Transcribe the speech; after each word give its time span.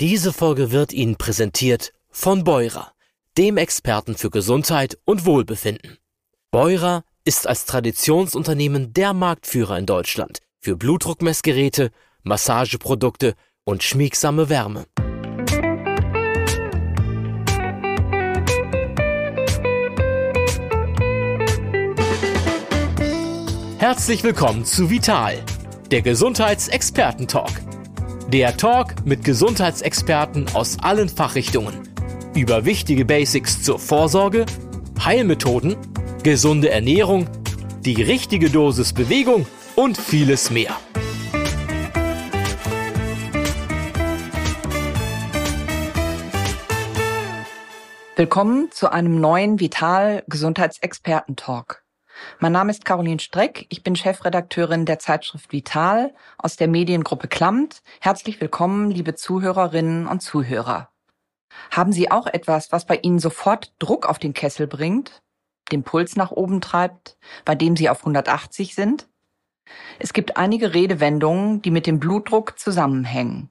Diese 0.00 0.32
Folge 0.32 0.70
wird 0.70 0.92
Ihnen 0.92 1.16
präsentiert 1.16 1.92
von 2.08 2.44
Beurer, 2.44 2.92
dem 3.36 3.56
Experten 3.56 4.16
für 4.16 4.30
Gesundheit 4.30 4.96
und 5.04 5.26
Wohlbefinden. 5.26 5.98
Beurer 6.52 7.02
ist 7.24 7.48
als 7.48 7.64
Traditionsunternehmen 7.64 8.92
der 8.92 9.12
Marktführer 9.12 9.76
in 9.76 9.86
Deutschland 9.86 10.38
für 10.60 10.76
Blutdruckmessgeräte, 10.76 11.90
Massageprodukte 12.22 13.34
und 13.64 13.82
schmiegsame 13.82 14.48
Wärme. 14.48 14.86
Herzlich 23.78 24.22
willkommen 24.22 24.64
zu 24.64 24.90
Vital, 24.90 25.42
der 25.90 26.02
Gesundheitsexperten-Talk. 26.02 27.67
Der 28.28 28.58
Talk 28.58 29.06
mit 29.06 29.24
Gesundheitsexperten 29.24 30.48
aus 30.52 30.76
allen 30.82 31.08
Fachrichtungen 31.08 31.88
über 32.34 32.66
wichtige 32.66 33.06
Basics 33.06 33.62
zur 33.62 33.78
Vorsorge, 33.78 34.44
Heilmethoden, 35.02 35.78
gesunde 36.24 36.68
Ernährung, 36.68 37.26
die 37.86 38.02
richtige 38.02 38.50
Dosis 38.50 38.92
Bewegung 38.92 39.46
und 39.76 39.96
vieles 39.96 40.50
mehr. 40.50 40.76
Willkommen 48.14 48.70
zu 48.72 48.92
einem 48.92 49.22
neuen 49.22 49.58
Vital 49.58 50.22
Gesundheitsexperten 50.28 51.36
Talk. 51.36 51.82
Mein 52.38 52.52
Name 52.52 52.70
ist 52.70 52.84
Caroline 52.84 53.20
Streck. 53.20 53.66
Ich 53.68 53.82
bin 53.82 53.96
Chefredakteurin 53.96 54.86
der 54.86 54.98
Zeitschrift 54.98 55.52
Vital 55.52 56.14
aus 56.38 56.56
der 56.56 56.68
Mediengruppe 56.68 57.28
Klammt. 57.28 57.82
Herzlich 58.00 58.40
willkommen, 58.40 58.90
liebe 58.90 59.14
Zuhörerinnen 59.14 60.06
und 60.06 60.20
Zuhörer. 60.20 60.90
Haben 61.70 61.92
Sie 61.92 62.10
auch 62.10 62.26
etwas, 62.26 62.72
was 62.72 62.86
bei 62.86 62.96
Ihnen 62.96 63.18
sofort 63.18 63.72
Druck 63.78 64.06
auf 64.06 64.18
den 64.18 64.34
Kessel 64.34 64.66
bringt, 64.66 65.22
den 65.72 65.82
Puls 65.82 66.16
nach 66.16 66.30
oben 66.30 66.60
treibt, 66.60 67.18
bei 67.44 67.54
dem 67.54 67.76
Sie 67.76 67.90
auf 67.90 68.00
180 68.00 68.74
sind? 68.74 69.08
Es 69.98 70.12
gibt 70.12 70.36
einige 70.36 70.74
Redewendungen, 70.74 71.62
die 71.62 71.70
mit 71.70 71.86
dem 71.86 71.98
Blutdruck 71.98 72.58
zusammenhängen. 72.58 73.50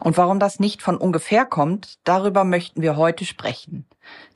Und 0.00 0.16
warum 0.16 0.40
das 0.40 0.58
nicht 0.58 0.82
von 0.82 0.96
ungefähr 0.96 1.44
kommt, 1.44 1.98
darüber 2.04 2.44
möchten 2.44 2.82
wir 2.82 2.96
heute 2.96 3.24
sprechen. 3.24 3.86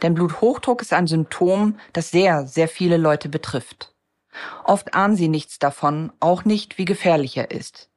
Denn 0.02 0.14
Bluthochdruck 0.14 0.82
ist 0.82 0.92
ein 0.92 1.06
Symptom, 1.06 1.78
das 1.92 2.10
sehr, 2.10 2.46
sehr 2.46 2.68
viele 2.68 2.96
Leute 2.96 3.28
betrifft. 3.28 3.94
Oft 4.64 4.94
ahnen 4.94 5.16
sie 5.16 5.28
nichts 5.28 5.58
davon, 5.58 6.12
auch 6.20 6.44
nicht, 6.44 6.78
wie 6.78 6.84
gefährlich 6.84 7.36
er 7.36 7.50
ist. 7.50 7.90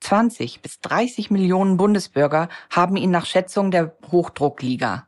20 0.00 0.62
bis 0.62 0.80
30 0.80 1.30
Millionen 1.30 1.76
Bundesbürger 1.76 2.48
haben 2.70 2.96
ihn 2.96 3.10
nach 3.10 3.26
Schätzung 3.26 3.70
der 3.70 3.96
Hochdruckliga. 4.10 5.06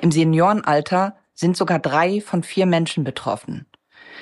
Im 0.00 0.12
Seniorenalter 0.12 1.16
sind 1.34 1.56
sogar 1.56 1.78
drei 1.78 2.20
von 2.20 2.42
vier 2.42 2.66
Menschen 2.66 3.04
betroffen. 3.04 3.66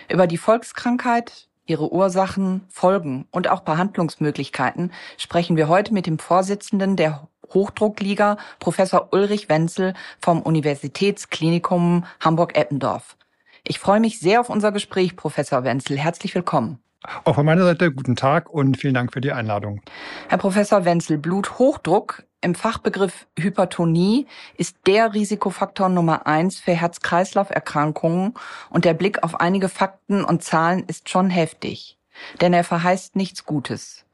Über 0.08 0.26
die 0.26 0.38
Volkskrankheit, 0.38 1.48
ihre 1.72 1.90
Ursachen, 1.90 2.60
Folgen 2.68 3.26
und 3.30 3.48
auch 3.48 3.60
Behandlungsmöglichkeiten 3.60 4.92
sprechen 5.16 5.56
wir 5.56 5.68
heute 5.68 5.94
mit 5.94 6.06
dem 6.06 6.18
Vorsitzenden 6.18 6.96
der 6.96 7.28
Hochdruckliga, 7.54 8.36
Professor 8.58 9.08
Ulrich 9.12 9.48
Wenzel 9.48 9.94
vom 10.20 10.42
Universitätsklinikum 10.42 12.04
Hamburg-Eppendorf. 12.20 13.16
Ich 13.66 13.78
freue 13.78 14.00
mich 14.00 14.20
sehr 14.20 14.40
auf 14.40 14.50
unser 14.50 14.70
Gespräch, 14.70 15.16
Professor 15.16 15.64
Wenzel. 15.64 15.96
Herzlich 15.96 16.34
willkommen. 16.34 16.78
Auch 17.24 17.34
von 17.34 17.46
meiner 17.46 17.64
Seite 17.64 17.90
guten 17.90 18.16
Tag 18.16 18.50
und 18.50 18.76
vielen 18.76 18.94
Dank 18.94 19.12
für 19.12 19.22
die 19.22 19.32
Einladung. 19.32 19.80
Herr 20.28 20.38
Professor 20.38 20.84
Wenzel, 20.84 21.16
Bluthochdruck 21.16 22.24
im 22.42 22.54
Fachbegriff 22.54 23.26
Hypertonie 23.38 24.26
ist 24.56 24.76
der 24.86 25.14
Risikofaktor 25.14 25.88
Nummer 25.88 26.26
eins 26.26 26.58
für 26.58 26.72
Herz-Kreislauf-Erkrankungen 26.72 28.34
und 28.68 28.84
der 28.84 28.94
Blick 28.94 29.22
auf 29.22 29.40
einige 29.40 29.68
Fakten 29.68 30.24
und 30.24 30.42
Zahlen 30.42 30.84
ist 30.86 31.08
schon 31.08 31.30
heftig, 31.30 31.98
denn 32.40 32.52
er 32.52 32.64
verheißt 32.64 33.16
nichts 33.16 33.46
Gutes. 33.46 34.04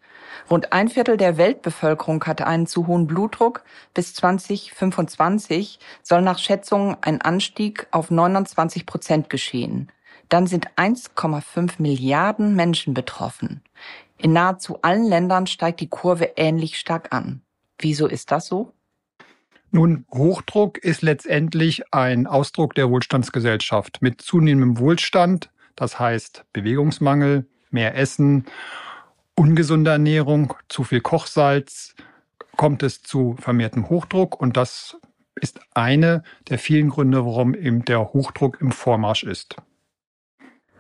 Rund 0.51 0.73
ein 0.73 0.89
Viertel 0.89 1.17
der 1.17 1.37
Weltbevölkerung 1.39 2.25
hatte 2.25 2.47
einen 2.47 2.67
zu 2.67 2.87
hohen 2.87 3.07
Blutdruck. 3.07 3.65
Bis 3.95 4.15
2025 4.15 5.79
soll 6.03 6.23
nach 6.23 6.39
Schätzungen 6.39 6.97
ein 7.01 7.21
Anstieg 7.21 7.89
auf 7.91 8.11
29 8.11 8.87
Prozent 8.87 9.31
geschehen. 9.31 9.91
Dann 10.29 10.47
sind 10.47 10.69
1,5 10.77 11.75
Milliarden 11.79 12.55
Menschen 12.55 12.93
betroffen. 12.93 13.63
In 14.19 14.33
nahezu 14.33 14.81
allen 14.83 15.05
Ländern 15.05 15.47
steigt 15.47 15.81
die 15.81 15.89
Kurve 15.89 16.33
ähnlich 16.37 16.79
stark 16.79 17.13
an. 17.13 17.43
Wieso 17.79 18.07
ist 18.07 18.31
das 18.31 18.47
so? 18.47 18.73
Nun, 19.71 20.07
Hochdruck 20.13 20.79
ist 20.79 21.03
letztendlich 21.03 21.93
ein 21.93 22.27
Ausdruck 22.27 22.75
der 22.75 22.91
Wohlstandsgesellschaft. 22.91 24.01
Mit 24.01 24.23
zunehmendem 24.23 24.79
Wohlstand, 24.79 25.51
das 25.77 25.99
heißt 25.99 26.45
Bewegungsmangel, 26.53 27.47
mehr 27.71 27.95
Essen, 27.97 28.47
ungesunde 29.35 29.91
Ernährung, 29.91 30.55
zu 30.69 30.85
viel 30.85 31.01
Kochsalz, 31.01 31.95
kommt 32.57 32.83
es 32.83 33.03
zu 33.03 33.37
vermehrtem 33.39 33.89
Hochdruck 33.89 34.41
und 34.41 34.57
das 34.57 34.97
ist 35.41 35.61
eine 35.75 36.25
der 36.49 36.59
vielen 36.59 36.89
Gründe, 36.89 37.25
warum 37.25 37.55
eben 37.55 37.85
der 37.85 38.13
Hochdruck 38.13 38.61
im 38.61 38.73
Vormarsch 38.73 39.23
ist. 39.23 39.57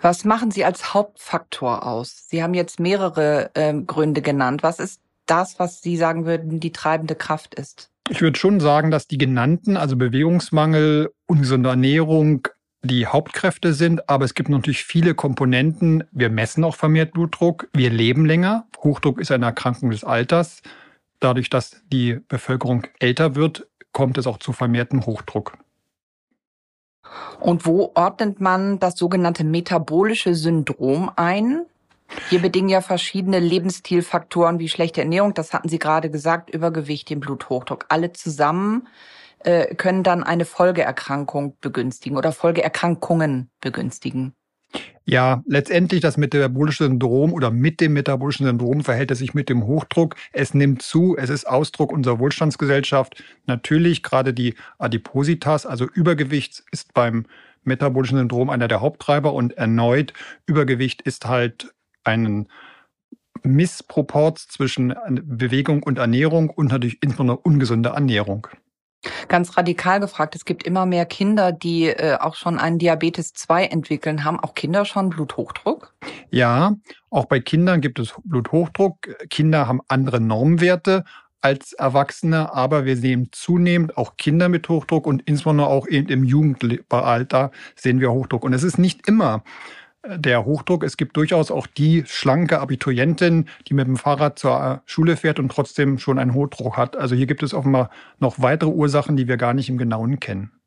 Was 0.00 0.24
machen 0.24 0.50
Sie 0.50 0.64
als 0.64 0.94
Hauptfaktor 0.94 1.86
aus? 1.86 2.28
Sie 2.28 2.42
haben 2.42 2.54
jetzt 2.54 2.80
mehrere 2.80 3.50
äh, 3.54 3.74
Gründe 3.74 4.22
genannt. 4.22 4.62
Was 4.62 4.78
ist 4.78 5.00
das, 5.30 5.58
was 5.58 5.80
Sie 5.80 5.96
sagen 5.96 6.26
würden, 6.26 6.60
die 6.60 6.72
treibende 6.72 7.14
Kraft 7.14 7.54
ist? 7.54 7.90
Ich 8.10 8.20
würde 8.20 8.38
schon 8.38 8.60
sagen, 8.60 8.90
dass 8.90 9.06
die 9.06 9.18
genannten, 9.18 9.76
also 9.76 9.96
Bewegungsmangel, 9.96 11.12
ungesunde 11.26 11.68
Ernährung, 11.68 12.48
die 12.82 13.06
Hauptkräfte 13.06 13.74
sind, 13.74 14.08
aber 14.08 14.24
es 14.24 14.34
gibt 14.34 14.48
natürlich 14.48 14.84
viele 14.84 15.14
Komponenten. 15.14 16.04
Wir 16.12 16.30
messen 16.30 16.64
auch 16.64 16.76
vermehrt 16.76 17.12
Blutdruck, 17.12 17.68
wir 17.72 17.90
leben 17.90 18.24
länger. 18.24 18.66
Hochdruck 18.82 19.20
ist 19.20 19.30
eine 19.30 19.46
Erkrankung 19.46 19.90
des 19.90 20.04
Alters. 20.04 20.62
Dadurch, 21.20 21.50
dass 21.50 21.82
die 21.92 22.20
Bevölkerung 22.28 22.86
älter 23.00 23.34
wird, 23.34 23.66
kommt 23.92 24.16
es 24.16 24.26
auch 24.26 24.38
zu 24.38 24.52
vermehrtem 24.52 25.04
Hochdruck. 25.06 25.58
Und 27.40 27.66
wo 27.66 27.90
ordnet 27.94 28.40
man 28.40 28.78
das 28.78 28.96
sogenannte 28.96 29.44
metabolische 29.44 30.34
Syndrom 30.34 31.10
ein? 31.16 31.66
Hier 32.30 32.40
bedingen 32.40 32.68
ja 32.68 32.80
verschiedene 32.80 33.38
Lebensstilfaktoren 33.38 34.58
wie 34.58 34.68
schlechte 34.68 35.00
Ernährung, 35.00 35.34
das 35.34 35.52
hatten 35.52 35.68
Sie 35.68 35.78
gerade 35.78 36.10
gesagt, 36.10 36.50
Übergewicht, 36.50 37.10
den 37.10 37.20
Bluthochdruck, 37.20 37.86
alle 37.88 38.12
zusammen 38.12 38.88
äh, 39.40 39.74
können 39.74 40.02
dann 40.02 40.24
eine 40.24 40.44
Folgeerkrankung 40.44 41.56
begünstigen 41.60 42.16
oder 42.16 42.32
Folgeerkrankungen 42.32 43.50
begünstigen. 43.60 44.34
Ja, 45.04 45.42
letztendlich 45.46 46.02
das 46.02 46.18
metabolische 46.18 46.84
Syndrom 46.84 47.32
oder 47.32 47.50
mit 47.50 47.80
dem 47.80 47.94
metabolischen 47.94 48.44
Syndrom 48.44 48.84
verhält 48.84 49.10
es 49.10 49.18
sich 49.18 49.32
mit 49.32 49.48
dem 49.48 49.66
Hochdruck. 49.66 50.16
Es 50.32 50.52
nimmt 50.52 50.82
zu, 50.82 51.16
es 51.16 51.30
ist 51.30 51.46
Ausdruck 51.46 51.92
unserer 51.92 52.18
Wohlstandsgesellschaft. 52.18 53.22
Natürlich 53.46 54.02
gerade 54.02 54.34
die 54.34 54.54
Adipositas, 54.78 55.64
also 55.64 55.86
Übergewicht, 55.86 56.62
ist 56.72 56.92
beim 56.92 57.24
metabolischen 57.64 58.18
Syndrom 58.18 58.50
einer 58.50 58.68
der 58.68 58.82
Haupttreiber 58.82 59.32
und 59.32 59.56
erneut 59.56 60.12
Übergewicht 60.44 61.00
ist 61.00 61.26
halt 61.26 61.72
einen 62.04 62.48
Missproports 63.42 64.48
zwischen 64.48 64.94
Bewegung 65.22 65.82
und 65.82 65.98
Ernährung 65.98 66.50
und 66.50 66.70
natürlich 66.70 66.98
insbesondere 67.02 67.38
ungesunde 67.38 67.90
Ernährung. 67.90 68.48
Ganz 69.28 69.56
radikal 69.56 70.00
gefragt, 70.00 70.34
es 70.34 70.44
gibt 70.44 70.64
immer 70.64 70.84
mehr 70.84 71.06
Kinder, 71.06 71.52
die 71.52 71.84
äh, 71.86 72.16
auch 72.18 72.34
schon 72.34 72.58
einen 72.58 72.78
Diabetes 72.78 73.32
2 73.32 73.66
entwickeln. 73.66 74.24
Haben 74.24 74.40
auch 74.40 74.54
Kinder 74.54 74.84
schon 74.84 75.10
Bluthochdruck? 75.10 75.94
Ja, 76.30 76.74
auch 77.08 77.26
bei 77.26 77.38
Kindern 77.38 77.80
gibt 77.80 78.00
es 78.00 78.14
Bluthochdruck. 78.24 79.08
Kinder 79.30 79.68
haben 79.68 79.80
andere 79.86 80.20
Normwerte 80.20 81.04
als 81.40 81.72
Erwachsene, 81.72 82.52
aber 82.52 82.84
wir 82.84 82.96
sehen 82.96 83.28
zunehmend 83.30 83.96
auch 83.96 84.16
Kinder 84.16 84.48
mit 84.48 84.68
Hochdruck 84.68 85.06
und 85.06 85.22
insbesondere 85.26 85.68
auch 85.68 85.86
eben 85.86 86.08
im 86.08 86.24
Jugendalter 86.24 87.52
sehen 87.76 88.00
wir 88.00 88.10
Hochdruck. 88.10 88.42
Und 88.42 88.52
es 88.52 88.64
ist 88.64 88.78
nicht 88.78 89.06
immer 89.06 89.44
der 90.06 90.44
Hochdruck. 90.44 90.84
Es 90.84 90.96
gibt 90.96 91.16
durchaus 91.16 91.50
auch 91.50 91.66
die 91.66 92.04
schlanke 92.06 92.60
Abiturientin, 92.60 93.48
die 93.66 93.74
mit 93.74 93.86
dem 93.86 93.96
Fahrrad 93.96 94.38
zur 94.38 94.82
Schule 94.86 95.16
fährt 95.16 95.38
und 95.38 95.50
trotzdem 95.50 95.98
schon 95.98 96.18
einen 96.18 96.34
Hochdruck 96.34 96.76
hat. 96.76 96.96
Also 96.96 97.14
hier 97.14 97.26
gibt 97.26 97.42
es 97.42 97.54
offenbar 97.54 97.90
noch 98.18 98.40
weitere 98.40 98.70
Ursachen, 98.70 99.16
die 99.16 99.28
wir 99.28 99.36
gar 99.36 99.54
nicht 99.54 99.68
im 99.68 99.78
Genauen 99.78 100.20
kennen. 100.20 100.57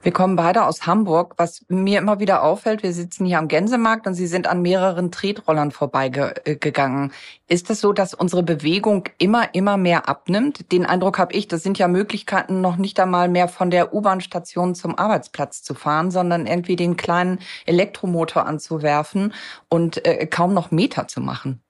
Wir 0.00 0.12
kommen 0.12 0.36
beide 0.36 0.64
aus 0.64 0.86
Hamburg. 0.86 1.34
Was 1.38 1.64
mir 1.68 1.98
immer 1.98 2.20
wieder 2.20 2.44
auffällt, 2.44 2.84
wir 2.84 2.92
sitzen 2.92 3.26
hier 3.26 3.38
am 3.38 3.48
Gänsemarkt 3.48 4.06
und 4.06 4.14
Sie 4.14 4.28
sind 4.28 4.46
an 4.46 4.62
mehreren 4.62 5.10
Tretrollern 5.10 5.72
vorbeigegangen. 5.72 7.12
Ist 7.48 7.68
es 7.68 7.80
so, 7.80 7.92
dass 7.92 8.14
unsere 8.14 8.44
Bewegung 8.44 9.08
immer, 9.18 9.54
immer 9.54 9.76
mehr 9.76 10.08
abnimmt? 10.08 10.70
Den 10.70 10.86
Eindruck 10.86 11.18
habe 11.18 11.34
ich, 11.34 11.48
das 11.48 11.64
sind 11.64 11.78
ja 11.78 11.88
Möglichkeiten, 11.88 12.60
noch 12.60 12.76
nicht 12.76 13.00
einmal 13.00 13.28
mehr 13.28 13.48
von 13.48 13.70
der 13.70 13.92
U-Bahn-Station 13.92 14.76
zum 14.76 14.96
Arbeitsplatz 14.96 15.64
zu 15.64 15.74
fahren, 15.74 16.12
sondern 16.12 16.46
irgendwie 16.46 16.76
den 16.76 16.96
kleinen 16.96 17.40
Elektromotor 17.66 18.46
anzuwerfen 18.46 19.34
und 19.68 20.04
äh, 20.06 20.26
kaum 20.26 20.54
noch 20.54 20.70
Meter 20.70 21.08
zu 21.08 21.20
machen. 21.20 21.60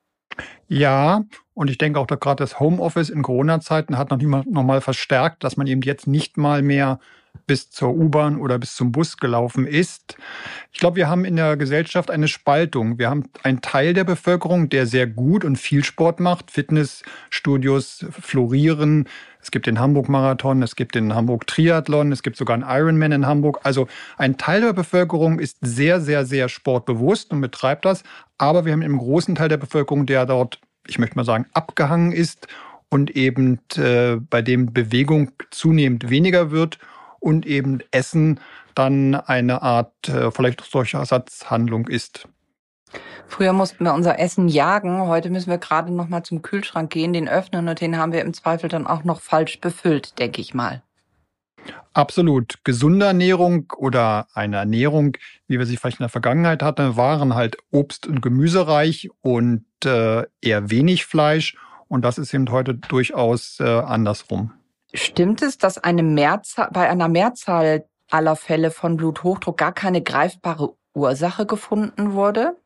Ja, 0.69 1.23
und 1.55 1.71
ich 1.71 1.79
denke 1.79 1.99
auch, 1.99 2.07
dass 2.07 2.21
gerade 2.21 2.45
das 2.45 2.61
Homeoffice 2.61 3.09
in 3.09 3.23
Corona-Zeiten 3.23 3.97
hat 3.97 4.11
noch, 4.11 4.45
noch 4.45 4.63
mal 4.63 4.81
verstärkt, 4.83 5.43
dass 5.43 5.57
man 5.57 5.67
eben 5.67 5.81
jetzt 5.81 6.07
nicht 6.07 6.37
mal 6.37 6.63
mehr 6.63 7.01
bis 7.47 7.71
zur 7.71 7.95
U-Bahn 7.95 8.39
oder 8.41 8.59
bis 8.59 8.75
zum 8.75 8.93
Bus 8.93 9.17
gelaufen 9.17 9.67
ist. 9.67 10.17
Ich 10.73 10.81
glaube, 10.81 10.97
wir 10.97 11.09
haben 11.09 11.25
in 11.25 11.37
der 11.37 11.57
Gesellschaft 11.57 12.11
eine 12.11 12.29
Spaltung. 12.29 12.99
Wir 12.99 13.11
haben 13.11 13.25
einen 13.43 13.61
Teil 13.61 13.95
der 13.95 14.05
Bevölkerung, 14.05 14.69
der 14.69 14.87
sehr 14.87 15.07
gut 15.07 15.45
und 15.45 15.57
viel 15.57 15.85
Sport 15.85 16.21
macht. 16.21 16.51
Fitnessstudios 16.51 18.07
florieren. 18.11 19.09
Es 19.41 19.51
gibt 19.51 19.67
den 19.67 19.79
Hamburg-Marathon, 19.79 20.63
es 20.63 20.77
gibt 20.77 20.95
den 20.95 21.15
Hamburg-Triathlon, 21.15 22.13
es 22.13 22.23
gibt 22.23 22.37
sogar 22.37 22.55
einen 22.55 22.65
Ironman 22.69 23.13
in 23.13 23.27
Hamburg. 23.27 23.61
Also 23.63 23.89
ein 24.17 24.37
Teil 24.37 24.61
der 24.61 24.73
Bevölkerung 24.73 25.39
ist 25.39 25.59
sehr, 25.61 26.01
sehr, 26.01 26.27
sehr 26.27 26.49
sportbewusst 26.49 27.31
und 27.31 27.41
betreibt 27.41 27.85
das. 27.85 28.03
Aber 28.37 28.65
wir 28.65 28.73
haben 28.73 28.83
einen 28.83 28.99
großen 28.99 29.37
Teil 29.37 29.49
der 29.49 29.57
Bevölkerung, 29.57 30.07
der 30.07 30.27
dort, 30.27 30.61
ich 30.87 30.99
möchte 30.99 31.17
mal 31.17 31.25
sagen, 31.25 31.47
abgehangen 31.55 32.13
ist 32.13 32.49
und 32.91 33.17
eben 33.17 33.61
äh, 33.77 34.17
bei 34.17 34.43
dem 34.43 34.73
Bewegung 34.73 35.31
zunehmend 35.51 36.11
weniger 36.11 36.51
wird 36.51 36.79
und 37.21 37.47
eben 37.47 37.81
Essen 37.91 38.41
dann 38.75 39.15
eine 39.15 39.63
Art 39.63 40.09
äh, 40.09 40.31
vielleicht 40.31 40.63
solcher 40.65 40.99
Ersatzhandlung 40.99 41.89
ist. 41.89 42.29
Früher 43.27 43.53
mussten 43.53 43.85
wir 43.85 43.93
unser 43.93 44.19
Essen 44.19 44.49
jagen, 44.49 45.03
heute 45.03 45.29
müssen 45.29 45.51
wir 45.51 45.59
gerade 45.59 45.93
noch 45.93 46.09
mal 46.09 46.23
zum 46.23 46.41
Kühlschrank 46.41 46.91
gehen, 46.91 47.13
den 47.13 47.29
öffnen 47.29 47.69
und 47.69 47.81
den 47.81 47.99
haben 47.99 48.13
wir 48.13 48.23
im 48.23 48.33
Zweifel 48.33 48.69
dann 48.71 48.87
auch 48.87 49.05
noch 49.05 49.21
falsch 49.21 49.61
befüllt, 49.61 50.19
denke 50.19 50.41
ich 50.41 50.55
mal. 50.55 50.83
Absolut. 51.93 52.55
Gesunde 52.65 53.07
Ernährung 53.07 53.73
oder 53.77 54.29
eine 54.33 54.57
Ernährung, 54.57 55.17
wie 55.49 55.59
wir 55.59 55.67
sie 55.67 55.77
vielleicht 55.77 55.99
in 55.99 56.05
der 56.05 56.09
Vergangenheit 56.09 56.63
hatten, 56.63 56.97
waren 56.97 57.35
halt 57.35 57.57
Obst- 57.71 58.07
und 58.07 58.23
Gemüsereich 58.23 59.11
und 59.21 59.65
äh, 59.85 60.25
eher 60.41 60.71
wenig 60.71 61.05
Fleisch. 61.05 61.57
Und 61.89 62.05
das 62.05 62.19
ist 62.19 62.33
eben 62.33 62.51
heute 62.51 62.75
durchaus 62.75 63.61
äh, 63.61 63.65
andersrum. 63.65 64.53
Stimmt 64.95 65.43
es, 65.43 65.59
dass 65.59 65.79
eine 65.79 66.03
Mehrzahl, 66.03 66.69
bei 66.73 66.89
einer 66.89 67.09
Mehrzahl 67.09 67.87
aller 68.11 68.37
Fälle 68.37 68.71
von 68.71 68.97
Bluthochdruck 68.97 69.57
gar 69.57 69.73
keine 69.73 70.03
greifbare 70.03 70.75
Ursache 70.95 71.47
gefunden 71.47 72.13
wurde? 72.13 72.57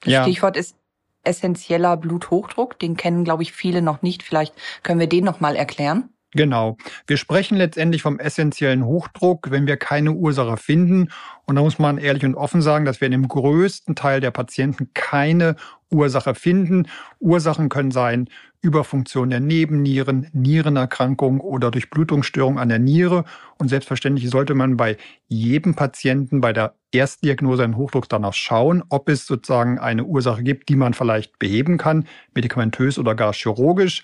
Das 0.00 0.12
ja. 0.12 0.22
Stichwort 0.22 0.56
ist 0.56 0.76
essentieller 1.24 1.96
Bluthochdruck. 1.96 2.78
Den 2.78 2.96
kennen, 2.96 3.24
glaube 3.24 3.42
ich, 3.42 3.52
viele 3.52 3.82
noch 3.82 4.02
nicht. 4.02 4.22
Vielleicht 4.22 4.54
können 4.82 5.00
wir 5.00 5.08
den 5.08 5.24
noch 5.24 5.40
mal 5.40 5.56
erklären. 5.56 6.10
Genau. 6.32 6.76
Wir 7.06 7.16
sprechen 7.16 7.56
letztendlich 7.56 8.02
vom 8.02 8.18
essentiellen 8.18 8.84
Hochdruck, 8.84 9.50
wenn 9.50 9.66
wir 9.66 9.78
keine 9.78 10.12
Ursache 10.12 10.58
finden. 10.58 11.10
Und 11.46 11.56
da 11.56 11.62
muss 11.62 11.78
man 11.78 11.96
ehrlich 11.96 12.24
und 12.24 12.34
offen 12.34 12.60
sagen, 12.60 12.84
dass 12.84 13.00
wir 13.00 13.06
in 13.06 13.12
dem 13.12 13.28
größten 13.28 13.94
Teil 13.94 14.20
der 14.20 14.30
Patienten 14.30 14.90
keine 14.92 15.56
Ursache 15.90 16.34
finden. 16.34 16.86
Ursachen 17.18 17.70
können 17.70 17.92
sein 17.92 18.28
Überfunktion 18.60 19.30
der 19.30 19.40
Nebennieren, 19.40 20.28
Nierenerkrankung 20.32 21.40
oder 21.40 21.70
Durchblutungsstörung 21.70 22.58
an 22.58 22.68
der 22.68 22.78
Niere. 22.78 23.24
Und 23.58 23.68
selbstverständlich 23.68 24.28
sollte 24.30 24.54
man 24.54 24.76
bei 24.76 24.96
jedem 25.28 25.74
Patienten 25.74 26.40
bei 26.40 26.52
der 26.52 26.74
Erstdiagnose 26.90 27.64
einen 27.64 27.76
Hochdruck 27.76 28.08
danach 28.08 28.34
schauen, 28.34 28.82
ob 28.88 29.08
es 29.08 29.26
sozusagen 29.26 29.78
eine 29.78 30.04
Ursache 30.04 30.42
gibt, 30.42 30.68
die 30.68 30.76
man 30.76 30.94
vielleicht 30.94 31.38
beheben 31.38 31.78
kann, 31.78 32.06
medikamentös 32.34 32.98
oder 32.98 33.14
gar 33.14 33.32
chirurgisch. 33.32 34.02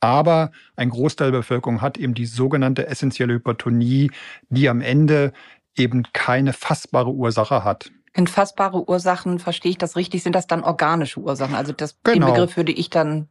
Aber 0.00 0.52
ein 0.76 0.90
Großteil 0.90 1.32
der 1.32 1.38
Bevölkerung 1.38 1.80
hat 1.80 1.98
eben 1.98 2.14
die 2.14 2.26
sogenannte 2.26 2.86
essentielle 2.86 3.34
Hypertonie, 3.34 4.12
die 4.48 4.68
am 4.68 4.80
Ende 4.80 5.32
eben 5.76 6.04
keine 6.12 6.52
fassbare 6.52 7.10
Ursache 7.10 7.64
hat. 7.64 7.90
In 8.14 8.26
fassbare 8.26 8.88
Ursachen, 8.88 9.38
verstehe 9.38 9.70
ich 9.70 9.78
das 9.78 9.96
richtig, 9.96 10.22
sind 10.22 10.34
das 10.34 10.46
dann 10.46 10.62
organische 10.62 11.20
Ursachen? 11.20 11.54
Also 11.54 11.72
das, 11.72 11.98
genau. 12.02 12.26
den 12.26 12.34
Begriff 12.34 12.56
würde 12.56 12.72
ich 12.72 12.90
dann 12.90 13.28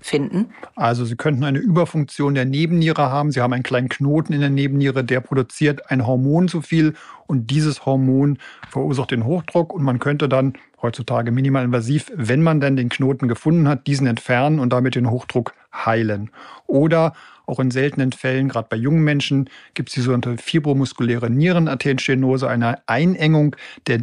finden? 0.00 0.50
Also 0.76 1.04
Sie 1.04 1.16
könnten 1.16 1.44
eine 1.44 1.58
Überfunktion 1.58 2.34
der 2.34 2.44
Nebenniere 2.44 3.10
haben. 3.10 3.32
Sie 3.32 3.40
haben 3.40 3.52
einen 3.52 3.62
kleinen 3.62 3.88
Knoten 3.88 4.32
in 4.32 4.40
der 4.40 4.50
Nebenniere, 4.50 5.04
der 5.04 5.20
produziert 5.20 5.90
ein 5.90 6.06
Hormon 6.06 6.48
zu 6.48 6.62
viel 6.62 6.94
und 7.26 7.50
dieses 7.50 7.84
Hormon 7.84 8.38
verursacht 8.68 9.10
den 9.10 9.24
Hochdruck 9.24 9.72
und 9.72 9.82
man 9.82 9.98
könnte 9.98 10.28
dann 10.28 10.54
heutzutage 10.80 11.32
minimalinvasiv, 11.32 12.12
wenn 12.14 12.42
man 12.42 12.60
dann 12.60 12.76
den 12.76 12.88
Knoten 12.88 13.28
gefunden 13.28 13.68
hat, 13.68 13.86
diesen 13.86 14.06
entfernen 14.06 14.60
und 14.60 14.72
damit 14.72 14.94
den 14.94 15.10
Hochdruck 15.10 15.54
heilen. 15.74 16.30
Oder 16.66 17.14
auch 17.46 17.60
in 17.60 17.70
seltenen 17.70 18.12
Fällen, 18.12 18.48
gerade 18.48 18.68
bei 18.70 18.76
jungen 18.76 19.02
Menschen, 19.02 19.48
gibt 19.74 19.88
es 19.88 19.94
die 19.94 20.00
sogenannte 20.02 20.36
fibromuskuläre 20.36 21.30
Nierenarterienstenose, 21.30 22.48
eine 22.48 22.86
Einengung 22.86 23.56
der 23.86 24.02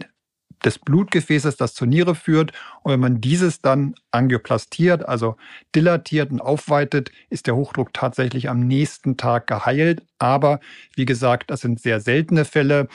des 0.65 0.79
Blutgefäßes, 0.79 1.57
das 1.57 1.73
zur 1.73 1.87
Niere 1.87 2.15
führt. 2.15 2.51
Und 2.81 2.93
wenn 2.93 2.99
man 2.99 3.21
dieses 3.21 3.61
dann 3.61 3.95
angioplastiert, 4.11 5.07
also 5.07 5.35
dilatiert 5.75 6.31
und 6.31 6.41
aufweitet, 6.41 7.11
ist 7.29 7.47
der 7.47 7.55
Hochdruck 7.55 7.93
tatsächlich 7.93 8.49
am 8.49 8.61
nächsten 8.61 9.15
Tag 9.17 9.47
geheilt. 9.47 10.01
Aber 10.19 10.59
wie 10.95 11.05
gesagt, 11.05 11.51
das 11.51 11.61
sind 11.61 11.79
sehr 11.79 11.99
seltene 12.01 12.45
Fälle. 12.45 12.87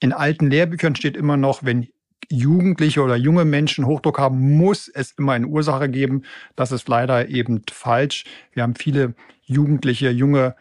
In 0.00 0.12
alten 0.12 0.50
Lehrbüchern 0.50 0.96
steht 0.96 1.16
immer 1.16 1.36
noch, 1.36 1.62
wenn 1.64 1.88
Jugendliche 2.28 3.02
oder 3.02 3.16
junge 3.16 3.44
Menschen 3.44 3.86
Hochdruck 3.86 4.18
haben, 4.18 4.56
muss 4.56 4.88
es 4.88 5.12
immer 5.12 5.32
eine 5.32 5.46
Ursache 5.46 5.88
geben. 5.88 6.22
Das 6.56 6.72
ist 6.72 6.88
leider 6.88 7.28
eben 7.28 7.62
falsch. 7.70 8.24
Wir 8.52 8.62
haben 8.62 8.74
viele 8.74 9.14
Jugendliche, 9.42 10.10
junge 10.10 10.56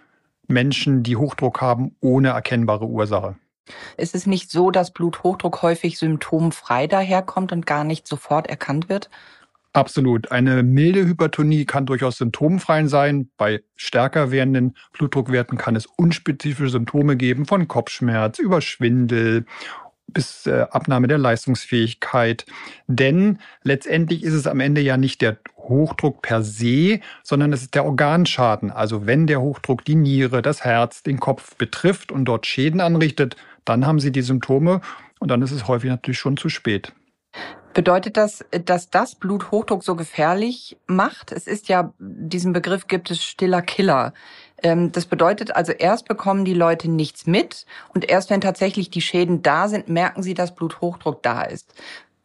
Menschen, 0.48 1.04
die 1.04 1.16
Hochdruck 1.16 1.62
haben, 1.62 1.96
ohne 2.02 2.30
erkennbare 2.30 2.86
Ursache. 2.86 3.38
Ist 3.98 4.16
es 4.16 4.26
nicht 4.26 4.52
so, 4.52 4.72
dass 4.72 4.92
Bluthochdruck 4.92 5.62
häufig 5.62 5.98
symptomfrei 5.98 6.88
daherkommt 6.88 7.52
und 7.52 7.66
gar 7.66 7.84
nicht 7.84 8.08
sofort 8.08 8.48
erkannt 8.48 8.90
wird? 8.90 9.10
Absolut. 9.74 10.32
Eine 10.32 10.64
milde 10.64 11.06
Hypertonie 11.06 11.66
kann 11.66 11.86
durchaus 11.86 12.18
symptomfrei 12.18 12.88
sein. 12.88 13.30
Bei 13.38 13.64
stärker 13.78 14.30
werdenden 14.30 14.76
Blutdruckwerten 14.92 15.58
kann 15.58 15.78
es 15.78 15.86
unspezifische 15.86 16.70
Symptome 16.70 17.16
geben, 17.16 17.46
von 17.46 17.70
Kopfschmerz 17.70 18.40
über 18.40 18.60
Schwindel 18.62 19.46
bis 20.08 20.46
äh, 20.46 20.66
Abnahme 20.72 21.08
der 21.08 21.18
Leistungsfähigkeit. 21.18 22.46
Denn 22.88 23.40
letztendlich 23.64 24.24
ist 24.24 24.34
es 24.34 24.46
am 24.46 24.60
Ende 24.60 24.82
ja 24.82 24.98
nicht 24.98 25.22
der 25.22 25.38
Hochdruck 25.58 26.22
per 26.22 26.44
se, 26.44 27.00
sondern 27.24 27.54
es 27.54 27.62
ist 27.62 27.76
der 27.76 27.86
Organschaden. 27.86 28.72
Also 28.72 29.06
wenn 29.06 29.26
der 29.26 29.40
Hochdruck 29.40 29.86
die 29.86 29.96
Niere, 29.96 30.42
das 30.42 30.66
Herz, 30.66 31.02
den 31.04 31.20
Kopf 31.20 31.56
betrifft 31.56 32.12
und 32.12 32.26
dort 32.26 32.46
Schäden 32.46 32.82
anrichtet, 32.82 33.38
dann 33.66 33.86
haben 33.86 34.00
sie 34.00 34.12
die 34.12 34.22
Symptome 34.22 34.82
und 35.20 35.30
dann 35.30 35.42
ist 35.42 35.52
es 35.52 35.68
häufig 35.68 35.90
natürlich 35.90 36.20
schon 36.20 36.38
zu 36.38 36.50
spät. 36.50 36.94
Bedeutet 37.74 38.18
das, 38.18 38.44
dass 38.66 38.90
das 38.90 39.16
Bluthochdruck 39.16 39.84
so 39.84 39.96
gefährlich 39.96 40.78
macht? 40.88 41.32
Es 41.32 41.48
ist 41.48 41.70
ja, 41.70 41.94
diesen 42.00 42.52
Begriff 42.52 42.88
gibt 42.88 43.10
es 43.12 43.24
stiller 43.24 43.62
Killer. 43.62 44.14
Ähm, 44.62 44.92
das 44.92 45.06
bedeutet 45.06 45.56
also, 45.56 45.72
erst 45.72 46.08
bekommen 46.08 46.44
die 46.44 46.54
Leute 46.54 46.90
nichts 46.90 47.28
mit 47.28 47.66
und 47.94 48.10
erst 48.10 48.30
wenn 48.30 48.42
tatsächlich 48.42 48.90
die 48.90 49.02
Schäden 49.02 49.42
da 49.42 49.70
sind, 49.70 49.88
merken 49.88 50.22
sie, 50.22 50.34
dass 50.34 50.54
Bluthochdruck 50.54 51.24
da 51.24 51.44
ist. 51.44 51.74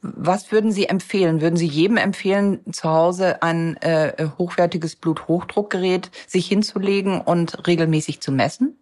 Was 0.02 0.52
würden 0.52 0.70
Sie 0.70 0.86
empfehlen? 0.86 1.40
Würden 1.40 1.56
Sie 1.56 1.66
jedem 1.66 1.96
empfehlen, 1.96 2.60
zu 2.72 2.88
Hause 2.88 3.42
ein 3.42 3.76
äh, 3.78 4.28
hochwertiges 4.38 4.94
Bluthochdruckgerät 4.94 6.10
sich 6.26 6.46
hinzulegen 6.46 7.20
und 7.20 7.66
regelmäßig 7.66 8.20
zu 8.20 8.30
messen? 8.30 8.76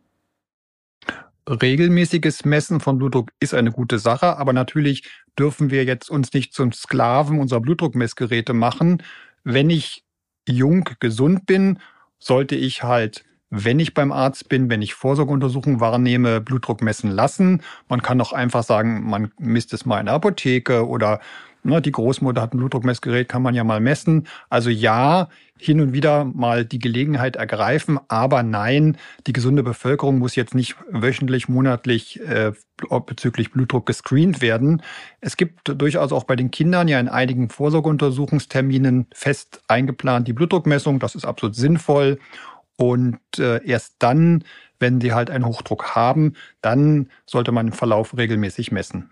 Regelmäßiges 1.49 2.45
Messen 2.45 2.81
von 2.81 2.99
Blutdruck 2.99 3.31
ist 3.41 3.55
eine 3.55 3.71
gute 3.71 3.99
Sache, 3.99 4.39
aber 4.39 4.53
natürlich 4.53 5.05
dürfen 5.39 5.71
wir 5.71 5.85
jetzt 5.85 6.11
uns 6.11 6.33
nicht 6.33 6.55
zum 6.55 6.73
Sklaven 6.73 7.39
unserer 7.39 7.61
Blutdruckmessgeräte 7.61 8.55
machen. 8.55 9.03
Wenn 9.43 9.71
ich 9.71 10.05
jung, 10.49 10.89
gesund 11.01 11.47
bin, 11.47 11.79
sollte 12.19 12.55
ich 12.57 12.83
halt, 12.83 13.25
wenn 13.51 13.79
ich 13.79 13.95
beim 13.95 14.13
Arzt 14.13 14.49
bin, 14.49 14.71
wenn 14.71 14.83
ich 14.83 14.95
Vorsorgeuntersuchungen 14.95 15.81
wahrnehme, 15.81 16.41
Blutdruck 16.41 16.83
messen 16.83 17.11
lassen. 17.11 17.63
Man 17.89 18.03
kann 18.03 18.21
auch 18.21 18.33
einfach 18.33 18.63
sagen, 18.63 19.09
man 19.09 19.31
misst 19.39 19.73
es 19.75 19.85
mal 19.85 20.01
in 20.01 20.07
der 20.07 20.15
Apotheke 20.15 20.89
oder 20.89 21.21
Ne, 21.67 21.81
die 21.81 21.93
Großmutter 21.93 22.43
hat 22.43 22.53
ein 22.53 22.59
Blutdruckmessgerät, 22.59 23.27
kann 23.27 23.41
man 23.41 23.55
ja 23.55 23.65
mal 23.65 23.81
messen. 23.81 24.29
Also 24.51 24.69
ja, 24.69 25.31
hin 25.59 25.81
und 25.81 25.95
wieder 25.95 26.27
mal 26.27 26.67
die 26.67 26.79
Gelegenheit 26.79 27.37
ergreifen, 27.37 27.99
aber 28.09 28.43
nein, 28.43 28.99
die 29.27 29.33
gesunde 29.33 29.63
Bevölkerung 29.63 30.19
muss 30.19 30.37
jetzt 30.37 30.55
nicht 30.55 30.77
wöchentlich, 30.91 31.49
monatlich 31.49 32.21
äh, 32.21 32.53
bezüglich 33.07 33.51
Blutdruck 33.53 33.87
gescreent 33.87 34.43
werden. 34.43 34.83
Es 35.23 35.39
gibt 35.39 35.61
durchaus 35.81 36.13
auch 36.13 36.25
bei 36.25 36.37
den 36.37 36.51
Kindern 36.51 36.87
ja 36.87 37.01
in 37.01 37.09
einigen 37.09 37.49
Vorsorgeuntersuchungsterminen 37.49 39.07
fest 39.15 39.63
eingeplant 39.67 40.29
die 40.29 40.35
Blutdruckmessung. 40.35 40.99
Das 40.99 41.15
ist 41.15 41.25
absolut 41.25 41.55
sinnvoll. 41.55 42.19
Und 42.77 43.21
äh, 43.39 43.65
erst 43.65 43.95
dann, 44.01 44.45
wenn 44.79 45.01
sie 45.01 45.15
halt 45.15 45.31
einen 45.31 45.47
Hochdruck 45.47 45.95
haben, 45.95 46.35
dann 46.61 47.09
sollte 47.25 47.53
man 47.53 47.69
im 47.69 47.73
Verlauf 47.73 48.15
regelmäßig 48.15 48.71
messen. 48.71 49.11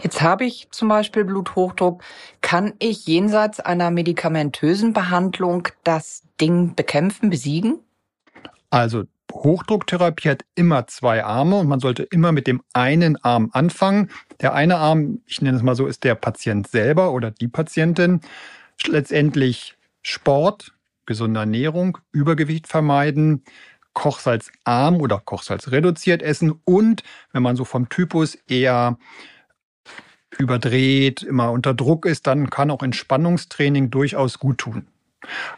Jetzt 0.00 0.20
habe 0.20 0.44
ich 0.44 0.68
zum 0.70 0.88
Beispiel 0.88 1.24
Bluthochdruck. 1.24 2.02
Kann 2.40 2.74
ich 2.78 3.06
jenseits 3.06 3.60
einer 3.60 3.90
medikamentösen 3.90 4.92
Behandlung 4.92 5.68
das 5.84 6.22
Ding 6.40 6.74
bekämpfen, 6.74 7.30
besiegen? 7.30 7.78
Also 8.70 9.04
Hochdrucktherapie 9.32 10.30
hat 10.30 10.44
immer 10.54 10.86
zwei 10.86 11.24
Arme 11.24 11.58
und 11.58 11.68
man 11.68 11.80
sollte 11.80 12.02
immer 12.04 12.32
mit 12.32 12.46
dem 12.46 12.62
einen 12.72 13.22
Arm 13.24 13.50
anfangen. 13.52 14.10
Der 14.40 14.54
eine 14.54 14.76
Arm, 14.76 15.20
ich 15.26 15.40
nenne 15.40 15.56
es 15.56 15.62
mal 15.62 15.74
so, 15.74 15.86
ist 15.86 16.04
der 16.04 16.14
Patient 16.14 16.66
selber 16.66 17.12
oder 17.12 17.30
die 17.30 17.48
Patientin. 17.48 18.20
Letztendlich 18.86 19.76
Sport, 20.02 20.72
gesunde 21.06 21.40
Ernährung, 21.40 21.98
Übergewicht 22.12 22.66
vermeiden, 22.66 23.44
Kochsalzarm 23.94 25.00
oder 25.00 25.20
Kochsalz 25.20 25.70
reduziert 25.70 26.22
essen 26.22 26.60
und 26.64 27.02
wenn 27.32 27.42
man 27.42 27.56
so 27.56 27.64
vom 27.64 27.88
Typus 27.88 28.36
eher 28.48 28.98
überdreht, 30.38 31.22
immer 31.22 31.50
unter 31.50 31.74
Druck 31.74 32.06
ist, 32.06 32.26
dann 32.26 32.50
kann 32.50 32.70
auch 32.70 32.82
Entspannungstraining 32.82 33.90
durchaus 33.90 34.38
gut 34.38 34.58
tun. 34.58 34.86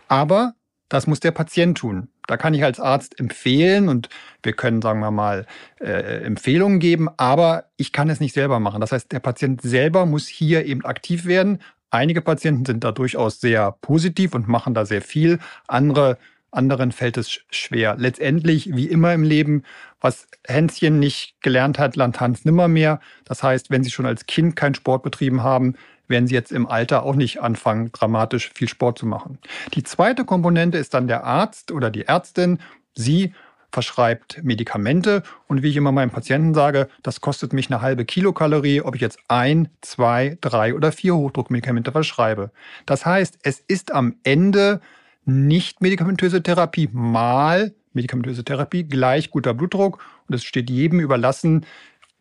Aber 0.08 0.54
das 0.88 1.06
muss 1.06 1.20
der 1.20 1.30
Patient 1.30 1.78
tun. 1.78 2.08
Da 2.26 2.36
kann 2.36 2.54
ich 2.54 2.64
als 2.64 2.80
Arzt 2.80 3.18
empfehlen 3.18 3.88
und 3.88 4.08
wir 4.42 4.54
können, 4.54 4.80
sagen 4.80 5.00
wir 5.00 5.10
mal, 5.10 5.46
äh, 5.80 6.24
Empfehlungen 6.24 6.78
geben, 6.78 7.08
aber 7.16 7.64
ich 7.76 7.92
kann 7.92 8.08
es 8.08 8.20
nicht 8.20 8.34
selber 8.34 8.60
machen. 8.60 8.80
Das 8.80 8.92
heißt, 8.92 9.12
der 9.12 9.20
Patient 9.20 9.60
selber 9.60 10.06
muss 10.06 10.26
hier 10.26 10.64
eben 10.64 10.84
aktiv 10.84 11.26
werden. 11.26 11.58
Einige 11.90 12.22
Patienten 12.22 12.64
sind 12.64 12.82
da 12.82 12.92
durchaus 12.92 13.40
sehr 13.40 13.72
positiv 13.80 14.34
und 14.34 14.48
machen 14.48 14.74
da 14.74 14.86
sehr 14.86 15.02
viel. 15.02 15.38
Andere 15.68 16.18
anderen 16.54 16.92
fällt 16.92 17.16
es 17.16 17.40
schwer. 17.50 17.96
Letztendlich, 17.98 18.74
wie 18.74 18.86
immer 18.86 19.12
im 19.12 19.22
Leben, 19.22 19.62
was 20.00 20.26
Hänschen 20.46 20.98
nicht 20.98 21.34
gelernt 21.40 21.78
hat, 21.78 21.96
lernt 21.96 22.20
Hans 22.20 22.44
nimmermehr. 22.44 23.00
Das 23.24 23.42
heißt, 23.42 23.70
wenn 23.70 23.84
Sie 23.84 23.90
schon 23.90 24.06
als 24.06 24.26
Kind 24.26 24.56
keinen 24.56 24.74
Sport 24.74 25.02
betrieben 25.02 25.42
haben, 25.42 25.74
werden 26.08 26.26
Sie 26.26 26.34
jetzt 26.34 26.52
im 26.52 26.66
Alter 26.66 27.04
auch 27.04 27.14
nicht 27.14 27.40
anfangen, 27.40 27.90
dramatisch 27.92 28.50
viel 28.54 28.68
Sport 28.68 28.98
zu 28.98 29.06
machen. 29.06 29.38
Die 29.74 29.82
zweite 29.82 30.24
Komponente 30.24 30.78
ist 30.78 30.94
dann 30.94 31.08
der 31.08 31.24
Arzt 31.24 31.72
oder 31.72 31.90
die 31.90 32.06
Ärztin. 32.06 32.58
Sie 32.94 33.32
verschreibt 33.72 34.40
Medikamente 34.44 35.24
und 35.48 35.62
wie 35.62 35.70
ich 35.70 35.76
immer 35.76 35.90
meinen 35.90 36.10
Patienten 36.10 36.54
sage, 36.54 36.88
das 37.02 37.20
kostet 37.20 37.52
mich 37.52 37.70
eine 37.70 37.82
halbe 37.82 38.04
Kilokalorie, 38.04 38.80
ob 38.82 38.94
ich 38.94 39.00
jetzt 39.00 39.18
ein, 39.26 39.68
zwei, 39.80 40.38
drei 40.40 40.74
oder 40.74 40.92
vier 40.92 41.16
Hochdruckmedikamente 41.16 41.90
verschreibe. 41.90 42.52
Das 42.86 43.04
heißt, 43.04 43.38
es 43.42 43.58
ist 43.58 43.92
am 43.92 44.14
Ende 44.22 44.80
nicht 45.24 45.80
medikamentöse 45.80 46.42
Therapie 46.42 46.88
mal 46.92 47.72
medikamentöse 47.94 48.44
Therapie 48.44 48.84
gleich 48.84 49.30
guter 49.30 49.54
Blutdruck 49.54 50.04
und 50.28 50.34
es 50.34 50.44
steht 50.44 50.68
jedem 50.68 51.00
überlassen, 51.00 51.64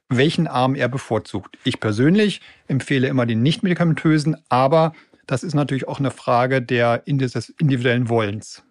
welchen 0.09 0.47
Arm 0.47 0.75
er 0.75 0.87
bevorzugt. 0.87 1.57
Ich 1.63 1.79
persönlich 1.79 2.41
empfehle 2.67 3.07
immer 3.07 3.25
den 3.25 3.41
nicht 3.41 3.63
medikamentösen, 3.63 4.37
aber 4.49 4.93
das 5.25 5.43
ist 5.43 5.55
natürlich 5.55 5.87
auch 5.87 5.99
eine 5.99 6.11
Frage 6.11 6.61
der 6.61 6.99
des 6.99 7.49
individuellen 7.57 8.09
Wollens. 8.09 8.63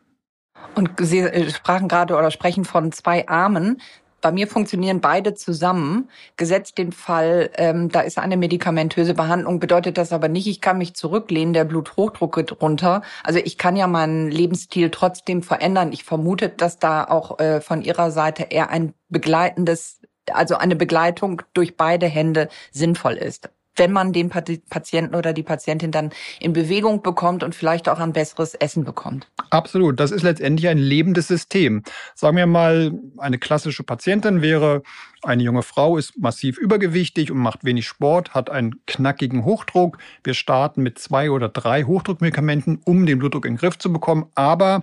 Und 0.75 0.91
Sie 1.01 1.19
äh, 1.19 1.51
sprachen 1.51 1.89
gerade 1.89 2.17
oder 2.17 2.31
sprechen 2.31 2.65
von 2.65 2.93
zwei 2.93 3.27
Armen. 3.29 3.81
Bei 4.23 4.33
mir 4.33 4.47
funktionieren 4.47 5.01
beide 5.01 5.35
zusammen. 5.35 6.09
Gesetzt 6.37 6.79
den 6.79 6.93
Fall, 6.93 7.51
ähm, 7.57 7.91
da 7.91 8.01
ist 8.01 8.19
eine 8.19 8.37
medikamentöse 8.37 9.15
Behandlung, 9.15 9.61
bedeutet 9.61 9.99
das 9.99 10.13
aber 10.13 10.29
nicht, 10.29 10.47
ich 10.47 10.61
kann 10.61 10.79
mich 10.79 10.95
zurücklehnen, 10.95 11.53
der 11.53 11.65
Bluthochdruck 11.65 12.35
geht 12.37 12.63
runter. 12.63 13.03
Also 13.25 13.41
ich 13.41 13.59
kann 13.59 13.77
ja 13.77 13.87
meinen 13.89 14.31
Lebensstil 14.31 14.91
trotzdem 14.91 15.43
verändern. 15.43 15.93
Ich 15.93 16.05
vermute, 16.05 16.49
dass 16.49 16.79
da 16.79 17.05
auch 17.05 17.41
äh, 17.41 17.61
von 17.61 17.83
Ihrer 17.83 18.13
Seite 18.13 18.45
eher 18.45 18.71
ein 18.71 18.95
begleitendes, 19.09 20.01
also 20.31 20.55
eine 20.57 20.77
Begleitung 20.77 21.43
durch 21.53 21.77
beide 21.77 22.07
Hände 22.07 22.49
sinnvoll 22.71 23.15
ist 23.15 23.51
wenn 23.77 23.93
man 23.93 24.13
den 24.13 24.29
Patienten 24.29 25.15
oder 25.15 25.33
die 25.33 25.43
Patientin 25.43 25.91
dann 25.91 26.11
in 26.41 26.53
Bewegung 26.53 27.03
bekommt 27.03 27.43
und 27.43 27.55
vielleicht 27.55 27.89
auch 27.89 27.99
ein 27.99 28.13
besseres 28.13 28.55
Essen 28.55 28.85
bekommt. 28.85 29.29
Absolut. 29.51 29.99
Das 29.99 30.11
ist 30.11 30.23
letztendlich 30.23 30.69
ein 30.69 30.79
lebendes 30.79 31.29
System. 31.29 31.83
Sagen 32.15 32.37
wir 32.37 32.47
mal, 32.47 32.93
eine 33.19 33.39
klassische 33.39 33.83
Patientin 33.83 34.43
wäre 34.43 34.83
eine 35.23 35.43
junge 35.43 35.63
Frau, 35.63 35.97
ist 35.97 36.19
massiv 36.19 36.59
übergewichtig 36.59 37.31
und 37.31 37.39
macht 37.39 37.65
wenig 37.65 37.87
Sport, 37.87 38.35
hat 38.35 38.51
einen 38.51 38.85
knackigen 38.87 39.45
Hochdruck. 39.45 39.99
Wir 40.25 40.35
starten 40.35 40.83
mit 40.83 40.99
zwei 40.99 41.31
oder 41.31 41.49
drei 41.49 41.85
Hochdruckmedikamenten, 41.85 42.81
um 42.85 43.07
den 43.07 43.19
Blutdruck 43.19 43.47
in 43.47 43.55
den 43.55 43.59
Griff 43.59 43.79
zu 43.79 43.93
bekommen. 43.93 44.27
Aber 44.35 44.83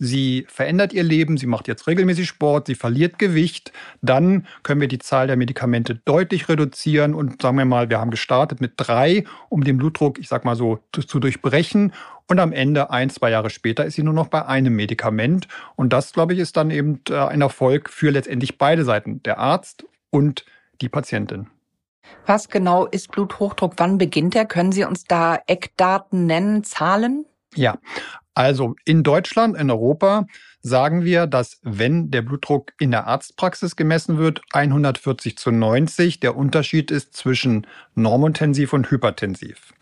sie 0.00 0.46
verändert 0.48 0.92
ihr 0.92 1.04
Leben, 1.04 1.36
sie 1.36 1.46
macht 1.46 1.68
jetzt 1.68 1.86
regelmäßig 1.86 2.26
Sport, 2.26 2.66
sie 2.66 2.74
verliert 2.74 3.18
Gewicht, 3.18 3.70
dann 4.00 4.46
können 4.64 4.80
wir 4.80 4.88
die 4.88 4.98
Zahl 4.98 5.28
der 5.28 5.36
Medikamente 5.36 5.94
deutlich 5.94 6.48
reduzieren 6.48 7.14
und 7.14 7.40
sagen 7.42 7.58
wir 7.58 7.66
mal, 7.66 7.90
wir 7.90 8.00
haben 8.00 8.10
gestartet 8.10 8.60
mit 8.60 8.72
drei, 8.76 9.24
um 9.50 9.62
den 9.62 9.76
Blutdruck, 9.76 10.18
ich 10.18 10.26
sag 10.26 10.44
mal 10.44 10.56
so, 10.56 10.80
zu 10.92 11.20
durchbrechen. 11.20 11.92
Und 12.26 12.38
am 12.38 12.52
Ende, 12.52 12.90
ein, 12.90 13.10
zwei 13.10 13.30
Jahre 13.30 13.50
später, 13.50 13.84
ist 13.84 13.94
sie 13.94 14.02
nur 14.02 14.14
noch 14.14 14.28
bei 14.28 14.46
einem 14.46 14.74
Medikament. 14.74 15.48
Und 15.76 15.92
das, 15.92 16.12
glaube 16.12 16.32
ich, 16.32 16.38
ist 16.38 16.56
dann 16.56 16.70
eben 16.70 17.00
äh, 17.10 17.14
ein 17.14 17.40
Erfolg 17.40 17.90
für 17.90 18.10
letztendlich 18.10 18.56
beide 18.56 18.84
Seiten, 18.84 19.22
der 19.24 19.38
Arzt 19.38 19.84
und 20.10 20.44
die 20.80 20.88
Patientin. 20.88 21.48
Was 22.26 22.48
genau 22.48 22.86
ist 22.86 23.10
Bluthochdruck? 23.10 23.74
Wann 23.76 23.98
beginnt 23.98 24.34
er? 24.34 24.46
Können 24.46 24.72
Sie 24.72 24.84
uns 24.84 25.04
da 25.04 25.40
Eckdaten 25.46 26.26
nennen, 26.26 26.64
Zahlen? 26.64 27.26
Ja, 27.54 27.78
also 28.40 28.74
in 28.86 29.02
Deutschland, 29.02 29.54
in 29.54 29.70
Europa 29.70 30.26
sagen 30.62 31.04
wir, 31.04 31.26
dass 31.26 31.60
wenn 31.62 32.10
der 32.10 32.22
Blutdruck 32.22 32.72
in 32.78 32.90
der 32.90 33.06
Arztpraxis 33.06 33.76
gemessen 33.76 34.16
wird, 34.16 34.40
140 34.54 35.36
zu 35.36 35.50
90 35.50 36.20
der 36.20 36.36
Unterschied 36.36 36.90
ist 36.90 37.14
zwischen 37.14 37.66
normotensiv 37.94 38.72
und 38.72 38.90
hypertensiv. 38.90 39.74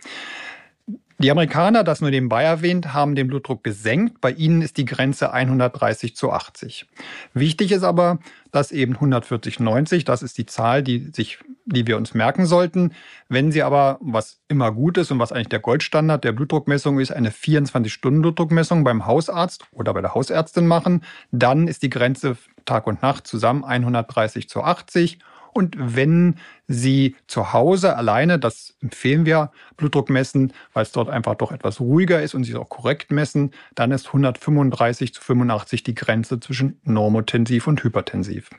Die 1.20 1.32
Amerikaner, 1.32 1.82
das 1.82 2.00
nur 2.00 2.10
nebenbei 2.10 2.44
erwähnt, 2.44 2.94
haben 2.94 3.16
den 3.16 3.26
Blutdruck 3.26 3.64
gesenkt. 3.64 4.20
Bei 4.20 4.30
ihnen 4.30 4.62
ist 4.62 4.76
die 4.76 4.84
Grenze 4.84 5.32
130 5.32 6.14
zu 6.14 6.30
80. 6.30 6.86
Wichtig 7.34 7.72
ist 7.72 7.82
aber, 7.82 8.20
dass 8.52 8.70
eben 8.70 8.94
140, 8.94 9.58
90, 9.58 10.04
das 10.04 10.22
ist 10.22 10.38
die 10.38 10.46
Zahl, 10.46 10.84
die 10.84 11.10
sich, 11.12 11.38
die 11.66 11.88
wir 11.88 11.96
uns 11.96 12.14
merken 12.14 12.46
sollten. 12.46 12.92
Wenn 13.28 13.50
Sie 13.50 13.64
aber, 13.64 13.98
was 14.00 14.40
immer 14.46 14.70
gut 14.70 14.96
ist 14.96 15.10
und 15.10 15.18
was 15.18 15.32
eigentlich 15.32 15.48
der 15.48 15.58
Goldstandard 15.58 16.22
der 16.22 16.30
Blutdruckmessung 16.30 17.00
ist, 17.00 17.10
eine 17.10 17.30
24-Stunden-Blutdruckmessung 17.30 18.84
beim 18.84 19.04
Hausarzt 19.04 19.64
oder 19.72 19.92
bei 19.94 20.00
der 20.00 20.14
Hausärztin 20.14 20.68
machen, 20.68 21.02
dann 21.32 21.66
ist 21.66 21.82
die 21.82 21.90
Grenze 21.90 22.36
Tag 22.64 22.86
und 22.86 23.02
Nacht 23.02 23.26
zusammen 23.26 23.64
130 23.64 24.48
zu 24.48 24.62
80 24.62 25.18
und 25.52 25.76
wenn 25.78 26.36
Sie 26.66 27.16
zu 27.26 27.52
Hause 27.52 27.96
alleine, 27.96 28.38
das 28.38 28.76
empfehlen 28.80 29.26
wir, 29.26 29.50
Blutdruck 29.76 30.10
messen, 30.10 30.52
weil 30.72 30.82
es 30.82 30.92
dort 30.92 31.08
einfach 31.08 31.34
doch 31.34 31.52
etwas 31.52 31.80
ruhiger 31.80 32.22
ist 32.22 32.34
und 32.34 32.44
Sie 32.44 32.52
es 32.52 32.58
auch 32.58 32.68
korrekt 32.68 33.10
messen, 33.10 33.52
dann 33.74 33.90
ist 33.90 34.08
135 34.08 35.14
zu 35.14 35.22
85 35.22 35.82
die 35.82 35.94
Grenze 35.94 36.40
zwischen 36.40 36.80
normotensiv 36.84 37.66
und 37.66 37.82
hypertensiv. 37.82 38.50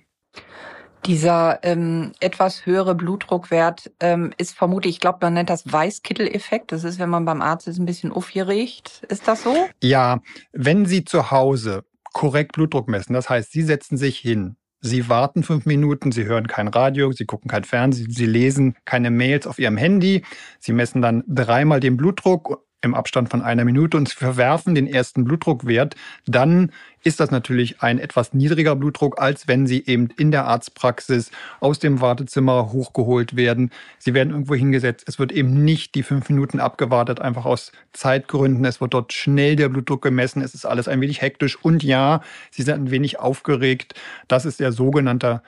Dieser 1.05 1.60
ähm, 1.63 2.12
etwas 2.19 2.65
höhere 2.65 2.93
Blutdruckwert 2.93 3.91
ähm, 4.01 4.31
ist 4.38 4.55
vermutlich, 4.55 4.96
ich 4.96 5.00
glaube, 5.00 5.19
man 5.22 5.34
nennt 5.34 5.50
das 5.50 5.72
Weißkittel-Effekt. 5.72 6.72
Das 6.72 6.84
ist, 6.84 7.00
wenn 7.00 7.10
man 7.10 7.24
beim 7.24 7.41
Arzt 7.41 7.67
ist, 7.67 7.79
ein 7.79 7.86
bisschen 7.86 8.12
aufgeregt. 8.12 9.05
Ist 9.08 9.27
das 9.27 9.43
so? 9.43 9.55
Ja, 9.81 10.19
wenn 10.51 10.86
Sie 10.86 11.05
zu 11.05 11.31
Hause 11.31 11.86
korrekt 12.12 12.53
Blutdruck 12.53 12.89
messen, 12.89 13.13
das 13.13 13.29
heißt, 13.29 13.51
Sie 13.51 13.62
setzen 13.62 13.98
sich 13.98 14.17
hin, 14.17 14.58
Sie 14.82 15.10
warten 15.10 15.44
fünf 15.44 15.66
Minuten, 15.66 16.12
Sie 16.12 16.26
hören 16.26 16.48
kein 16.48 16.70
Radio, 16.70 17.12
Sie 17.12 17.26
gucken 17.26 17.50
kein 17.50 17.66
Fernsehen, 17.66 18.12
Sie 18.12 18.26
lesen 18.26 18.76
keine 18.86 19.12
Mails 19.12 19.46
auf 19.46 19.60
Ihrem 19.60 19.78
Handy. 19.78 20.24
Sie 20.60 20.72
messen 20.72 21.02
dann 21.02 21.24
dreimal 21.28 21.80
den 21.80 21.98
Blutdruck 21.98 22.66
im 22.82 22.96
Abstand 22.96 23.30
von 23.30 23.42
einer 23.42 23.66
Minute 23.66 23.98
und 23.98 24.10
Sie 24.10 24.16
verwerfen 24.16 24.76
den 24.76 24.88
ersten 24.88 25.24
Blutdruckwert, 25.24 25.96
dann 26.26 26.72
ist 27.04 27.20
das 27.20 27.32
natürlich 27.32 27.82
ein 27.82 28.00
etwas 28.00 28.34
niedriger 28.34 28.76
Blutdruck, 28.76 29.22
als 29.22 29.48
wenn 29.48 29.68
Sie 29.68 29.86
eben 29.86 30.10
in 30.18 30.32
der 30.32 30.46
Arztpraxis 30.46 31.32
aus 31.60 31.80
dem 31.80 32.02
Wartezimmer 32.02 32.72
hochgeholt 32.72 33.36
werden. 33.36 33.72
Sie 33.98 34.14
werden 34.14 34.32
irgendwo 34.32 34.56
hingesetzt. 34.56 35.06
Es 35.08 35.20
wird 35.20 35.32
eben 35.32 35.64
nicht 35.64 35.96
die 35.96 36.04
fünf 36.04 36.30
Minuten 36.30 36.60
abgewartet, 36.60 37.22
einfach 37.22 37.46
aus 37.46 37.72
Zeitgründen. 37.94 38.66
Es 38.66 38.82
wird 38.82 38.94
dort 38.94 39.14
schnell 39.14 39.56
der 39.56 39.70
Blutdruck 39.70 40.02
gemessen. 40.02 40.42
Es 40.42 40.54
ist 40.54 40.66
alles 40.66 40.88
ein 40.88 41.02
wenig 41.02 41.22
hektisch. 41.22 41.58
Und 41.62 41.84
ja, 41.84 42.22
Sie 42.52 42.64
sind 42.64 42.76
ein 42.76 42.92
wenig 42.92 43.20
aufgeregt. 43.20 43.94
Das 44.28 44.46
ist 44.46 44.60
der 44.60 44.72
sogenannte 44.72 45.42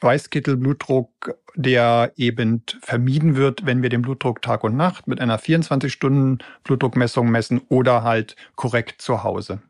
Weißkittelblutdruck, 0.00 1.36
der 1.54 2.12
eben 2.16 2.62
vermieden 2.82 3.36
wird, 3.36 3.64
wenn 3.66 3.82
wir 3.82 3.88
den 3.88 4.02
Blutdruck 4.02 4.42
Tag 4.42 4.64
und 4.64 4.76
Nacht 4.76 5.06
mit 5.08 5.20
einer 5.20 5.38
24-Stunden-Blutdruckmessung 5.38 7.30
messen 7.30 7.60
oder 7.68 8.02
halt 8.02 8.36
korrekt 8.54 9.00
zu 9.00 9.24
Hause. 9.24 9.60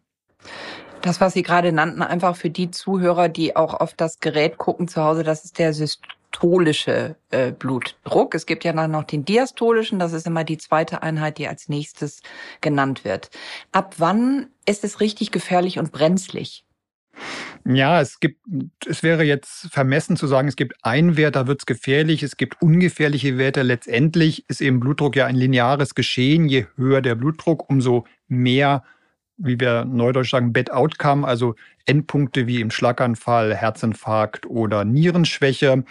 Das, 1.02 1.20
was 1.20 1.34
Sie 1.34 1.44
gerade 1.44 1.70
nannten, 1.70 2.02
einfach 2.02 2.34
für 2.34 2.50
die 2.50 2.72
Zuhörer, 2.72 3.28
die 3.28 3.54
auch 3.54 3.74
auf 3.74 3.94
das 3.94 4.18
Gerät 4.18 4.58
gucken 4.58 4.88
zu 4.88 5.04
Hause, 5.04 5.22
das 5.22 5.44
ist 5.44 5.58
der 5.58 5.72
systolische 5.72 7.14
äh, 7.30 7.52
Blutdruck. 7.52 8.34
Es 8.34 8.46
gibt 8.46 8.64
ja 8.64 8.72
dann 8.72 8.90
noch 8.90 9.04
den 9.04 9.24
diastolischen, 9.24 10.00
das 10.00 10.12
ist 10.12 10.26
immer 10.26 10.42
die 10.42 10.58
zweite 10.58 11.02
Einheit, 11.02 11.38
die 11.38 11.46
als 11.46 11.68
nächstes 11.68 12.22
genannt 12.60 13.04
wird. 13.04 13.30
Ab 13.70 13.94
wann 13.98 14.48
ist 14.66 14.82
es 14.82 14.98
richtig 14.98 15.30
gefährlich 15.30 15.78
und 15.78 15.92
brenzlig? 15.92 16.65
Ja, 17.68 18.00
es 18.00 18.20
gibt, 18.20 18.40
es 18.86 19.02
wäre 19.02 19.24
jetzt 19.24 19.72
vermessen 19.72 20.16
zu 20.16 20.28
sagen, 20.28 20.46
es 20.46 20.54
gibt 20.54 20.74
einen 20.84 21.16
Wert, 21.16 21.34
da 21.34 21.48
wird 21.48 21.60
es 21.60 21.66
gefährlich, 21.66 22.22
es 22.22 22.36
gibt 22.36 22.62
ungefährliche 22.62 23.38
Werte. 23.38 23.62
Letztendlich 23.62 24.48
ist 24.48 24.60
eben 24.60 24.78
Blutdruck 24.78 25.16
ja 25.16 25.26
ein 25.26 25.34
lineares 25.34 25.96
Geschehen. 25.96 26.48
Je 26.48 26.66
höher 26.76 27.00
der 27.00 27.16
Blutdruck, 27.16 27.68
umso 27.68 28.04
mehr, 28.28 28.84
wie 29.36 29.58
wir 29.58 29.84
neudeutsch 29.84 30.30
sagen, 30.30 30.52
Bad 30.52 30.70
Outcome, 30.70 31.26
also 31.26 31.56
Endpunkte 31.86 32.46
wie 32.46 32.60
im 32.60 32.70
Schlaganfall, 32.70 33.54
Herzinfarkt 33.54 34.46
oder 34.46 34.84
Nierenschwäche. 34.84 35.84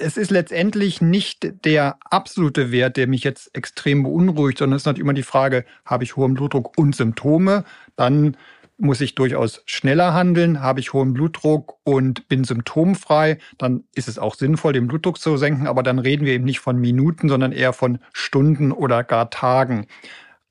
es 0.00 0.16
ist 0.16 0.30
letztendlich 0.32 1.00
nicht 1.00 1.64
der 1.64 1.96
absolute 2.10 2.72
Wert, 2.72 2.96
der 2.96 3.06
mich 3.06 3.22
jetzt 3.22 3.54
extrem 3.56 4.02
beunruhigt, 4.02 4.58
sondern 4.58 4.76
es 4.76 4.82
ist 4.82 4.86
natürlich 4.86 5.04
immer 5.04 5.14
die 5.14 5.22
Frage, 5.22 5.64
habe 5.84 6.02
ich 6.02 6.16
hohen 6.16 6.34
Blutdruck 6.34 6.76
und 6.76 6.96
Symptome? 6.96 7.64
Dann 7.94 8.36
muss 8.78 9.00
ich 9.00 9.14
durchaus 9.14 9.62
schneller 9.66 10.14
handeln. 10.14 10.60
Habe 10.60 10.80
ich 10.80 10.92
hohen 10.92 11.12
Blutdruck 11.12 11.74
und 11.84 12.28
bin 12.28 12.44
symptomfrei, 12.44 13.38
dann 13.58 13.84
ist 13.94 14.08
es 14.08 14.18
auch 14.18 14.34
sinnvoll, 14.34 14.72
den 14.72 14.88
Blutdruck 14.88 15.18
zu 15.18 15.36
senken. 15.36 15.66
Aber 15.66 15.82
dann 15.82 15.98
reden 15.98 16.26
wir 16.26 16.32
eben 16.32 16.44
nicht 16.44 16.60
von 16.60 16.78
Minuten, 16.78 17.28
sondern 17.28 17.52
eher 17.52 17.72
von 17.72 17.98
Stunden 18.12 18.72
oder 18.72 19.04
gar 19.04 19.30
Tagen. 19.30 19.86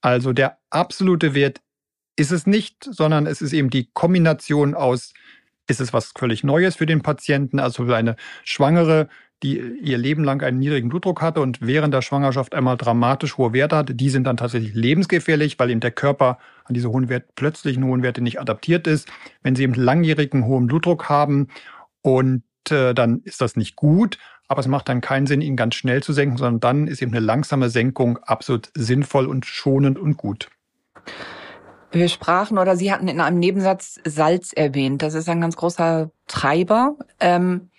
Also 0.01 0.34
der 0.34 0.58
absolute 0.70 1.34
Wert 1.34 1.62
ist 2.16 2.32
es 2.32 2.46
nicht, 2.48 2.84
sondern 2.84 3.28
es 3.28 3.42
ist 3.42 3.54
eben 3.54 3.70
die 3.70 3.90
Kombination 3.94 4.75
aus, 4.75 5.13
ist 5.68 5.82
es 5.82 5.94
was 5.94 6.12
völlig 6.18 6.44
Neues 6.44 6.75
für 6.75 6.86
den 6.86 7.01
Patienten, 7.01 7.60
also 7.60 7.86
für 7.86 7.96
eine 7.96 8.16
Schwangere, 8.44 9.08
die 9.43 9.57
ihr 9.57 9.98
Leben 9.98 10.24
lang 10.24 10.43
einen 10.43 10.60
niedrigen 10.60 10.89
Blutdruck 10.89 11.21
hatte 11.21 11.41
und 11.41 11.60
während 11.62 11.93
der 11.93 12.01
Schwangerschaft 12.01 12.53
einmal 12.53 12.77
dramatisch 12.77 13.38
hohe 13.38 13.53
Werte 13.53 13.75
hatte, 13.75 13.95
die 13.95 14.10
sind 14.10 14.25
dann 14.25 14.38
tatsächlich 14.38 14.74
lebensgefährlich, 14.74 15.57
weil 15.57 15.71
eben 15.71 15.79
der 15.79 15.91
Körper 15.91 16.38
an 16.65 16.74
diese 16.75 16.89
hohen 16.89 17.10
Werte, 17.10 17.27
plötzlichen 17.36 17.83
hohen 17.83 18.03
Werte 18.03 18.21
nicht 18.21 18.39
adaptiert 18.39 18.86
ist. 18.88 19.07
Wenn 19.41 19.55
sie 19.55 19.63
eben 19.63 19.74
langjährigen 19.74 20.45
hohen 20.45 20.67
Blutdruck 20.67 21.10
haben 21.10 21.48
und 22.01 22.43
äh, 22.69 22.93
dann 22.93 23.21
ist 23.24 23.41
das 23.41 23.55
nicht 23.55 23.75
gut, 23.75 24.19
aber 24.48 24.60
es 24.60 24.67
macht 24.67 24.89
dann 24.89 25.01
keinen 25.01 25.27
Sinn, 25.27 25.41
ihn 25.41 25.55
ganz 25.55 25.75
schnell 25.75 26.03
zu 26.03 26.13
senken, 26.13 26.38
sondern 26.38 26.60
dann 26.60 26.88
ist 26.88 27.01
eben 27.01 27.12
eine 27.12 27.25
langsame 27.25 27.69
Senkung 27.69 28.17
absolut 28.19 28.69
sinnvoll 28.75 29.25
und 29.25 29.45
schonend 29.45 29.98
und 29.98 30.17
gut. 30.17 30.50
Wir 31.91 32.07
sprachen 32.07 32.57
oder 32.57 32.77
Sie 32.77 32.91
hatten 32.91 33.07
in 33.07 33.19
einem 33.19 33.39
Nebensatz 33.39 34.00
Salz 34.05 34.53
erwähnt. 34.53 35.01
Das 35.01 35.13
ist 35.13 35.27
ein 35.27 35.41
ganz 35.41 35.57
großer 35.57 36.12
Treiber. 36.27 36.95
Ähm, 37.19 37.71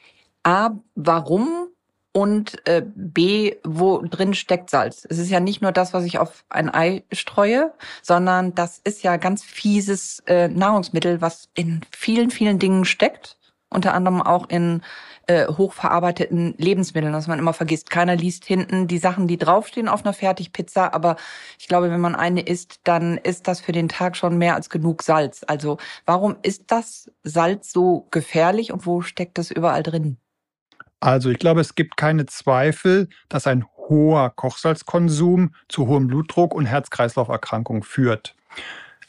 A, 0.45 0.71
warum? 0.95 1.69
Und 2.15 2.67
äh, 2.69 2.83
B, 2.95 3.57
wo 3.65 4.03
drin 4.03 4.35
steckt 4.35 4.69
Salz? 4.69 5.07
Es 5.09 5.19
ist 5.19 5.31
ja 5.31 5.41
nicht 5.41 5.63
nur 5.63 5.73
das, 5.73 5.95
was 5.95 6.05
ich 6.05 6.19
auf 6.19 6.45
ein 6.51 6.73
Ei 6.73 7.05
streue, 7.11 7.73
sondern 8.03 8.55
das 8.55 8.81
ist 8.85 9.03
ja 9.03 9.17
ganz 9.17 9.43
fieses 9.43 10.23
äh, 10.27 10.49
Nahrungsmittel, 10.49 11.23
was 11.23 11.49
in 11.55 11.81
vielen, 11.91 12.31
vielen 12.31 12.59
Dingen 12.59 12.85
steckt. 12.85 13.39
Unter 13.71 13.95
anderem 13.95 14.21
auch 14.21 14.51
in 14.51 14.83
äh, 15.27 15.47
hochverarbeiteten 15.47 16.55
Lebensmitteln, 16.59 17.15
was 17.15 17.29
man 17.29 17.39
immer 17.39 17.55
vergisst. 17.55 17.89
Keiner 17.89 18.17
liest 18.17 18.45
hinten 18.45 18.89
die 18.89 18.99
Sachen, 18.99 19.29
die 19.29 19.39
draufstehen 19.39 19.89
auf 19.89 20.05
einer 20.05 20.13
Fertigpizza, 20.13 20.93
aber 20.93 21.17
ich 21.59 21.69
glaube, 21.69 21.91
wenn 21.91 22.01
man 22.01 22.15
eine 22.15 22.43
isst, 22.43 22.81
dann 22.85 23.17
ist 23.17 23.49
das 23.49 23.61
für 23.61 23.73
den 23.73 23.89
Tag 23.89 24.17
schon 24.17 24.37
mehr 24.37 24.55
als 24.55 24.69
genug 24.69 25.03
Salz. 25.03 25.43
Also 25.47 25.79
warum 26.05 26.37
ist 26.43 26.65
das 26.67 27.11
Salz 27.23 27.73
so 27.73 28.07
gefährlich 28.11 28.73
und 28.73 28.85
wo 28.85 29.01
steckt 29.01 29.39
das 29.39 29.51
überall 29.51 29.83
drin? 29.83 30.19
Also 31.03 31.31
ich 31.31 31.41
glaube, 31.41 31.61
es 31.61 31.75
gibt 31.75 31.97
keine 31.97 32.27
Zweifel, 32.27 33.09
dass 33.29 33.49
ein 33.49 33.65
hoher 33.89 34.31
Kochsalzkonsum 34.31 35.53
zu 35.69 35.89
hohem 35.89 36.07
Blutdruck 36.07 36.55
und 36.55 36.67
Herz-Kreislauf-Erkrankungen 36.67 37.83
führt. 37.83 38.37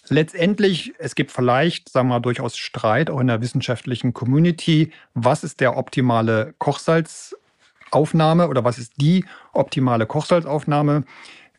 Letztendlich, 0.09 0.95
es 0.97 1.13
gibt 1.13 1.31
vielleicht, 1.31 1.89
sagen 1.89 2.07
wir 2.07 2.15
mal, 2.15 2.19
durchaus 2.19 2.57
Streit 2.57 3.11
auch 3.11 3.19
in 3.19 3.27
der 3.27 3.41
wissenschaftlichen 3.41 4.11
Community. 4.11 4.91
Was 5.13 5.43
ist 5.43 5.59
der 5.59 5.77
optimale 5.77 6.55
Kochsalzaufnahme 6.57 8.47
oder 8.47 8.63
was 8.63 8.79
ist 8.79 8.93
die 8.97 9.25
optimale 9.53 10.07
Kochsalzaufnahme? 10.07 11.03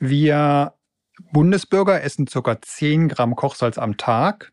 Wir 0.01 0.73
Bundesbürger 1.33 2.03
essen 2.03 2.27
ca. 2.27 2.61
10 2.61 3.07
Gramm 3.07 3.37
Kochsalz 3.37 3.79
am 3.79 3.97
Tag. 3.97 4.51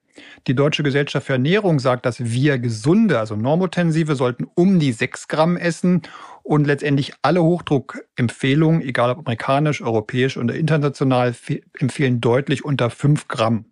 Die 0.48 0.56
Deutsche 0.56 0.84
Gesellschaft 0.84 1.28
für 1.28 1.34
Ernährung 1.34 1.80
sagt, 1.80 2.06
dass 2.06 2.24
wir 2.24 2.60
gesunde, 2.60 3.20
also 3.20 3.36
normotensive, 3.36 4.16
sollten 4.16 4.46
um 4.56 4.80
die 4.80 4.92
6 4.92 5.28
Gramm 5.28 5.58
essen 5.58 6.02
und 6.44 6.66
letztendlich 6.66 7.14
alle 7.22 7.44
Hochdruckempfehlungen, 7.44 8.82
egal 8.82 9.12
ob 9.12 9.20
amerikanisch, 9.20 9.82
europäisch 9.82 10.38
oder 10.38 10.56
international, 10.56 11.36
empfehlen 11.80 12.22
deutlich 12.22 12.66
unter 12.66 12.90
5 12.90 13.28
Gramm. 13.28 13.66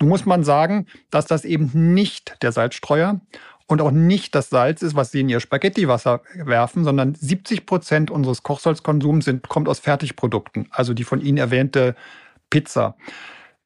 Nun 0.00 0.08
muss 0.08 0.26
man 0.26 0.44
sagen, 0.44 0.86
dass 1.10 1.26
das 1.26 1.44
eben 1.44 1.70
nicht 1.94 2.36
der 2.42 2.52
Salzstreuer 2.52 3.20
und 3.66 3.80
auch 3.80 3.90
nicht 3.90 4.34
das 4.34 4.50
Salz 4.50 4.82
ist, 4.82 4.94
was 4.94 5.10
Sie 5.10 5.20
in 5.20 5.28
Ihr 5.28 5.40
Spaghettiwasser 5.40 6.22
werfen, 6.34 6.84
sondern 6.84 7.14
70 7.14 7.66
Prozent 7.66 8.10
unseres 8.10 8.42
Kochsalzkonsums 8.42 9.24
sind, 9.24 9.48
kommt 9.48 9.68
aus 9.68 9.78
Fertigprodukten, 9.78 10.68
also 10.70 10.92
die 10.92 11.04
von 11.04 11.20
Ihnen 11.20 11.38
erwähnte 11.38 11.96
Pizza. 12.50 12.96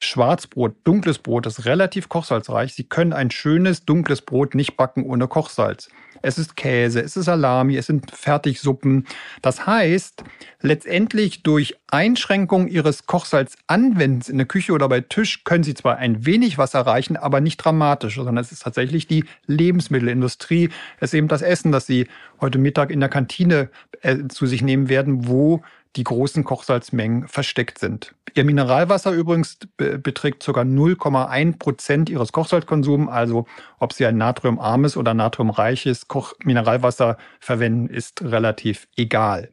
Schwarzbrot, 0.01 0.77
dunkles 0.85 1.19
Brot 1.19 1.47
ist 1.47 1.65
relativ 1.65 2.09
kochsalzreich. 2.09 2.75
Sie 2.75 2.85
können 2.85 3.13
ein 3.13 3.31
schönes 3.31 3.85
dunkles 3.85 4.23
Brot 4.23 4.55
nicht 4.55 4.77
backen 4.77 5.05
ohne 5.05 5.27
Kochsalz. 5.27 5.89
Es 6.23 6.39
ist 6.39 6.57
Käse, 6.57 7.01
es 7.01 7.17
ist 7.17 7.27
Salami, 7.27 7.77
es 7.77 7.87
sind 7.87 8.11
Fertigsuppen. 8.11 9.07
Das 9.43 9.67
heißt, 9.67 10.25
letztendlich 10.61 11.43
durch 11.43 11.77
Einschränkung 11.89 12.69
Ihres 12.69 13.07
Kochsalzanwendens 13.07 14.29
in 14.29 14.39
der 14.39 14.47
Küche 14.47 14.73
oder 14.73 14.89
bei 14.89 15.01
Tisch 15.01 15.45
können 15.45 15.65
Sie 15.65 15.75
zwar 15.75 15.99
ein 15.99 16.27
wenig 16.27 16.59
was 16.59 16.75
erreichen, 16.75 17.17
aber 17.17 17.41
nicht 17.41 17.59
dramatisch, 17.59 18.17
sondern 18.17 18.39
es 18.39 18.53
ist 18.53 18.63
tatsächlich 18.63 19.07
die 19.07 19.25
Lebensmittelindustrie. 19.47 20.71
Es 20.99 21.11
ist 21.11 21.15
eben 21.15 21.29
das 21.29 21.43
Essen, 21.43 21.73
das 21.73 21.87
Sie 21.87 22.09
heute 22.41 22.59
Mittag 22.59 22.91
in 22.91 23.01
der 23.01 23.09
Kantine 23.09 23.71
äh, 24.03 24.27
zu 24.29 24.47
sich 24.47 24.63
nehmen 24.63 24.89
werden, 24.89 25.29
wo 25.29 25.63
die 25.96 26.05
großen 26.05 26.44
Kochsalzmengen 26.44 27.29
versteckt 27.29 27.79
sind. 27.79 28.14
Ihr 28.35 28.44
Mineralwasser 28.44 29.12
übrigens 29.12 29.59
beträgt 29.77 30.44
ca. 30.44 30.53
0,1 30.53 31.59
Prozent 31.59 32.11
ihres 32.11 32.33
Kochsalzkonsums. 32.33 33.09
Also 33.09 33.46
ob 33.79 33.92
Sie 33.92 34.07
ein 34.07 34.16
natriumarmes 34.16 34.96
oder 34.96 35.14
natriumreiches 35.14 36.09
Koch 36.09 36.35
Mineralwasser 36.44 37.16
verwenden, 37.40 37.88
ist 37.88 38.22
relativ 38.22 38.87
egal. 38.96 39.51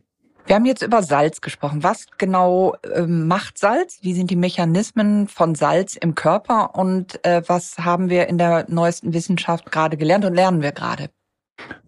Wir 0.48 0.56
haben 0.56 0.66
jetzt 0.66 0.84
über 0.84 1.02
Salz 1.02 1.42
gesprochen. 1.42 1.82
Was 1.82 2.06
genau 2.20 2.76
äh, 2.84 3.02
macht 3.02 3.58
Salz? 3.58 3.98
Wie 4.02 4.14
sind 4.14 4.30
die 4.30 4.36
Mechanismen 4.36 5.28
von 5.28 5.56
Salz 5.56 5.96
im 5.96 6.14
Körper? 6.14 6.76
Und 6.76 7.26
äh, 7.26 7.42
was 7.48 7.80
haben 7.80 8.10
wir 8.10 8.28
in 8.28 8.38
der 8.38 8.66
neuesten 8.70 9.14
Wissenschaft 9.14 9.72
gerade 9.72 9.98
gelernt 9.98 10.24
und 10.24 10.36
lernen 10.36 10.62
wir 10.62 10.72
gerade? 10.72 11.10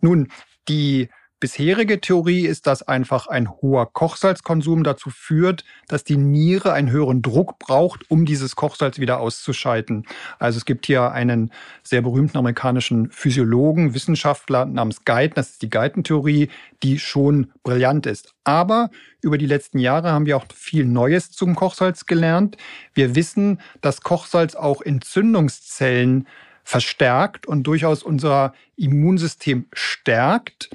Nun, 0.02 0.30
die 0.68 1.10
bisherige 1.40 2.02
Theorie 2.02 2.46
ist, 2.46 2.66
dass 2.66 2.82
einfach 2.82 3.28
ein 3.28 3.50
hoher 3.50 3.92
Kochsalzkonsum 3.92 4.84
dazu 4.84 5.10
führt, 5.10 5.64
dass 5.88 6.04
die 6.04 6.18
Niere 6.18 6.74
einen 6.74 6.90
höheren 6.90 7.22
Druck 7.22 7.60
braucht, 7.60 8.10
um 8.10 8.26
dieses 8.26 8.56
Kochsalz 8.56 9.00
wieder 9.00 9.20
auszuschalten. 9.20 10.06
Also 10.40 10.58
es 10.58 10.66
gibt 10.66 10.88
hier 10.88 11.12
einen 11.12 11.52
sehr 11.84 12.02
berühmten 12.02 12.38
amerikanischen 12.38 13.12
Physiologen, 13.12 13.94
Wissenschaftler 13.94 14.66
namens 14.66 15.06
Guyton, 15.06 15.36
das 15.36 15.52
ist 15.52 15.62
die 15.62 15.70
Guyton-Theorie, 15.70 16.50
die 16.84 17.00
schon 17.00 17.52
brillant 17.64 18.06
ist. 18.06 18.34
Aber 18.44 18.90
über 19.22 19.38
die 19.38 19.46
letzten 19.46 19.80
Jahre 19.80 20.12
haben 20.12 20.26
wir 20.26 20.38
auch 20.38 20.46
viel 20.54 20.86
Neues 20.86 21.32
zum 21.32 21.56
Kochsalz 21.56 22.06
gelernt. 22.06 22.58
Wir 22.94 23.16
wissen, 23.16 23.62
dass 23.82 24.02
Kochsalz 24.02 24.56
auch 24.56 24.82
Entzündungszellen 24.82 26.28
verstärkt 26.64 27.48
und 27.48 27.64
durchaus 27.64 28.04
unser 28.04 28.54
Immunsystem 28.76 29.68
stärkt 29.72 30.70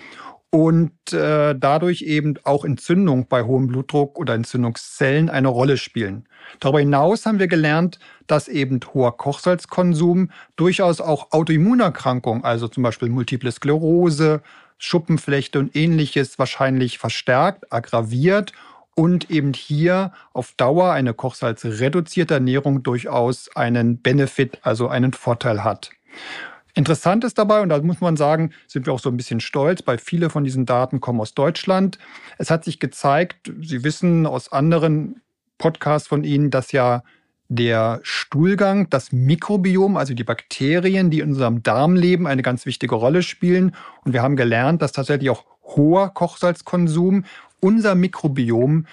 und 0.55 1.15
äh, 1.15 1.55
dadurch 1.59 2.03
eben 2.03 2.35
auch 2.45 2.67
Entzündung 2.67 3.27
bei 3.27 3.43
hohem 3.43 3.69
Blutdruck 3.69 4.19
oder 4.19 4.35
Entzündungszellen 4.35 5.31
eine 5.31 5.49
Rolle 5.49 5.79
spielen. 5.79 6.29
Darüber 6.61 6.81
hinaus 6.81 7.25
haben 7.25 7.39
wir 7.39 7.49
gelernt, 7.49 7.99
dass 8.27 8.49
eben 8.49 8.79
hoher 8.93 9.17
Kochsalzkonsum 9.17 10.31
durchaus 10.57 11.01
auch 11.01 11.33
Autoimmunerkrankungen, 11.33 12.45
also 12.45 12.69
zum 12.69 12.83
Beispiel 12.83 13.09
Multiple 13.09 13.51
Sklerose, 13.51 14.43
Schuppenflechte 14.77 15.59
und 15.59 15.75
ähnliches 15.75 16.39
wahrscheinlich 16.39 16.99
verstärkt, 16.99 17.73
aggraviert 17.73 18.53
und 18.95 19.31
eben 19.31 19.55
hier 19.55 20.13
auf 20.35 20.53
Dauer 20.59 20.93
eine 20.93 21.15
kochsalzreduzierte 21.15 22.35
Ernährung 22.35 22.83
durchaus 22.83 23.49
einen 23.57 24.03
Benefit, 24.03 24.59
also 24.63 24.89
einen 24.89 25.15
Vorteil 25.15 25.65
hat. 25.65 25.93
Interessant 26.75 27.23
ist 27.25 27.37
dabei, 27.37 27.61
und 27.61 27.69
da 27.69 27.81
muss 27.83 28.01
man 28.01 28.17
sagen, 28.17 28.53
sind 28.67 28.87
wir 28.87 28.95
auch 28.95 28.99
so 28.99 29.11
ein 29.11 29.17
bisschen 29.17 29.41
stolz, 29.41 29.83
weil 29.85 29.99
viele 29.99 30.31
von 30.31 30.43
diesen 30.43 30.65
Daten 30.65 31.01
kommen 31.01 31.21
aus 31.21 31.35
Deutschland. 31.35 31.99
Es 32.39 32.51
hat 32.51 32.65
sich 32.65 32.81
gezeigt, 32.81 33.53
Sie 33.61 33.85
wissen 33.85 34.27
aus 34.27 34.51
anderen 34.53 35.21
Podcasts 35.59 36.09
von 36.09 36.25
Ihnen, 36.25 36.51
dass 36.51 36.73
ja 36.73 37.03
der 37.49 38.01
Stuhlgang, 38.03 38.89
das 38.89 39.13
Mikrobiom, 39.13 39.99
also 39.99 40.15
die 40.15 40.25
Bakterien, 40.25 41.11
die 41.11 41.21
in 41.21 41.31
unserem 41.31 41.63
Darm 41.63 41.95
leben, 41.95 42.27
eine 42.27 42.43
ganz 42.43 42.65
wichtige 42.65 42.95
Rolle 42.95 43.23
spielen. 43.23 43.77
Und 44.05 44.15
wir 44.15 44.23
haben 44.23 44.37
gelernt, 44.37 44.81
dass 44.81 44.93
tatsächlich 44.93 45.29
auch 45.29 45.45
hoher 45.63 46.15
Kochsalzkonsum 46.15 47.25
unser 47.61 47.95
Mikrobiom 47.95 48.87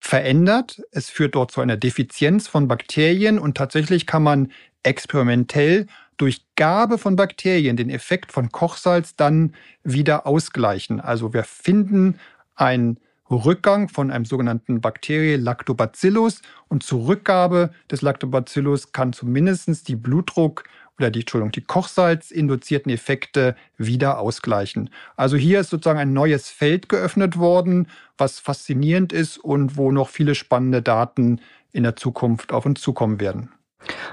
verändert. 0.00 0.82
Es 0.90 1.10
führt 1.10 1.34
dort 1.34 1.52
zu 1.52 1.60
einer 1.60 1.76
Defizienz 1.76 2.48
von 2.48 2.66
Bakterien 2.66 3.38
und 3.38 3.56
tatsächlich 3.56 4.06
kann 4.06 4.22
man 4.22 4.52
experimentell 4.82 5.86
durch 6.16 6.44
Gabe 6.56 6.98
von 6.98 7.16
Bakterien 7.16 7.76
den 7.76 7.90
Effekt 7.90 8.32
von 8.32 8.50
Kochsalz 8.50 9.14
dann 9.14 9.54
wieder 9.84 10.26
ausgleichen. 10.26 11.00
Also 11.00 11.32
wir 11.32 11.44
finden 11.44 12.18
einen 12.56 12.98
Rückgang 13.30 13.88
von 13.88 14.10
einem 14.10 14.24
sogenannten 14.24 14.80
Bakterie 14.80 15.36
Lactobacillus 15.36 16.42
und 16.68 16.82
zur 16.82 17.06
Rückgabe 17.06 17.70
des 17.90 18.02
Lactobacillus 18.02 18.92
kann 18.92 19.12
zumindest 19.12 19.86
die 19.86 19.96
Blutdruck 19.96 20.64
oder 21.00 21.10
die, 21.10 21.20
Entschuldigung, 21.20 21.52
die 21.52 21.62
Kochsalzinduzierten 21.62 22.92
Effekte 22.92 23.56
wieder 23.76 24.18
ausgleichen. 24.18 24.90
Also 25.16 25.36
hier 25.36 25.60
ist 25.60 25.70
sozusagen 25.70 25.98
ein 25.98 26.12
neues 26.12 26.48
Feld 26.48 26.88
geöffnet 26.88 27.38
worden, 27.38 27.88
was 28.18 28.38
faszinierend 28.38 29.12
ist 29.12 29.38
und 29.38 29.76
wo 29.76 29.90
noch 29.90 30.08
viele 30.08 30.34
spannende 30.34 30.82
Daten 30.82 31.40
in 31.72 31.82
der 31.82 31.96
Zukunft 31.96 32.52
auf 32.52 32.66
uns 32.66 32.80
zukommen 32.80 33.20
werden. 33.20 33.50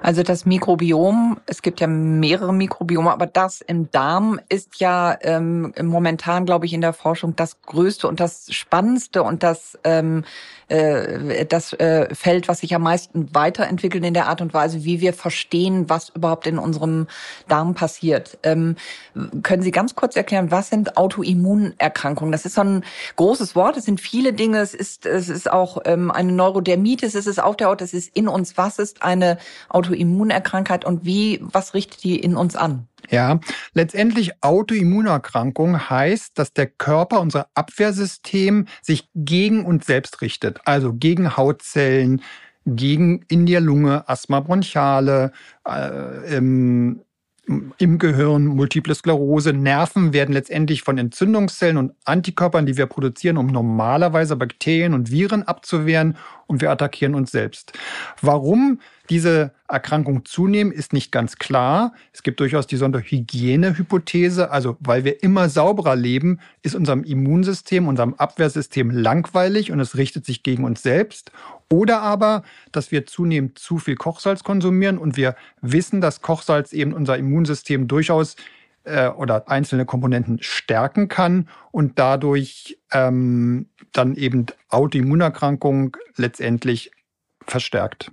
Also 0.01 0.23
das 0.23 0.45
Mikrobiom, 0.45 1.39
es 1.45 1.61
gibt 1.61 1.81
ja 1.81 1.87
mehrere 1.87 2.53
Mikrobiome, 2.53 3.11
aber 3.11 3.27
das 3.27 3.61
im 3.61 3.91
Darm 3.91 4.39
ist 4.47 4.79
ja 4.79 5.17
ähm, 5.21 5.73
momentan, 5.81 6.45
glaube 6.45 6.65
ich, 6.65 6.73
in 6.73 6.81
der 6.81 6.93
Forschung 6.93 7.35
das 7.35 7.61
Größte 7.63 8.07
und 8.07 8.19
das 8.19 8.53
Spannendste 8.53 9.23
und 9.23 9.43
das 9.43 9.77
ähm, 9.83 10.23
äh, 10.69 11.45
das 11.45 11.73
äh, 11.73 12.13
Feld, 12.13 12.47
was 12.47 12.59
sich 12.59 12.75
am 12.75 12.83
meisten 12.83 13.33
weiterentwickelt 13.33 14.03
in 14.03 14.13
der 14.13 14.27
Art 14.27 14.41
und 14.41 14.53
Weise, 14.53 14.83
wie 14.83 15.01
wir 15.01 15.13
verstehen, 15.13 15.89
was 15.89 16.09
überhaupt 16.09 16.47
in 16.47 16.57
unserem 16.57 17.07
Darm 17.47 17.73
passiert. 17.73 18.37
Ähm, 18.43 18.75
können 19.43 19.63
Sie 19.63 19.71
ganz 19.71 19.95
kurz 19.95 20.15
erklären, 20.15 20.51
was 20.51 20.69
sind 20.69 20.97
Autoimmunerkrankungen? 20.97 22.31
Das 22.31 22.45
ist 22.45 22.55
so 22.55 22.61
ein 22.61 22.83
großes 23.15 23.55
Wort. 23.55 23.77
Es 23.77 23.85
sind 23.85 24.01
viele 24.01 24.33
Dinge. 24.33 24.59
Es 24.59 24.73
ist 24.73 25.05
es 25.05 25.29
ist 25.29 25.51
auch 25.51 25.79
ähm, 25.85 26.11
eine 26.11 26.31
Neurodermitis. 26.31 27.15
Es 27.15 27.27
ist 27.27 27.41
auf 27.41 27.55
der 27.55 27.67
Haut. 27.67 27.81
Es 27.81 27.93
ist 27.93 28.15
in 28.15 28.27
uns. 28.27 28.57
Was 28.57 28.79
ist 28.79 29.01
eine 29.01 29.37
Autoimmunerkrankung 29.69 30.57
und 30.85 31.05
wie, 31.05 31.39
was 31.41 31.73
richtet 31.73 32.03
die 32.03 32.19
in 32.19 32.35
uns 32.35 32.55
an? 32.55 32.87
Ja, 33.09 33.39
letztendlich 33.73 34.43
Autoimmunerkrankung 34.43 35.89
heißt, 35.89 36.37
dass 36.37 36.53
der 36.53 36.67
Körper, 36.67 37.21
unser 37.21 37.47
Abwehrsystem, 37.53 38.67
sich 38.81 39.07
gegen 39.15 39.65
uns 39.65 39.85
selbst 39.85 40.21
richtet. 40.21 40.59
Also 40.65 40.93
gegen 40.93 41.37
Hautzellen, 41.37 42.21
gegen 42.65 43.23
in 43.29 43.45
der 43.45 43.61
Lunge 43.61 44.07
Asthma 44.09 44.41
bronchiale, 44.41 45.31
äh, 45.65 46.35
im, 46.35 47.01
im 47.77 47.97
Gehirn 47.97 48.45
multiple 48.45 48.93
Sklerose. 48.93 49.53
Nerven 49.53 50.11
werden 50.11 50.33
letztendlich 50.33 50.81
von 50.81 50.97
Entzündungszellen 50.97 51.77
und 51.77 51.93
Antikörpern, 52.03 52.65
die 52.65 52.75
wir 52.75 52.87
produzieren, 52.87 53.37
um 53.37 53.47
normalerweise 53.47 54.35
Bakterien 54.35 54.93
und 54.93 55.11
Viren 55.11 55.43
abzuwehren 55.43 56.17
und 56.47 56.61
wir 56.61 56.71
attackieren 56.71 57.13
uns 57.13 57.31
selbst. 57.31 57.73
Warum 58.21 58.79
diese 59.09 59.51
Erkrankung 59.67 60.25
zunehmen, 60.25 60.71
ist 60.71 60.93
nicht 60.93 61.11
ganz 61.11 61.37
klar. 61.37 61.93
Es 62.13 62.23
gibt 62.23 62.39
durchaus 62.39 62.67
die 62.67 62.77
Sonderhygienehypothese. 62.77 64.51
Also, 64.51 64.77
weil 64.79 65.03
wir 65.03 65.23
immer 65.23 65.49
sauberer 65.49 65.95
leben, 65.95 66.39
ist 66.61 66.75
unserem 66.75 67.03
Immunsystem, 67.03 67.87
unserem 67.87 68.13
Abwehrsystem 68.15 68.89
langweilig 68.89 69.71
und 69.71 69.79
es 69.79 69.97
richtet 69.97 70.25
sich 70.25 70.43
gegen 70.43 70.63
uns 70.63 70.83
selbst. 70.83 71.31
Oder 71.69 72.01
aber, 72.01 72.43
dass 72.71 72.91
wir 72.91 73.05
zunehmend 73.05 73.59
zu 73.59 73.77
viel 73.77 73.95
Kochsalz 73.95 74.43
konsumieren 74.43 74.97
und 74.97 75.17
wir 75.17 75.35
wissen, 75.61 76.01
dass 76.01 76.21
Kochsalz 76.21 76.71
eben 76.73 76.93
unser 76.93 77.17
Immunsystem 77.17 77.87
durchaus 77.87 78.35
äh, 78.87 79.09
oder 79.09 79.49
einzelne 79.49 79.85
Komponenten 79.85 80.39
stärken 80.41 81.07
kann 81.07 81.49
und 81.71 81.99
dadurch 81.99 82.79
ähm, 82.91 83.69
dann 83.93 84.15
eben 84.15 84.47
Autoimmunerkrankung 84.69 85.97
letztendlich 86.15 86.91
verstärkt. 87.45 88.11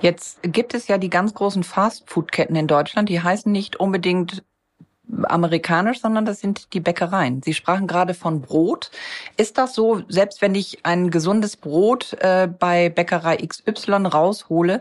Jetzt 0.00 0.40
gibt 0.42 0.74
es 0.74 0.88
ja 0.88 0.98
die 0.98 1.10
ganz 1.10 1.34
großen 1.34 1.64
Fastfood-Ketten 1.64 2.56
in 2.56 2.66
Deutschland, 2.66 3.08
die 3.08 3.20
heißen 3.20 3.50
nicht 3.50 3.76
unbedingt 3.76 4.44
amerikanisch, 5.24 6.00
sondern 6.00 6.24
das 6.24 6.40
sind 6.40 6.72
die 6.72 6.80
Bäckereien. 6.80 7.42
Sie 7.42 7.54
sprachen 7.54 7.86
gerade 7.86 8.14
von 8.14 8.40
Brot. 8.40 8.90
Ist 9.36 9.58
das 9.58 9.74
so, 9.74 10.02
selbst 10.08 10.40
wenn 10.40 10.54
ich 10.54 10.84
ein 10.84 11.10
gesundes 11.10 11.56
Brot 11.56 12.16
äh, 12.20 12.48
bei 12.48 12.88
Bäckerei 12.88 13.36
XY 13.36 14.06
raushole 14.06 14.80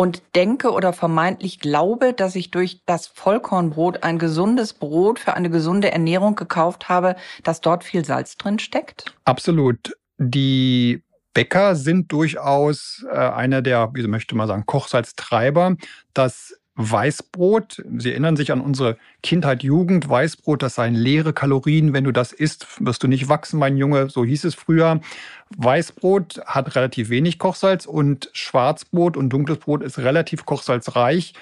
und 0.00 0.22
denke 0.34 0.70
oder 0.70 0.94
vermeintlich 0.94 1.60
glaube, 1.60 2.14
dass 2.14 2.34
ich 2.34 2.50
durch 2.50 2.80
das 2.86 3.06
Vollkornbrot 3.06 4.02
ein 4.02 4.18
gesundes 4.18 4.72
Brot 4.72 5.18
für 5.18 5.34
eine 5.34 5.50
gesunde 5.50 5.92
Ernährung 5.92 6.36
gekauft 6.36 6.88
habe, 6.88 7.16
dass 7.42 7.60
dort 7.60 7.84
viel 7.84 8.02
Salz 8.06 8.38
drin 8.38 8.58
steckt? 8.58 9.14
Absolut. 9.26 9.92
Die 10.16 11.02
Bäcker 11.34 11.76
sind 11.76 12.10
durchaus 12.12 13.04
äh, 13.12 13.14
einer 13.14 13.60
der, 13.60 13.90
wie 13.92 14.06
möchte 14.06 14.34
man 14.34 14.48
sagen, 14.48 14.64
Kochsalztreiber. 14.64 15.76
Das 16.14 16.58
Weißbrot, 16.76 17.82
Sie 17.98 18.10
erinnern 18.10 18.36
sich 18.36 18.52
an 18.52 18.60
unsere 18.60 18.96
Kindheit, 19.22 19.62
Jugend, 19.62 20.08
Weißbrot, 20.08 20.62
das 20.62 20.76
seien 20.76 20.94
leere 20.94 21.32
Kalorien. 21.32 21.92
Wenn 21.92 22.04
du 22.04 22.12
das 22.12 22.32
isst, 22.32 22.66
wirst 22.80 23.02
du 23.02 23.08
nicht 23.08 23.28
wachsen, 23.28 23.58
mein 23.58 23.76
Junge. 23.76 24.08
So 24.08 24.24
hieß 24.24 24.44
es 24.44 24.54
früher. 24.54 25.00
Weißbrot 25.56 26.40
hat 26.46 26.76
relativ 26.76 27.10
wenig 27.10 27.38
Kochsalz 27.38 27.86
und 27.86 28.30
Schwarzbrot 28.32 29.16
und 29.16 29.30
dunkles 29.30 29.58
Brot 29.58 29.82
ist 29.82 29.98
relativ 29.98 30.46
kochsalzreich. 30.46 31.34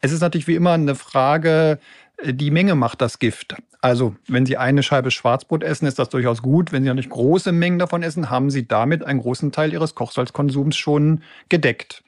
Es 0.00 0.12
ist 0.12 0.20
natürlich 0.20 0.48
wie 0.48 0.56
immer 0.56 0.72
eine 0.72 0.96
Frage, 0.96 1.78
äh, 2.18 2.34
die 2.34 2.50
Menge 2.50 2.74
macht 2.74 3.00
das 3.00 3.18
Gift. 3.18 3.56
Also, 3.80 4.16
wenn 4.26 4.46
Sie 4.46 4.56
eine 4.56 4.82
Scheibe 4.82 5.10
Schwarzbrot 5.10 5.62
essen, 5.62 5.86
ist 5.86 5.98
das 5.98 6.08
durchaus 6.08 6.42
gut. 6.42 6.72
Wenn 6.72 6.84
Sie 6.84 6.94
nicht 6.94 7.10
große 7.10 7.52
Mengen 7.52 7.78
davon 7.78 8.02
essen, 8.02 8.30
haben 8.30 8.50
Sie 8.50 8.66
damit 8.66 9.04
einen 9.04 9.20
großen 9.20 9.52
Teil 9.52 9.72
Ihres 9.72 9.94
Kochsalzkonsums 9.94 10.76
schon 10.76 11.22
gedeckt. 11.48 12.02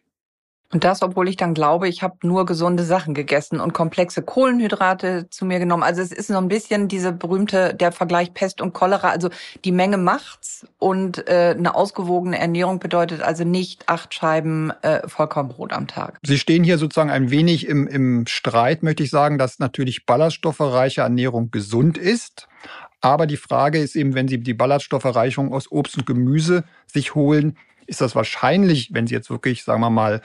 Und 0.72 0.83
das, 0.83 1.02
obwohl 1.02 1.29
ich 1.29 1.37
dann 1.37 1.55
glaube, 1.55 1.88
ich 1.88 2.02
habe 2.02 2.16
nur 2.22 2.44
gesunde 2.44 2.83
Sachen 2.83 3.14
gegessen 3.14 3.61
und 3.61 3.72
komplexe 3.72 4.22
Kohlenhydrate 4.22 5.29
zu 5.31 5.44
mir 5.44 5.61
genommen. 5.61 5.85
Also 5.85 6.02
es 6.02 6.11
ist 6.11 6.26
so 6.26 6.37
ein 6.37 6.48
bisschen 6.48 6.88
diese 6.88 7.12
berühmte, 7.12 7.72
der 7.72 7.92
Vergleich 7.92 8.35
Pest 8.35 8.61
und 8.61 8.72
Cholera. 8.72 9.11
Also 9.11 9.31
die 9.64 9.70
Menge 9.70 9.96
macht's 9.96 10.66
und 10.79 11.29
äh, 11.29 11.55
eine 11.57 11.74
ausgewogene 11.76 12.38
Ernährung 12.38 12.81
bedeutet 12.81 13.22
also 13.22 13.44
nicht 13.44 13.88
acht 13.88 14.12
Scheiben 14.12 14.72
äh, 14.83 15.07
Vollkornbrot 15.09 15.72
am 15.72 15.87
Tag. 15.87 16.18
Sie 16.24 16.38
stehen 16.38 16.64
hier 16.64 16.79
sozusagen 16.79 17.11
ein 17.11 17.31
wenig 17.31 17.68
im, 17.68 17.87
im 17.87 18.26
Streit, 18.26 18.83
möchte 18.83 19.05
ich 19.05 19.11
sagen, 19.11 19.38
dass 19.38 19.61
natürlich 19.61 20.05
ballaststoffreiche 20.05 21.02
Ernährung 21.02 21.52
gesund 21.52 21.96
ist. 21.96 22.48
Aber 23.00 23.26
die 23.26 23.37
Frage 23.37 23.79
ist 23.79 23.94
eben, 23.94 24.14
wenn 24.14 24.26
Sie 24.26 24.38
die 24.38 24.55
Ballaststoffreichung 24.55 25.52
aus 25.52 25.70
Obst 25.70 25.96
und 25.96 26.07
Gemüse 26.07 26.64
sich 26.87 27.14
holen, 27.14 27.57
ist 27.87 28.00
das 28.00 28.16
wahrscheinlich, 28.16 28.90
wenn 28.92 29.07
Sie 29.07 29.14
jetzt 29.14 29.31
wirklich, 29.31 29.62
sagen 29.62 29.81
wir 29.81 29.90
mal, 29.90 30.22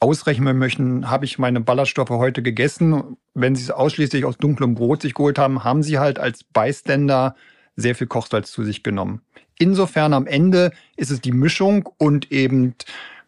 ausrechnen 0.00 0.58
möchten, 0.58 1.10
habe 1.10 1.24
ich 1.24 1.38
meine 1.38 1.60
Ballaststoffe 1.60 2.10
heute 2.10 2.42
gegessen. 2.42 3.16
Wenn 3.34 3.56
Sie 3.56 3.62
es 3.62 3.70
ausschließlich 3.70 4.24
aus 4.24 4.38
dunklem 4.38 4.74
Brot 4.74 5.02
sich 5.02 5.14
geholt 5.14 5.38
haben, 5.38 5.64
haben 5.64 5.82
Sie 5.82 5.98
halt 5.98 6.18
als 6.18 6.44
Beiständer 6.44 7.34
sehr 7.76 7.94
viel 7.94 8.06
Kochsalz 8.06 8.52
zu 8.52 8.64
sich 8.64 8.82
genommen. 8.82 9.22
Insofern 9.58 10.12
am 10.12 10.26
Ende 10.26 10.72
ist 10.96 11.10
es 11.10 11.20
die 11.20 11.32
Mischung 11.32 11.88
und 11.98 12.30
eben, 12.30 12.74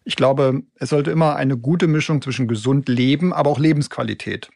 ich 0.05 0.16
glaube, 0.16 0.62
es 0.77 0.90
sollte 0.90 1.11
immer 1.11 1.37
eine 1.37 1.57
gute 1.57 1.88
Mischung 1.88 2.23
zwischen 2.23 2.46
gesund 2.46 2.88
leben, 2.88 3.33
aber 3.33 3.51
auch 3.51 3.59
Lebensqualität. 3.59 4.51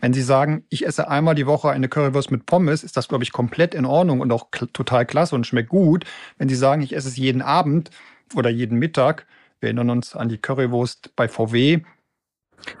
Wenn 0.00 0.12
Sie 0.12 0.22
sagen, 0.22 0.64
ich 0.68 0.86
esse 0.86 1.08
einmal 1.08 1.34
die 1.34 1.46
Woche 1.46 1.70
eine 1.70 1.88
Currywurst 1.88 2.30
mit 2.30 2.46
Pommes, 2.46 2.84
ist 2.84 2.96
das, 2.96 3.08
glaube 3.08 3.24
ich, 3.24 3.32
komplett 3.32 3.74
in 3.74 3.86
Ordnung 3.86 4.20
und 4.20 4.32
auch 4.32 4.48
total 4.72 5.06
klasse 5.06 5.34
und 5.34 5.46
schmeckt 5.46 5.70
gut. 5.70 6.04
Wenn 6.38 6.48
Sie 6.48 6.56
sagen, 6.56 6.82
ich 6.82 6.94
esse 6.94 7.08
es 7.08 7.16
jeden 7.16 7.42
Abend 7.42 7.90
oder 8.34 8.50
jeden 8.50 8.78
Mittag, 8.78 9.26
wir 9.62 9.68
erinnern 9.68 9.90
uns 9.90 10.16
an 10.16 10.28
die 10.28 10.38
Currywurst 10.38 11.14
bei 11.14 11.28
VW. 11.28 11.80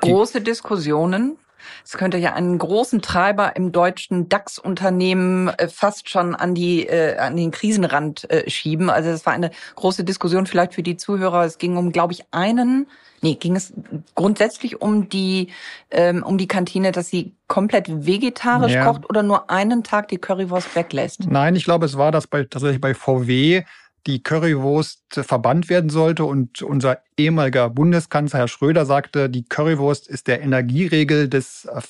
Große 0.00 0.40
Diskussionen. 0.40 1.38
Es 1.84 1.96
könnte 1.96 2.18
ja 2.18 2.34
einen 2.34 2.58
großen 2.58 3.02
Treiber 3.02 3.54
im 3.54 3.70
deutschen 3.70 4.28
DAX-Unternehmen 4.28 5.48
äh, 5.48 5.68
fast 5.68 6.08
schon 6.08 6.34
an 6.34 6.56
die 6.56 6.88
äh, 6.88 7.16
an 7.18 7.36
den 7.36 7.52
Krisenrand 7.52 8.28
äh, 8.30 8.50
schieben. 8.50 8.90
Also 8.90 9.10
es 9.10 9.24
war 9.26 9.32
eine 9.32 9.52
große 9.76 10.02
Diskussion 10.02 10.46
vielleicht 10.46 10.74
für 10.74 10.82
die 10.82 10.96
Zuhörer. 10.96 11.44
Es 11.44 11.58
ging 11.58 11.76
um, 11.76 11.92
glaube 11.92 12.14
ich, 12.14 12.24
einen. 12.32 12.88
Nee, 13.20 13.36
ging 13.36 13.54
es 13.54 13.72
grundsätzlich 14.16 14.82
um 14.82 15.08
die 15.08 15.50
ähm, 15.92 16.24
um 16.24 16.36
die 16.36 16.48
Kantine, 16.48 16.90
dass 16.90 17.08
sie 17.08 17.36
komplett 17.46 18.06
vegetarisch 18.06 18.72
ja. 18.72 18.84
kocht 18.84 19.08
oder 19.08 19.22
nur 19.22 19.48
einen 19.48 19.84
Tag 19.84 20.08
die 20.08 20.18
Currywurst 20.18 20.74
weglässt? 20.74 21.30
Nein, 21.30 21.54
ich 21.54 21.62
glaube, 21.64 21.86
es 21.86 21.96
war 21.96 22.10
das 22.10 22.26
bei 22.26 22.42
tatsächlich 22.42 22.80
bei 22.80 22.94
VW 22.94 23.62
die 24.06 24.22
Currywurst 24.22 25.02
verbannt 25.10 25.68
werden 25.68 25.90
sollte. 25.90 26.24
Und 26.24 26.62
unser 26.62 27.02
ehemaliger 27.16 27.70
Bundeskanzler 27.70 28.40
Herr 28.40 28.48
Schröder 28.48 28.86
sagte, 28.86 29.30
die 29.30 29.44
Currywurst 29.44 30.08
ist 30.08 30.26
der 30.26 30.40
Energieregel 30.42 31.28
des 31.28 31.66
äh, 31.66 31.80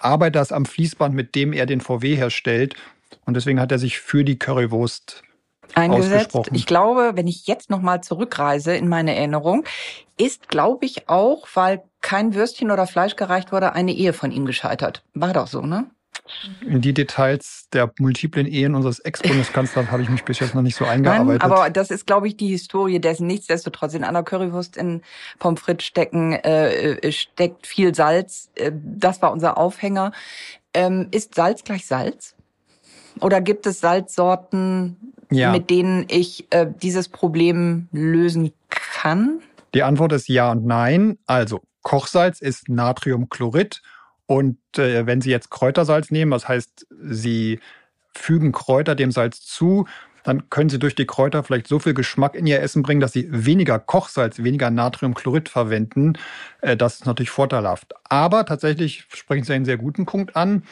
Arbeiters 0.00 0.52
am 0.52 0.66
Fließband, 0.66 1.14
mit 1.14 1.34
dem 1.34 1.52
er 1.52 1.66
den 1.66 1.80
VW 1.80 2.16
herstellt. 2.16 2.74
Und 3.26 3.34
deswegen 3.34 3.60
hat 3.60 3.72
er 3.72 3.78
sich 3.78 4.00
für 4.00 4.24
die 4.24 4.38
Currywurst 4.38 5.22
eingesetzt. 5.74 6.36
Ich 6.52 6.66
glaube, 6.66 7.12
wenn 7.14 7.28
ich 7.28 7.46
jetzt 7.46 7.70
nochmal 7.70 8.02
zurückreise 8.02 8.74
in 8.74 8.88
meine 8.88 9.14
Erinnerung, 9.14 9.64
ist, 10.16 10.48
glaube 10.48 10.84
ich, 10.84 11.08
auch, 11.08 11.46
weil 11.54 11.82
kein 12.00 12.34
Würstchen 12.34 12.70
oder 12.70 12.86
Fleisch 12.86 13.16
gereicht 13.16 13.52
wurde, 13.52 13.72
eine 13.72 13.92
Ehe 13.92 14.12
von 14.12 14.32
ihm 14.32 14.46
gescheitert. 14.46 15.02
War 15.14 15.32
doch 15.32 15.46
so, 15.46 15.62
ne? 15.62 15.90
In 16.66 16.80
die 16.80 16.94
Details 16.94 17.68
der 17.72 17.92
multiplen 17.98 18.46
Ehen 18.46 18.74
unseres 18.74 18.98
Ex-Bundeskanzlers 19.00 19.90
habe 19.90 20.02
ich 20.02 20.08
mich 20.08 20.24
bis 20.24 20.38
jetzt 20.38 20.54
noch 20.54 20.62
nicht 20.62 20.76
so 20.76 20.84
eingearbeitet. 20.84 21.42
Nein, 21.42 21.52
aber 21.52 21.70
das 21.70 21.90
ist, 21.90 22.06
glaube 22.06 22.28
ich, 22.28 22.36
die 22.36 22.48
Historie 22.48 23.00
dessen. 23.00 23.26
Nichtsdestotrotz 23.26 23.94
in 23.94 24.04
einer 24.04 24.22
Currywurst 24.22 24.76
in 24.76 25.02
Pommes 25.38 25.60
frites 25.60 25.86
stecken, 25.86 26.32
äh, 26.32 26.92
äh, 26.94 27.12
steckt 27.12 27.66
viel 27.66 27.94
Salz. 27.94 28.50
Äh, 28.54 28.72
das 28.74 29.22
war 29.22 29.32
unser 29.32 29.58
Aufhänger. 29.58 30.12
Ähm, 30.72 31.08
ist 31.10 31.34
Salz 31.34 31.64
gleich 31.64 31.86
Salz? 31.86 32.34
Oder 33.20 33.40
gibt 33.40 33.66
es 33.66 33.80
Salzsorten, 33.80 35.14
ja. 35.30 35.52
mit 35.52 35.70
denen 35.70 36.06
ich 36.08 36.46
äh, 36.50 36.66
dieses 36.80 37.08
Problem 37.08 37.88
lösen 37.92 38.52
kann? 38.68 39.40
Die 39.74 39.82
Antwort 39.82 40.12
ist 40.12 40.28
ja 40.28 40.52
und 40.52 40.64
nein. 40.64 41.18
Also, 41.26 41.60
Kochsalz 41.82 42.40
ist 42.40 42.68
Natriumchlorid. 42.68 43.82
Und 44.30 44.58
äh, 44.78 45.06
wenn 45.06 45.20
Sie 45.20 45.30
jetzt 45.30 45.50
Kräutersalz 45.50 46.12
nehmen, 46.12 46.30
das 46.30 46.46
heißt, 46.46 46.86
Sie 47.02 47.58
fügen 48.14 48.52
Kräuter 48.52 48.94
dem 48.94 49.10
Salz 49.10 49.40
zu, 49.40 49.88
dann 50.22 50.48
können 50.50 50.70
Sie 50.70 50.78
durch 50.78 50.94
die 50.94 51.04
Kräuter 51.04 51.42
vielleicht 51.42 51.66
so 51.66 51.80
viel 51.80 51.94
Geschmack 51.94 52.36
in 52.36 52.46
Ihr 52.46 52.60
Essen 52.60 52.84
bringen, 52.84 53.00
dass 53.00 53.12
Sie 53.12 53.26
weniger 53.28 53.80
Kochsalz, 53.80 54.38
weniger 54.38 54.70
Natriumchlorid 54.70 55.48
verwenden. 55.48 56.12
Äh, 56.60 56.76
das 56.76 57.00
ist 57.00 57.06
natürlich 57.06 57.30
vorteilhaft. 57.30 57.92
Aber 58.04 58.46
tatsächlich 58.46 59.04
sprechen 59.12 59.42
Sie 59.42 59.52
einen 59.52 59.64
sehr 59.64 59.78
guten 59.78 60.06
Punkt 60.06 60.36
an. 60.36 60.62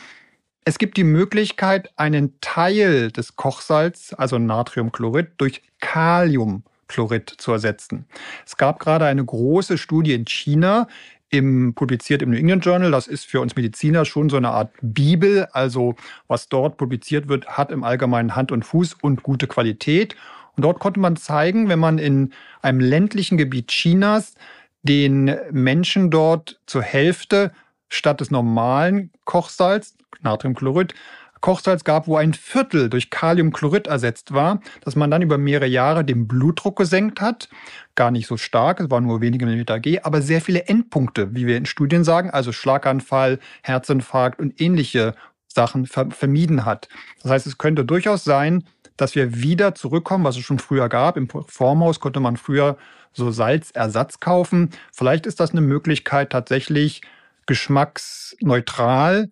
Es 0.64 0.78
gibt 0.78 0.96
die 0.96 1.02
Möglichkeit, 1.02 1.90
einen 1.96 2.40
Teil 2.40 3.10
des 3.10 3.34
Kochsalz, 3.34 4.14
also 4.16 4.38
Natriumchlorid, 4.38 5.30
durch 5.38 5.62
Kaliumchlorid 5.80 7.28
zu 7.28 7.50
ersetzen. 7.50 8.06
Es 8.46 8.56
gab 8.56 8.78
gerade 8.78 9.06
eine 9.06 9.24
große 9.24 9.78
Studie 9.78 10.14
in 10.14 10.26
China, 10.26 10.86
im, 11.30 11.74
publiziert 11.74 12.22
im 12.22 12.30
New 12.30 12.36
England 12.36 12.64
Journal. 12.64 12.90
Das 12.90 13.06
ist 13.06 13.26
für 13.26 13.40
uns 13.40 13.56
Mediziner 13.56 14.04
schon 14.04 14.30
so 14.30 14.36
eine 14.36 14.50
Art 14.50 14.70
Bibel. 14.80 15.46
Also 15.52 15.94
was 16.26 16.48
dort 16.48 16.76
publiziert 16.76 17.28
wird, 17.28 17.46
hat 17.48 17.70
im 17.70 17.84
Allgemeinen 17.84 18.36
Hand 18.36 18.52
und 18.52 18.64
Fuß 18.64 18.94
und 19.02 19.22
gute 19.22 19.46
Qualität. 19.46 20.16
Und 20.56 20.64
dort 20.64 20.80
konnte 20.80 21.00
man 21.00 21.16
zeigen, 21.16 21.68
wenn 21.68 21.78
man 21.78 21.98
in 21.98 22.32
einem 22.62 22.80
ländlichen 22.80 23.38
Gebiet 23.38 23.68
Chinas 23.68 24.34
den 24.82 25.36
Menschen 25.50 26.10
dort 26.10 26.60
zur 26.66 26.82
Hälfte 26.82 27.52
statt 27.88 28.20
des 28.20 28.30
normalen 28.30 29.10
Kochsalz, 29.24 29.96
Natriumchlorid, 30.20 30.94
Kochsalz 31.40 31.84
gab, 31.84 32.06
wo 32.06 32.16
ein 32.16 32.34
Viertel 32.34 32.90
durch 32.90 33.10
Kaliumchlorid 33.10 33.86
ersetzt 33.86 34.32
war, 34.32 34.60
dass 34.82 34.96
man 34.96 35.10
dann 35.10 35.22
über 35.22 35.38
mehrere 35.38 35.66
Jahre 35.66 36.04
den 36.04 36.28
Blutdruck 36.28 36.76
gesenkt 36.76 37.20
hat. 37.20 37.48
Gar 37.94 38.10
nicht 38.10 38.26
so 38.26 38.36
stark, 38.36 38.80
es 38.80 38.90
waren 38.90 39.04
nur 39.04 39.20
wenige 39.20 39.46
Millimeter 39.46 39.80
G, 39.80 40.00
aber 40.00 40.22
sehr 40.22 40.40
viele 40.40 40.66
Endpunkte, 40.66 41.34
wie 41.34 41.46
wir 41.46 41.56
in 41.56 41.66
Studien 41.66 42.04
sagen, 42.04 42.30
also 42.30 42.52
Schlaganfall, 42.52 43.38
Herzinfarkt 43.62 44.38
und 44.38 44.60
ähnliche 44.60 45.14
Sachen 45.48 45.86
vermieden 45.86 46.64
hat. 46.64 46.88
Das 47.22 47.32
heißt, 47.32 47.46
es 47.46 47.58
könnte 47.58 47.84
durchaus 47.84 48.24
sein, 48.24 48.64
dass 48.96 49.14
wir 49.14 49.40
wieder 49.40 49.74
zurückkommen, 49.74 50.24
was 50.24 50.36
es 50.36 50.42
schon 50.42 50.58
früher 50.58 50.88
gab. 50.88 51.16
Im 51.16 51.28
Formhaus 51.28 52.00
konnte 52.00 52.20
man 52.20 52.36
früher 52.36 52.76
so 53.12 53.30
Salzersatz 53.30 54.20
kaufen. 54.20 54.70
Vielleicht 54.92 55.26
ist 55.26 55.40
das 55.40 55.52
eine 55.52 55.60
Möglichkeit, 55.60 56.30
tatsächlich 56.30 57.02
geschmacksneutral 57.46 59.30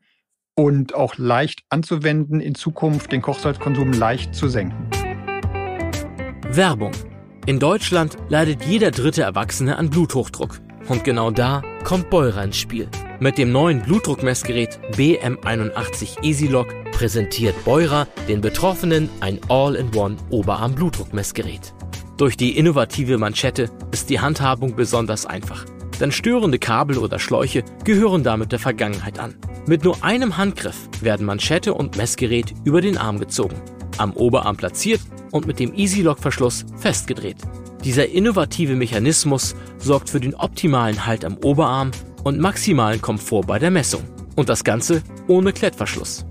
und 0.56 0.94
auch 0.94 1.18
leicht 1.18 1.62
anzuwenden, 1.68 2.40
in 2.40 2.54
Zukunft 2.54 3.12
den 3.12 3.22
Kochsalzkonsum 3.22 3.92
leicht 3.92 4.34
zu 4.34 4.48
senken. 4.48 4.88
Werbung. 6.48 6.92
In 7.44 7.58
Deutschland 7.60 8.16
leidet 8.28 8.64
jeder 8.64 8.90
dritte 8.90 9.22
Erwachsene 9.22 9.76
an 9.76 9.90
Bluthochdruck. 9.90 10.60
Und 10.88 11.04
genau 11.04 11.30
da 11.30 11.62
kommt 11.84 12.10
Beurer 12.10 12.42
ins 12.42 12.56
Spiel. 12.56 12.88
Mit 13.20 13.38
dem 13.38 13.52
neuen 13.52 13.82
Blutdruckmessgerät 13.82 14.80
BM81 14.92 16.22
EasyLock 16.24 16.68
präsentiert 16.92 17.54
Beurer 17.64 18.06
den 18.28 18.40
Betroffenen 18.40 19.08
ein 19.20 19.38
All-in-One 19.48 20.16
Oberarm-Blutdruckmessgerät. 20.30 21.74
Durch 22.16 22.36
die 22.36 22.56
innovative 22.56 23.18
Manschette 23.18 23.70
ist 23.92 24.08
die 24.08 24.20
Handhabung 24.20 24.74
besonders 24.74 25.26
einfach. 25.26 25.66
Denn 26.00 26.12
störende 26.12 26.58
Kabel 26.58 26.98
oder 26.98 27.18
Schläuche 27.18 27.64
gehören 27.84 28.22
damit 28.22 28.52
der 28.52 28.58
Vergangenheit 28.58 29.18
an. 29.18 29.34
Mit 29.66 29.84
nur 29.84 30.04
einem 30.04 30.36
Handgriff 30.36 30.88
werden 31.00 31.26
Manschette 31.26 31.74
und 31.74 31.96
Messgerät 31.96 32.54
über 32.64 32.80
den 32.80 32.98
Arm 32.98 33.18
gezogen, 33.18 33.56
am 33.98 34.12
Oberarm 34.12 34.56
platziert 34.56 35.00
und 35.32 35.46
mit 35.46 35.58
dem 35.58 35.74
Easy-Lock-Verschluss 35.74 36.66
festgedreht. 36.76 37.38
Dieser 37.84 38.08
innovative 38.08 38.74
Mechanismus 38.74 39.54
sorgt 39.78 40.10
für 40.10 40.20
den 40.20 40.34
optimalen 40.34 41.06
Halt 41.06 41.24
am 41.24 41.36
Oberarm 41.38 41.90
und 42.24 42.40
maximalen 42.40 43.00
Komfort 43.00 43.46
bei 43.46 43.58
der 43.58 43.70
Messung. 43.70 44.02
Und 44.34 44.48
das 44.48 44.64
Ganze 44.64 45.02
ohne 45.28 45.52
Klettverschluss. 45.52 46.26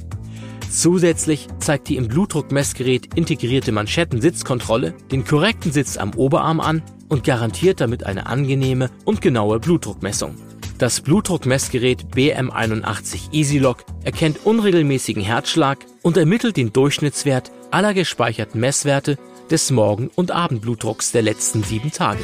Zusätzlich 0.70 1.48
zeigt 1.60 1.90
die 1.90 1.96
im 1.96 2.08
Blutdruckmessgerät 2.08 3.16
integrierte 3.16 3.72
Manschettensitzkontrolle 3.72 4.94
den 5.12 5.26
korrekten 5.26 5.72
Sitz 5.72 5.98
am 5.98 6.14
Oberarm 6.16 6.60
an 6.60 6.82
und 7.08 7.24
garantiert 7.24 7.82
damit 7.82 8.06
eine 8.06 8.28
angenehme 8.28 8.90
und 9.06 9.22
genaue 9.22 9.60
Blutdruckmessung. 9.60 10.36
Das 10.78 11.00
Blutdruckmessgerät 11.00 12.08
BM81 12.14 13.34
EasyLock 13.34 13.86
erkennt 14.04 14.46
unregelmäßigen 14.46 15.24
Herzschlag 15.24 15.78
und 16.02 16.18
ermittelt 16.18 16.58
den 16.58 16.74
Durchschnittswert 16.74 17.50
aller 17.72 17.94
gespeicherten 17.94 18.60
Messwerte 18.60 19.18
des 19.50 19.72
Morgen- 19.72 20.10
und 20.16 20.32
Abendblutdrucks 20.32 21.12
der 21.12 21.22
letzten 21.22 21.64
sieben 21.64 21.92
Tage. 21.92 22.20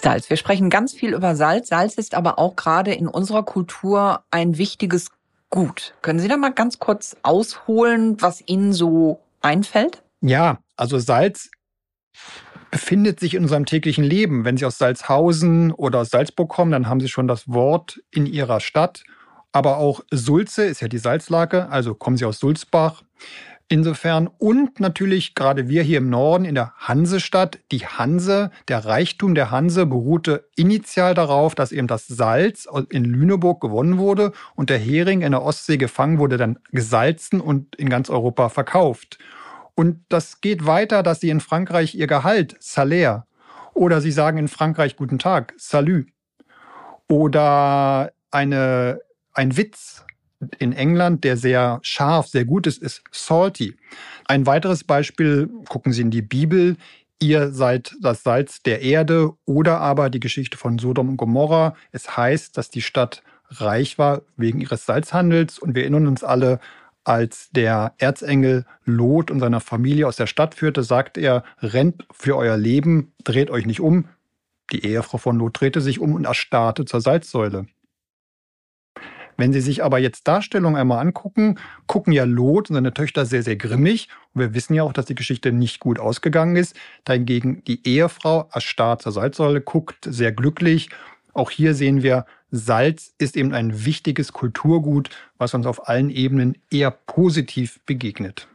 Salz. 0.00 0.30
Wir 0.30 0.36
sprechen 0.36 0.70
ganz 0.70 0.92
viel 0.92 1.14
über 1.14 1.34
Salz. 1.34 1.68
Salz 1.68 1.94
ist 1.94 2.14
aber 2.14 2.38
auch 2.38 2.56
gerade 2.56 2.94
in 2.94 3.08
unserer 3.08 3.42
Kultur 3.42 4.22
ein 4.30 4.56
wichtiges 4.58 5.10
Gut. 5.50 5.94
Können 6.02 6.18
Sie 6.18 6.28
da 6.28 6.36
mal 6.36 6.52
ganz 6.52 6.78
kurz 6.78 7.16
ausholen, 7.22 8.20
was 8.20 8.42
Ihnen 8.46 8.72
so 8.72 9.20
einfällt? 9.40 10.02
Ja, 10.20 10.58
also 10.76 10.98
Salz 10.98 11.50
befindet 12.70 13.18
sich 13.18 13.34
in 13.34 13.42
unserem 13.42 13.64
täglichen 13.64 14.04
Leben. 14.04 14.44
Wenn 14.44 14.58
Sie 14.58 14.66
aus 14.66 14.76
Salzhausen 14.76 15.72
oder 15.72 16.00
aus 16.00 16.10
Salzburg 16.10 16.50
kommen, 16.50 16.70
dann 16.70 16.86
haben 16.86 17.00
Sie 17.00 17.08
schon 17.08 17.28
das 17.28 17.48
Wort 17.48 18.00
in 18.10 18.26
Ihrer 18.26 18.60
Stadt. 18.60 19.04
Aber 19.50 19.78
auch 19.78 20.02
Sulze 20.10 20.64
ist 20.64 20.80
ja 20.80 20.88
die 20.88 20.98
Salzlake, 20.98 21.70
also 21.70 21.94
kommen 21.94 22.18
Sie 22.18 22.26
aus 22.26 22.38
Sulzbach. 22.38 23.02
Insofern 23.70 24.28
und 24.38 24.80
natürlich 24.80 25.34
gerade 25.34 25.68
wir 25.68 25.82
hier 25.82 25.98
im 25.98 26.08
Norden 26.08 26.46
in 26.46 26.54
der 26.54 26.72
Hansestadt, 26.78 27.58
die 27.70 27.86
Hanse, 27.86 28.50
der 28.66 28.86
Reichtum 28.86 29.34
der 29.34 29.50
Hanse 29.50 29.84
beruhte 29.84 30.48
initial 30.56 31.12
darauf, 31.12 31.54
dass 31.54 31.70
eben 31.70 31.86
das 31.86 32.06
Salz 32.06 32.66
in 32.88 33.04
Lüneburg 33.04 33.60
gewonnen 33.60 33.98
wurde 33.98 34.32
und 34.54 34.70
der 34.70 34.78
Hering 34.78 35.20
in 35.20 35.32
der 35.32 35.42
Ostsee 35.42 35.76
gefangen 35.76 36.18
wurde, 36.18 36.38
dann 36.38 36.58
gesalzen 36.72 37.42
und 37.42 37.76
in 37.76 37.90
ganz 37.90 38.08
Europa 38.08 38.48
verkauft. 38.48 39.18
Und 39.74 40.02
das 40.08 40.40
geht 40.40 40.64
weiter, 40.64 41.02
dass 41.02 41.20
sie 41.20 41.28
in 41.28 41.40
Frankreich 41.40 41.94
ihr 41.94 42.06
Gehalt, 42.06 42.56
Salaire, 42.60 43.26
oder 43.74 44.00
sie 44.00 44.12
sagen 44.12 44.38
in 44.38 44.48
Frankreich 44.48 44.96
Guten 44.96 45.18
Tag, 45.18 45.52
Salut. 45.58 46.06
Oder 47.06 48.12
eine, 48.30 49.00
ein 49.34 49.56
Witz 49.58 50.04
in 50.58 50.72
England, 50.72 51.24
der 51.24 51.36
sehr 51.36 51.80
scharf, 51.82 52.28
sehr 52.28 52.44
gut 52.44 52.66
ist, 52.66 52.82
ist 52.82 53.02
salty. 53.10 53.76
Ein 54.26 54.46
weiteres 54.46 54.84
Beispiel, 54.84 55.48
gucken 55.68 55.92
Sie 55.92 56.02
in 56.02 56.10
die 56.10 56.22
Bibel, 56.22 56.76
ihr 57.20 57.50
seid 57.52 57.96
das 58.00 58.22
Salz 58.22 58.62
der 58.62 58.82
Erde 58.82 59.32
oder 59.44 59.80
aber 59.80 60.10
die 60.10 60.20
Geschichte 60.20 60.56
von 60.56 60.78
Sodom 60.78 61.08
und 61.08 61.16
Gomorra. 61.16 61.74
Es 61.90 62.16
heißt, 62.16 62.56
dass 62.56 62.70
die 62.70 62.82
Stadt 62.82 63.22
reich 63.50 63.98
war 63.98 64.22
wegen 64.36 64.60
ihres 64.60 64.86
Salzhandels 64.86 65.58
und 65.58 65.74
wir 65.74 65.82
erinnern 65.82 66.06
uns 66.06 66.22
alle 66.22 66.60
als 67.04 67.48
der 67.50 67.94
Erzengel 67.96 68.66
Lot 68.84 69.30
und 69.30 69.40
seiner 69.40 69.60
Familie 69.60 70.06
aus 70.06 70.16
der 70.16 70.26
Stadt 70.26 70.54
führte, 70.54 70.82
sagt 70.82 71.16
er, 71.16 71.42
rennt 71.60 72.06
für 72.12 72.36
euer 72.36 72.58
Leben, 72.58 73.12
dreht 73.24 73.50
euch 73.50 73.64
nicht 73.64 73.80
um. 73.80 74.08
Die 74.72 74.84
Ehefrau 74.84 75.16
von 75.16 75.38
Lot 75.38 75.58
drehte 75.58 75.80
sich 75.80 76.00
um 76.00 76.12
und 76.12 76.26
erstarrte 76.26 76.84
zur 76.84 77.00
Salzsäule. 77.00 77.66
Wenn 79.38 79.52
Sie 79.52 79.60
sich 79.60 79.84
aber 79.84 80.00
jetzt 80.00 80.26
Darstellungen 80.26 80.78
einmal 80.78 80.98
angucken, 80.98 81.58
gucken 81.86 82.12
ja 82.12 82.24
Lot 82.24 82.68
und 82.68 82.74
seine 82.74 82.92
Töchter 82.92 83.24
sehr, 83.24 83.44
sehr 83.44 83.56
grimmig. 83.56 84.08
Und 84.34 84.40
wir 84.40 84.54
wissen 84.54 84.74
ja 84.74 84.82
auch, 84.82 84.92
dass 84.92 85.06
die 85.06 85.14
Geschichte 85.14 85.52
nicht 85.52 85.78
gut 85.78 86.00
ausgegangen 86.00 86.56
ist. 86.56 86.74
Dahingegen 87.04 87.62
die 87.64 87.86
Ehefrau 87.86 88.50
erstarrt 88.52 89.00
zur 89.00 89.12
Salzsäule, 89.12 89.60
guckt 89.60 90.08
sehr 90.10 90.32
glücklich. 90.32 90.90
Auch 91.34 91.52
hier 91.52 91.74
sehen 91.74 92.02
wir, 92.02 92.26
Salz 92.50 93.14
ist 93.18 93.36
eben 93.36 93.54
ein 93.54 93.84
wichtiges 93.84 94.32
Kulturgut, 94.32 95.10
was 95.38 95.54
uns 95.54 95.66
auf 95.66 95.88
allen 95.88 96.10
Ebenen 96.10 96.58
eher 96.70 96.90
positiv 96.90 97.78
begegnet. 97.86 98.48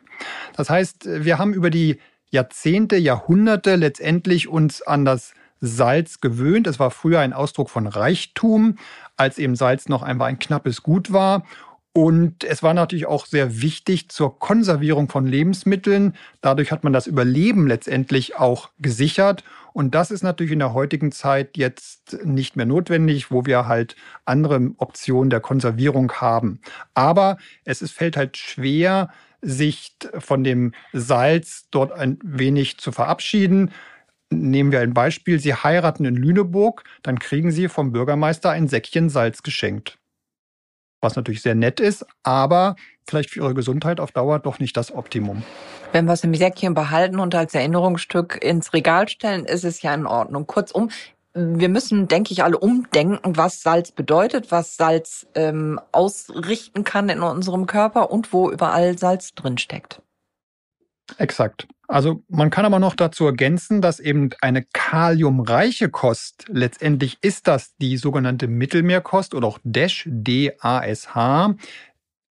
Das 0.56 0.70
heißt, 0.70 1.06
wir 1.06 1.38
haben 1.38 1.54
über 1.54 1.70
die 1.70 2.00
Jahrzehnte, 2.30 2.98
Jahrhunderte 2.98 3.78
letztendlich 3.78 4.50
uns 4.50 4.82
an 4.82 5.06
das 5.06 5.34
Salz 5.66 6.20
gewöhnt. 6.20 6.68
Es 6.68 6.78
war 6.78 6.92
früher 6.92 7.22
ein 7.22 7.32
Ausdruck 7.32 7.70
von 7.70 7.88
Reichtum, 7.88 8.78
als 9.16 9.38
eben 9.38 9.56
Salz 9.56 9.88
noch 9.88 10.04
einmal 10.04 10.28
ein 10.28 10.40
knappes 10.40 10.84
Gut 10.84 11.14
war. 11.14 11.44
Und 11.94 12.44
es 12.44 12.64
war 12.64 12.74
natürlich 12.74 13.06
auch 13.06 13.28
sehr 13.28 13.62
wichtig 13.62 14.10
zur 14.10 14.40
Konservierung 14.40 15.10
von 15.10 15.26
Lebensmitteln. 15.26 16.16
Dadurch 16.42 16.72
hat 16.72 16.84
man 16.84 16.92
das 16.92 17.08
Überleben 17.08 17.68
letztendlich 17.68 18.36
auch 18.36 18.72
gesichert. 18.80 19.44
Und 19.74 19.96
das 19.96 20.12
ist 20.12 20.24
natürlich 20.24 20.52
in 20.52 20.60
der 20.60 20.74
heutigen 20.74 21.12
Zeit 21.12 21.56
jetzt 21.56 22.26
nicht 22.26 22.56
mehr 22.56 22.66
notwendig, 22.66 23.32
wo 23.32 23.46
wir 23.46 23.68
halt 23.68 23.96
andere 24.26 24.72
Optionen 24.78 25.30
der 25.30 25.40
Konservierung 25.40 26.12
haben. 26.14 26.60
Aber 26.94 27.38
es 27.64 27.90
fällt 27.92 28.18
halt 28.18 28.38
schwer, 28.38 29.10
sich 29.42 29.96
von 30.18 30.44
dem 30.44 30.74
Salz 30.94 31.68
dort 31.70 31.92
ein 31.92 32.18
wenig 32.24 32.80
zu 32.80 32.92
verabschieden. 32.92 33.72
Nehmen 34.42 34.72
wir 34.72 34.80
ein 34.80 34.94
Beispiel. 34.94 35.40
Sie 35.40 35.54
heiraten 35.54 36.06
in 36.06 36.16
Lüneburg, 36.16 36.84
dann 37.02 37.20
kriegen 37.20 37.52
Sie 37.52 37.70
vom 37.70 37.92
Bürgermeister 37.92 38.50
ein 38.50 38.68
Säckchen 38.68 39.10
Salz 39.10 39.44
geschenkt 39.44 39.98
was 41.04 41.16
natürlich 41.16 41.42
sehr 41.42 41.54
nett 41.54 41.80
ist, 41.80 42.06
aber 42.24 42.76
vielleicht 43.06 43.30
für 43.30 43.42
ihre 43.42 43.54
Gesundheit 43.54 44.00
auf 44.00 44.12
Dauer 44.12 44.40
doch 44.40 44.60
nicht 44.60 44.76
das 44.78 44.92
Optimum. 44.92 45.44
Wenn 45.92 46.06
wir 46.06 46.14
es 46.14 46.24
im 46.24 46.34
Säckchen 46.34 46.74
behalten 46.74 47.20
und 47.20 47.36
als 47.36 47.54
Erinnerungsstück 47.54 48.44
ins 48.44 48.74
Regal 48.74 49.08
stellen, 49.10 49.46
ist 49.46 49.66
es 49.66 49.82
ja 49.82 49.94
in 49.94 50.08
Ordnung. 50.08 50.48
Kurzum, 50.48 50.90
wir 51.36 51.70
müssen, 51.70 52.08
denke 52.08 52.32
ich, 52.32 52.44
alle 52.44 52.58
umdenken, 52.58 53.38
was 53.38 53.62
Salz 53.62 53.92
bedeutet, 53.92 54.52
was 54.52 54.78
Salz 54.78 55.28
ähm, 55.36 55.80
ausrichten 55.92 56.84
kann 56.84 57.10
in 57.10 57.22
unserem 57.22 57.68
Körper 57.68 58.12
und 58.12 58.34
wo 58.34 58.50
überall 58.50 58.98
Salz 58.98 59.34
drinsteckt. 59.34 60.03
Exakt. 61.18 61.68
Also 61.88 62.24
man 62.28 62.50
kann 62.50 62.66
aber 62.66 62.80
noch 62.80 62.96
dazu 62.96 63.26
ergänzen, 63.26 63.82
dass 63.82 64.00
eben 64.00 64.30
eine 64.42 64.64
kaliumreiche 64.74 65.90
Kost, 65.90 66.46
letztendlich 66.48 67.18
ist 67.22 67.48
das 67.48 67.76
die 67.78 67.98
sogenannte 67.98 68.48
Mittelmeerkost 68.48 69.36
oder 69.36 69.48
auch 69.48 69.60
DASH, 69.64 70.08
D-A-S-H, 70.08 71.56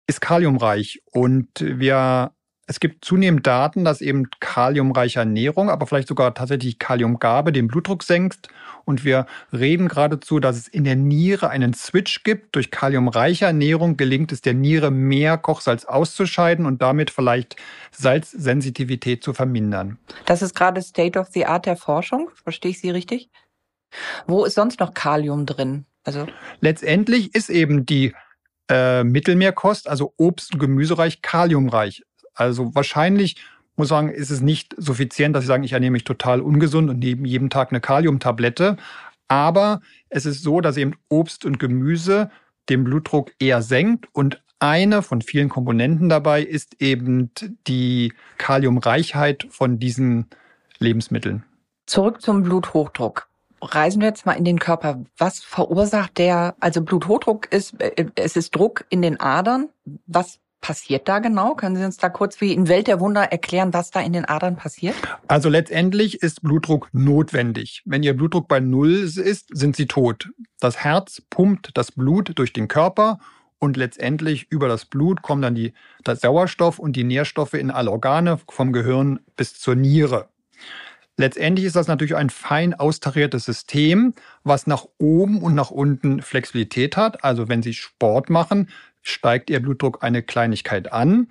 ist 0.06 0.20
kaliumreich. 0.20 1.02
Und 1.12 1.48
wir 1.60 2.32
es 2.66 2.78
gibt 2.78 3.04
zunehmend 3.04 3.46
Daten, 3.46 3.84
dass 3.84 4.00
eben 4.00 4.30
kaliumreiche 4.38 5.18
Ernährung, 5.18 5.68
aber 5.68 5.86
vielleicht 5.86 6.06
sogar 6.06 6.32
tatsächlich 6.32 6.78
Kaliumgabe 6.78 7.52
den 7.52 7.66
Blutdruck 7.66 8.04
senkt. 8.04 8.48
Und 8.84 9.04
wir 9.04 9.26
reden 9.52 9.88
geradezu, 9.88 10.38
dass 10.38 10.56
es 10.56 10.68
in 10.68 10.84
der 10.84 10.96
Niere 10.96 11.50
einen 11.50 11.74
Switch 11.74 12.22
gibt. 12.22 12.54
Durch 12.54 12.70
kaliumreiche 12.70 13.46
Ernährung 13.46 13.96
gelingt 13.96 14.30
es 14.30 14.42
der 14.42 14.54
Niere, 14.54 14.90
mehr 14.90 15.38
Kochsalz 15.38 15.84
auszuscheiden 15.84 16.64
und 16.64 16.82
damit 16.82 17.10
vielleicht 17.10 17.56
Salzsensitivität 17.90 19.24
zu 19.24 19.34
vermindern. 19.34 19.98
Das 20.24 20.40
ist 20.40 20.54
gerade 20.54 20.82
State 20.82 21.18
of 21.18 21.28
the 21.32 21.46
Art 21.46 21.66
der 21.66 21.76
Forschung. 21.76 22.30
Verstehe 22.44 22.70
ich 22.70 22.80
Sie 22.80 22.90
richtig? 22.90 23.28
Wo 24.26 24.44
ist 24.44 24.54
sonst 24.54 24.78
noch 24.80 24.94
Kalium 24.94 25.46
drin? 25.46 25.84
Also 26.04 26.26
Letztendlich 26.60 27.34
ist 27.34 27.50
eben 27.50 27.86
die 27.86 28.14
äh, 28.70 29.04
Mittelmeerkost, 29.04 29.88
also 29.88 30.14
Obst- 30.16 30.54
und 30.54 30.58
Gemüsereich, 30.60 31.22
kaliumreich. 31.22 32.02
Also 32.34 32.74
wahrscheinlich 32.74 33.36
muss 33.76 33.88
sagen, 33.88 34.10
ist 34.10 34.30
es 34.30 34.40
nicht 34.40 34.74
suffizient, 34.76 35.34
dass 35.34 35.44
ich 35.44 35.48
sagen, 35.48 35.64
ich 35.64 35.72
ernähre 35.72 35.92
mich 35.92 36.04
total 36.04 36.40
ungesund 36.40 36.90
und 36.90 36.98
nehme 36.98 37.26
jeden 37.26 37.50
Tag 37.50 37.70
eine 37.70 37.80
Kaliumtablette. 37.80 38.76
Aber 39.28 39.80
es 40.08 40.26
ist 40.26 40.42
so, 40.42 40.60
dass 40.60 40.76
eben 40.76 40.94
Obst 41.08 41.44
und 41.44 41.58
Gemüse 41.58 42.30
den 42.68 42.84
Blutdruck 42.84 43.32
eher 43.38 43.62
senkt 43.62 44.06
und 44.12 44.42
eine 44.58 45.02
von 45.02 45.22
vielen 45.22 45.48
Komponenten 45.48 46.08
dabei 46.08 46.42
ist 46.42 46.80
eben 46.80 47.32
die 47.66 48.12
Kaliumreichheit 48.38 49.46
von 49.50 49.80
diesen 49.80 50.26
Lebensmitteln. 50.78 51.44
Zurück 51.86 52.22
zum 52.22 52.44
Bluthochdruck. 52.44 53.28
Reisen 53.60 54.00
wir 54.00 54.08
jetzt 54.08 54.24
mal 54.24 54.34
in 54.34 54.44
den 54.44 54.60
Körper. 54.60 55.00
Was 55.18 55.40
verursacht 55.40 56.18
der, 56.18 56.54
also 56.60 56.82
Bluthochdruck 56.82 57.50
ist, 57.52 57.80
äh, 57.80 58.06
es 58.14 58.36
ist 58.36 58.54
Druck 58.54 58.84
in 58.88 59.02
den 59.02 59.18
Adern. 59.18 59.68
Was 60.06 60.38
passiert 60.62 61.06
da 61.08 61.18
genau? 61.18 61.54
Können 61.54 61.76
Sie 61.76 61.84
uns 61.84 61.98
da 61.98 62.08
kurz 62.08 62.40
wie 62.40 62.54
in 62.54 62.68
Welt 62.68 62.86
der 62.86 63.00
Wunder 63.00 63.24
erklären, 63.24 63.74
was 63.74 63.90
da 63.90 64.00
in 64.00 64.14
den 64.14 64.24
Adern 64.24 64.56
passiert? 64.56 64.94
Also 65.28 65.50
letztendlich 65.50 66.22
ist 66.22 66.42
Blutdruck 66.42 66.88
notwendig. 66.92 67.82
Wenn 67.84 68.02
Ihr 68.02 68.16
Blutdruck 68.16 68.48
bei 68.48 68.60
Null 68.60 68.94
ist, 68.94 69.54
sind 69.54 69.76
Sie 69.76 69.86
tot. 69.86 70.30
Das 70.60 70.78
Herz 70.78 71.20
pumpt 71.28 71.72
das 71.74 71.92
Blut 71.92 72.32
durch 72.36 72.54
den 72.54 72.68
Körper 72.68 73.18
und 73.58 73.76
letztendlich 73.76 74.50
über 74.50 74.68
das 74.68 74.86
Blut 74.86 75.20
kommen 75.20 75.42
dann 75.42 75.54
die, 75.54 75.74
der 76.06 76.16
Sauerstoff 76.16 76.78
und 76.78 76.96
die 76.96 77.04
Nährstoffe 77.04 77.54
in 77.54 77.70
alle 77.70 77.90
Organe, 77.90 78.38
vom 78.48 78.72
Gehirn 78.72 79.20
bis 79.36 79.60
zur 79.60 79.74
Niere. 79.74 80.28
Letztendlich 81.18 81.66
ist 81.66 81.76
das 81.76 81.88
natürlich 81.88 82.16
ein 82.16 82.30
fein 82.30 82.72
austariertes 82.72 83.44
System, 83.44 84.14
was 84.44 84.66
nach 84.66 84.86
oben 84.98 85.42
und 85.42 85.54
nach 85.54 85.70
unten 85.70 86.22
Flexibilität 86.22 86.96
hat. 86.96 87.22
Also 87.22 87.48
wenn 87.48 87.62
Sie 87.62 87.74
Sport 87.74 88.30
machen, 88.30 88.70
steigt 89.02 89.50
Ihr 89.50 89.60
Blutdruck 89.60 90.02
eine 90.02 90.22
Kleinigkeit 90.22 90.92
an. 90.92 91.28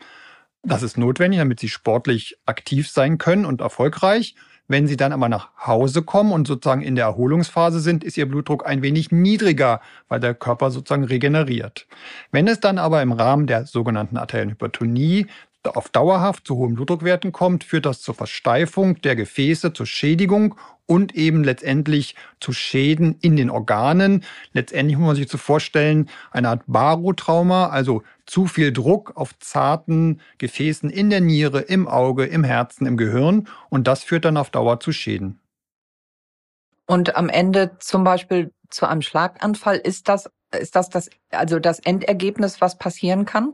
Das 0.63 0.83
ist 0.83 0.97
notwendig, 0.97 1.39
damit 1.39 1.59
Sie 1.59 1.69
sportlich 1.69 2.37
aktiv 2.45 2.89
sein 2.89 3.17
können 3.17 3.45
und 3.45 3.61
erfolgreich. 3.61 4.35
Wenn 4.67 4.87
Sie 4.87 4.95
dann 4.95 5.11
aber 5.11 5.27
nach 5.27 5.49
Hause 5.65 6.01
kommen 6.01 6.31
und 6.31 6.47
sozusagen 6.47 6.81
in 6.81 6.95
der 6.95 7.05
Erholungsphase 7.05 7.81
sind, 7.81 8.03
ist 8.03 8.17
Ihr 8.17 8.27
Blutdruck 8.27 8.65
ein 8.65 8.81
wenig 8.81 9.11
niedriger, 9.11 9.81
weil 10.07 10.19
der 10.19 10.33
Körper 10.33 10.71
sozusagen 10.71 11.03
regeneriert. 11.03 11.87
Wenn 12.31 12.47
es 12.47 12.59
dann 12.59 12.77
aber 12.77 13.01
im 13.01 13.11
Rahmen 13.11 13.47
der 13.47 13.65
sogenannten 13.65 14.15
arteriellen 14.15 14.51
Hypertonie 14.51 15.27
auf 15.67 15.89
dauerhaft 15.89 16.47
zu 16.47 16.55
hohen 16.55 16.75
Blutdruckwerten 16.75 17.31
kommt, 17.31 17.63
führt 17.63 17.85
das 17.85 18.01
zur 18.01 18.15
Versteifung 18.15 18.99
der 19.01 19.15
Gefäße, 19.15 19.73
zur 19.73 19.85
Schädigung 19.85 20.55
und 20.85 21.15
eben 21.15 21.43
letztendlich 21.43 22.15
zu 22.39 22.51
Schäden 22.51 23.15
in 23.21 23.35
den 23.35 23.49
Organen. 23.49 24.23
Letztendlich 24.53 24.97
muss 24.97 25.07
man 25.07 25.15
sich 25.15 25.29
so 25.29 25.37
vorstellen, 25.37 26.09
eine 26.31 26.49
Art 26.49 26.63
Barotrauma, 26.67 27.69
also 27.69 28.03
zu 28.25 28.47
viel 28.47 28.73
Druck 28.73 29.15
auf 29.15 29.37
zarten 29.39 30.19
Gefäßen 30.37 30.89
in 30.89 31.09
der 31.09 31.21
Niere, 31.21 31.61
im 31.61 31.87
Auge, 31.87 32.25
im 32.25 32.43
Herzen, 32.43 32.85
im 32.85 32.97
Gehirn 32.97 33.47
und 33.69 33.87
das 33.87 34.03
führt 34.03 34.25
dann 34.25 34.37
auf 34.37 34.49
Dauer 34.49 34.79
zu 34.79 34.91
Schäden. 34.91 35.39
Und 36.87 37.15
am 37.15 37.29
Ende 37.29 37.77
zum 37.79 38.03
Beispiel 38.03 38.51
zu 38.69 38.85
einem 38.85 39.01
Schlaganfall 39.01 39.77
ist 39.77 40.09
das, 40.09 40.29
ist 40.57 40.75
das 40.75 40.89
das, 40.89 41.09
also 41.29 41.59
das 41.59 41.79
Endergebnis, 41.79 42.59
was 42.59 42.77
passieren 42.77 43.25
kann? 43.25 43.53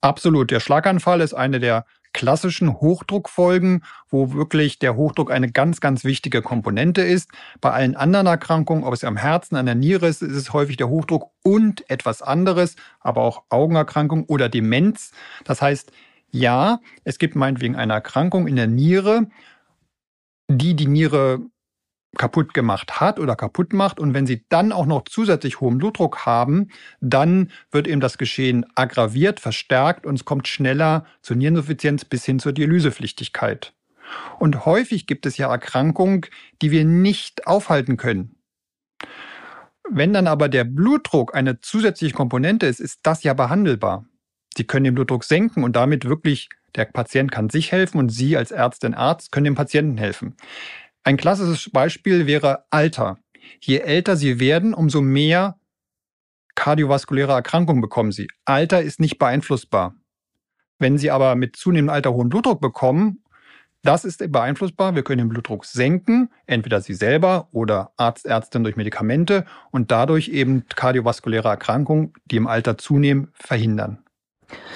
Absolut. 0.00 0.50
Der 0.50 0.60
Schlaganfall 0.60 1.20
ist 1.20 1.34
eine 1.34 1.60
der 1.60 1.84
klassischen 2.12 2.80
Hochdruckfolgen, 2.80 3.84
wo 4.08 4.32
wirklich 4.32 4.78
der 4.78 4.96
Hochdruck 4.96 5.30
eine 5.30 5.50
ganz, 5.50 5.80
ganz 5.80 6.04
wichtige 6.04 6.42
Komponente 6.42 7.02
ist. 7.02 7.30
Bei 7.60 7.70
allen 7.70 7.94
anderen 7.94 8.26
Erkrankungen, 8.26 8.84
ob 8.84 8.92
es 8.94 9.04
am 9.04 9.16
Herzen, 9.16 9.56
an 9.56 9.66
der 9.66 9.74
Niere 9.74 10.08
ist, 10.08 10.22
ist 10.22 10.34
es 10.34 10.52
häufig 10.52 10.76
der 10.76 10.88
Hochdruck 10.88 11.30
und 11.42 11.88
etwas 11.88 12.22
anderes, 12.22 12.76
aber 13.00 13.22
auch 13.22 13.44
Augenerkrankung 13.48 14.24
oder 14.24 14.48
Demenz. 14.48 15.12
Das 15.44 15.62
heißt, 15.62 15.92
ja, 16.32 16.80
es 17.04 17.18
gibt 17.18 17.36
meinetwegen 17.36 17.76
eine 17.76 17.92
Erkrankung 17.92 18.46
in 18.46 18.56
der 18.56 18.66
Niere, 18.66 19.26
die 20.48 20.74
die 20.74 20.88
Niere 20.88 21.40
kaputt 22.16 22.54
gemacht 22.54 23.00
hat 23.00 23.18
oder 23.18 23.36
kaputt 23.36 23.72
macht. 23.72 24.00
Und 24.00 24.14
wenn 24.14 24.26
sie 24.26 24.44
dann 24.48 24.72
auch 24.72 24.86
noch 24.86 25.04
zusätzlich 25.04 25.60
hohen 25.60 25.78
Blutdruck 25.78 26.26
haben, 26.26 26.68
dann 27.00 27.50
wird 27.70 27.86
eben 27.86 28.00
das 28.00 28.18
Geschehen 28.18 28.66
aggraviert, 28.74 29.40
verstärkt 29.40 30.06
und 30.06 30.16
es 30.16 30.24
kommt 30.24 30.48
schneller 30.48 31.06
zur 31.22 31.36
Niereninsuffizienz 31.36 32.04
bis 32.04 32.24
hin 32.24 32.38
zur 32.38 32.52
Dialysepflichtigkeit. 32.52 33.72
Und 34.38 34.66
häufig 34.66 35.06
gibt 35.06 35.24
es 35.26 35.36
ja 35.36 35.48
Erkrankungen, 35.50 36.22
die 36.62 36.70
wir 36.70 36.84
nicht 36.84 37.46
aufhalten 37.46 37.96
können. 37.96 38.36
Wenn 39.88 40.12
dann 40.12 40.26
aber 40.26 40.48
der 40.48 40.64
Blutdruck 40.64 41.34
eine 41.34 41.60
zusätzliche 41.60 42.14
Komponente 42.14 42.66
ist, 42.66 42.80
ist 42.80 43.00
das 43.02 43.22
ja 43.22 43.34
behandelbar. 43.34 44.04
Sie 44.56 44.64
können 44.64 44.84
den 44.84 44.94
Blutdruck 44.94 45.24
senken 45.24 45.64
und 45.64 45.76
damit 45.76 46.04
wirklich 46.04 46.48
der 46.76 46.84
Patient 46.84 47.32
kann 47.32 47.50
sich 47.50 47.72
helfen 47.72 47.98
und 47.98 48.10
Sie 48.10 48.36
als 48.36 48.50
Ärztin, 48.52 48.94
Arzt 48.94 49.32
können 49.32 49.44
dem 49.44 49.54
Patienten 49.54 49.98
helfen. 49.98 50.36
Ein 51.10 51.16
klassisches 51.16 51.68
Beispiel 51.72 52.28
wäre 52.28 52.66
Alter. 52.70 53.18
Je 53.60 53.78
älter 53.78 54.14
Sie 54.14 54.38
werden, 54.38 54.72
umso 54.72 55.00
mehr 55.00 55.58
kardiovaskuläre 56.54 57.32
Erkrankungen 57.32 57.80
bekommen 57.80 58.12
Sie. 58.12 58.28
Alter 58.44 58.80
ist 58.80 59.00
nicht 59.00 59.18
beeinflussbar. 59.18 59.96
Wenn 60.78 60.98
Sie 60.98 61.10
aber 61.10 61.34
mit 61.34 61.56
zunehmendem 61.56 61.92
Alter 61.92 62.12
hohen 62.12 62.28
Blutdruck 62.28 62.60
bekommen, 62.60 63.24
das 63.82 64.04
ist 64.04 64.22
beeinflussbar. 64.30 64.94
Wir 64.94 65.02
können 65.02 65.18
den 65.18 65.28
Blutdruck 65.28 65.64
senken, 65.64 66.30
entweder 66.46 66.80
Sie 66.80 66.94
selber 66.94 67.48
oder 67.50 67.90
Arzt, 67.96 68.24
Ärztin 68.24 68.62
durch 68.62 68.76
Medikamente 68.76 69.46
und 69.72 69.90
dadurch 69.90 70.28
eben 70.28 70.64
kardiovaskuläre 70.76 71.48
Erkrankungen, 71.48 72.12
die 72.26 72.36
im 72.36 72.46
Alter 72.46 72.78
zunehmen, 72.78 73.32
verhindern. 73.34 74.04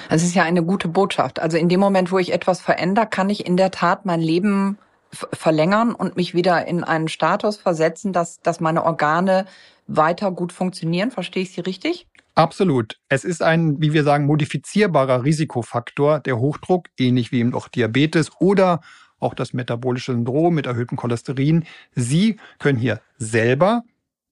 Das 0.09 0.21
ist 0.21 0.35
ja 0.35 0.43
eine 0.43 0.65
gute 0.65 0.89
Botschaft. 0.89 1.39
Also 1.39 1.55
in 1.55 1.69
dem 1.69 1.79
Moment, 1.79 2.11
wo 2.11 2.19
ich 2.19 2.33
etwas 2.33 2.59
verändere, 2.59 3.07
kann 3.07 3.29
ich 3.29 3.45
in 3.45 3.55
der 3.55 3.71
Tat 3.71 4.05
mein 4.05 4.19
Leben 4.19 4.77
verlängern 5.15 5.93
und 5.93 6.15
mich 6.15 6.33
wieder 6.33 6.67
in 6.67 6.83
einen 6.83 7.07
Status 7.07 7.57
versetzen, 7.57 8.13
dass, 8.13 8.39
dass 8.41 8.59
meine 8.59 8.83
Organe 8.83 9.45
weiter 9.87 10.31
gut 10.31 10.51
funktionieren. 10.51 11.11
Verstehe 11.11 11.43
ich 11.43 11.51
Sie 11.51 11.61
richtig? 11.61 12.07
Absolut. 12.35 12.99
Es 13.07 13.23
ist 13.23 13.41
ein, 13.41 13.81
wie 13.81 13.93
wir 13.93 14.03
sagen, 14.03 14.25
modifizierbarer 14.25 15.23
Risikofaktor, 15.23 16.19
der 16.19 16.37
Hochdruck, 16.37 16.87
ähnlich 16.99 17.31
wie 17.31 17.39
eben 17.39 17.53
auch 17.53 17.69
Diabetes 17.69 18.29
oder 18.39 18.81
auch 19.19 19.33
das 19.33 19.53
metabolische 19.53 20.11
Syndrom 20.11 20.53
mit 20.53 20.65
erhöhtem 20.65 20.97
Cholesterin. 20.97 21.63
Sie 21.93 22.37
können 22.59 22.77
hier 22.77 22.99
selber, 23.17 23.83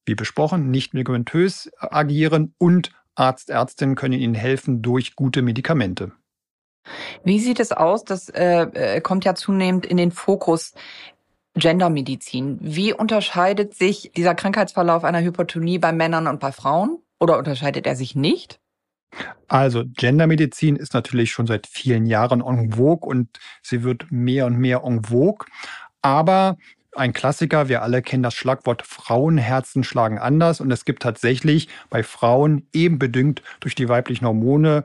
wie 0.06 0.16
besprochen, 0.16 0.70
nicht 0.70 0.94
medikamentös 0.94 1.72
agieren 1.80 2.54
und 2.58 2.92
Arzt, 3.16 3.50
Ärztin 3.50 3.96
können 3.96 4.20
Ihnen 4.20 4.34
helfen 4.34 4.82
durch 4.82 5.16
gute 5.16 5.42
Medikamente. 5.42 6.12
Wie 7.24 7.40
sieht 7.40 7.60
es 7.60 7.72
aus? 7.72 8.04
Das 8.04 8.30
äh, 8.30 8.64
äh, 8.74 9.02
kommt 9.02 9.26
ja 9.26 9.36
zunehmend 9.36 9.86
in 9.86 9.98
den 9.98 10.12
Fokus. 10.12 10.74
Gendermedizin. 11.56 12.58
Wie 12.62 12.94
unterscheidet 12.94 13.76
sich 13.76 14.12
dieser 14.16 14.34
Krankheitsverlauf 14.34 15.04
einer 15.04 15.22
Hypertonie 15.22 15.78
bei 15.78 15.92
Männern 15.92 16.26
und 16.26 16.40
bei 16.40 16.52
Frauen? 16.52 16.98
Oder 17.20 17.38
unterscheidet 17.38 17.86
er 17.86 17.96
sich 17.96 18.16
nicht? 18.16 18.60
Also 19.48 19.84
Gendermedizin 19.86 20.76
ist 20.76 20.96
natürlich 20.96 21.32
schon 21.32 21.46
seit 21.46 21.68
vielen 21.68 22.08
Jahren 22.08 22.42
en 22.42 22.74
vogue 22.74 23.08
und 23.08 23.40
sie 23.62 23.84
wird 23.84 24.12
mehr 24.12 24.48
und 24.48 24.58
mehr 24.58 24.82
en 24.84 25.04
vogue. 25.04 25.46
Aber 26.02 26.58
ein 26.96 27.14
Klassiker, 27.14 27.70
wir 27.70 27.82
alle 27.82 28.02
kennen 28.02 28.24
das 28.24 28.34
Schlagwort 28.34 28.86
Frauenherzen 28.86 29.84
schlagen 29.84 30.20
anders 30.20 30.60
und 30.60 30.72
es 30.72 30.86
gibt 30.86 31.04
tatsächlich 31.04 31.68
bei 31.90 32.04
Frauen 32.04 32.68
eben 32.74 33.00
bedingt 33.00 33.42
durch 33.60 33.76
die 33.76 33.90
weiblichen 33.90 34.26
Hormone 34.26 34.84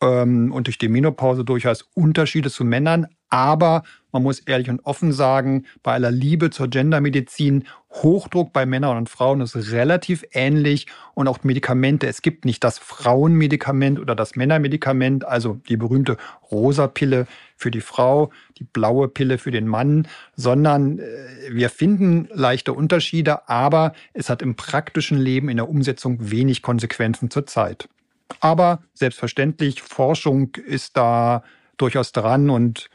ähm, 0.00 0.52
und 0.52 0.66
durch 0.66 0.78
die 0.78 0.88
Menopause 0.88 1.44
durchaus 1.44 1.88
Unterschiede 1.94 2.50
zu 2.50 2.64
Männern. 2.64 3.06
Aber 3.30 3.82
man 4.10 4.22
muss 4.22 4.40
ehrlich 4.40 4.70
und 4.70 4.80
offen 4.86 5.12
sagen, 5.12 5.66
bei 5.82 5.92
aller 5.92 6.10
Liebe 6.10 6.48
zur 6.48 6.68
Gendermedizin, 6.68 7.64
Hochdruck 7.90 8.54
bei 8.54 8.64
Männern 8.64 8.96
und 8.96 9.10
Frauen 9.10 9.42
ist 9.42 9.54
relativ 9.72 10.24
ähnlich 10.32 10.86
und 11.14 11.28
auch 11.28 11.44
Medikamente. 11.44 12.06
Es 12.06 12.22
gibt 12.22 12.46
nicht 12.46 12.64
das 12.64 12.78
Frauenmedikament 12.78 13.98
oder 13.98 14.14
das 14.14 14.34
Männermedikament, 14.34 15.26
also 15.26 15.60
die 15.68 15.76
berühmte 15.76 16.16
rosa 16.50 16.86
Pille 16.86 17.26
für 17.56 17.70
die 17.70 17.82
Frau, 17.82 18.30
die 18.58 18.64
blaue 18.64 19.08
Pille 19.08 19.36
für 19.36 19.50
den 19.50 19.66
Mann, 19.66 20.08
sondern 20.36 21.00
äh, 21.00 21.04
wir 21.50 21.68
finden 21.68 22.28
leichte 22.32 22.72
Unterschiede, 22.72 23.48
aber 23.48 23.92
es 24.14 24.30
hat 24.30 24.40
im 24.40 24.54
praktischen 24.54 25.18
Leben 25.18 25.50
in 25.50 25.58
der 25.58 25.68
Umsetzung 25.68 26.30
wenig 26.30 26.62
Konsequenzen 26.62 27.30
zur 27.30 27.46
Zeit. 27.46 27.88
Aber 28.40 28.80
selbstverständlich, 28.94 29.82
Forschung 29.82 30.54
ist 30.54 30.96
da 30.96 31.42
durchaus 31.76 32.12
dran 32.12 32.50
und 32.50 32.88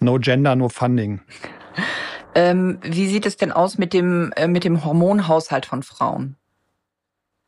no 0.00 0.18
gender, 0.18 0.54
no 0.56 0.68
funding. 0.68 1.20
Ähm, 2.34 2.78
wie 2.82 3.06
sieht 3.06 3.26
es 3.26 3.36
denn 3.36 3.52
aus 3.52 3.78
mit 3.78 3.92
dem, 3.92 4.32
äh, 4.36 4.48
mit 4.48 4.64
dem 4.64 4.84
Hormonhaushalt 4.84 5.66
von 5.66 5.82
Frauen? 5.82 6.36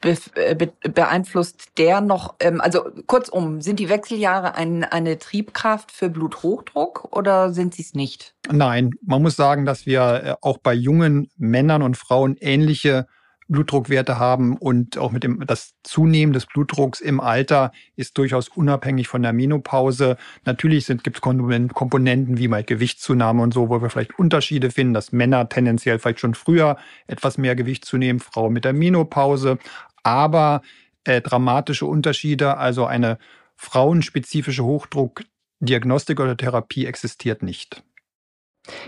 Be 0.01 0.17
äh, 0.35 0.55
be 0.55 0.73
beeinflusst 0.83 1.79
der 1.79 2.01
noch, 2.01 2.35
ähm, 2.39 2.61
also 2.61 2.85
kurzum, 3.07 3.61
sind 3.63 3.81
die 3.81 3.89
Wechseljahre 3.89 4.55
ein, 4.55 4.85
eine 4.85 5.19
Triebkraft 5.19 5.91
für 5.91 6.11
Bluthochdruck 6.11 7.09
oder 7.17 7.53
sind 7.53 7.75
sie 7.75 7.83
es 7.83 7.95
nicht? 7.95 8.35
Nein, 8.51 8.91
man 9.03 9.23
muss 9.23 9.37
sagen, 9.37 9.65
dass 9.65 9.87
wir 9.87 10.23
äh, 10.23 10.35
auch 10.43 10.59
bei 10.59 10.75
jungen 10.75 11.31
Männern 11.37 11.83
und 11.83 11.97
Frauen 11.97 12.37
ähnliche 12.39 13.07
Blutdruckwerte 13.49 14.19
haben 14.19 14.57
und 14.57 14.99
auch 14.99 15.13
mit 15.13 15.23
dem 15.23 15.45
das 15.47 15.75
Zunehmen 15.83 16.33
des 16.33 16.47
Blutdrucks 16.47 17.01
im 17.01 17.21
Alter 17.21 17.73
ist 17.95 18.19
durchaus 18.19 18.49
unabhängig 18.49 19.09
von 19.09 19.23
der 19.23 19.33
Menopause. 19.33 20.17
Natürlich 20.45 20.87
gibt 20.87 21.17
es 21.17 21.21
Komponenten 21.21 22.39
wie 22.39 22.49
mal 22.49 22.65
Gewichtszunahme 22.65 23.43
und 23.43 23.55
so, 23.55 23.69
wo 23.69 23.81
wir 23.81 23.91
vielleicht 23.91 24.19
Unterschiede 24.19 24.71
finden, 24.71 24.95
dass 24.95 25.13
Männer 25.13 25.49
tendenziell 25.49 25.99
vielleicht 25.99 26.21
schon 26.21 26.35
früher 26.35 26.77
etwas 27.07 27.39
mehr 27.39 27.55
Gewicht 27.55 27.85
zunehmen, 27.85 28.21
Frauen 28.21 28.53
mit 28.53 28.65
der 28.65 28.73
Menopause, 28.73 29.59
aber 30.03 30.63
äh, 31.05 31.21
dramatische 31.21 31.87
Unterschiede, 31.87 32.57
also 32.57 32.85
eine 32.87 33.19
frauenspezifische 33.57 34.65
Hochdruckdiagnostik 34.65 36.21
oder 36.21 36.37
Therapie 36.37 36.87
existiert 36.87 37.43
nicht. 37.43 37.83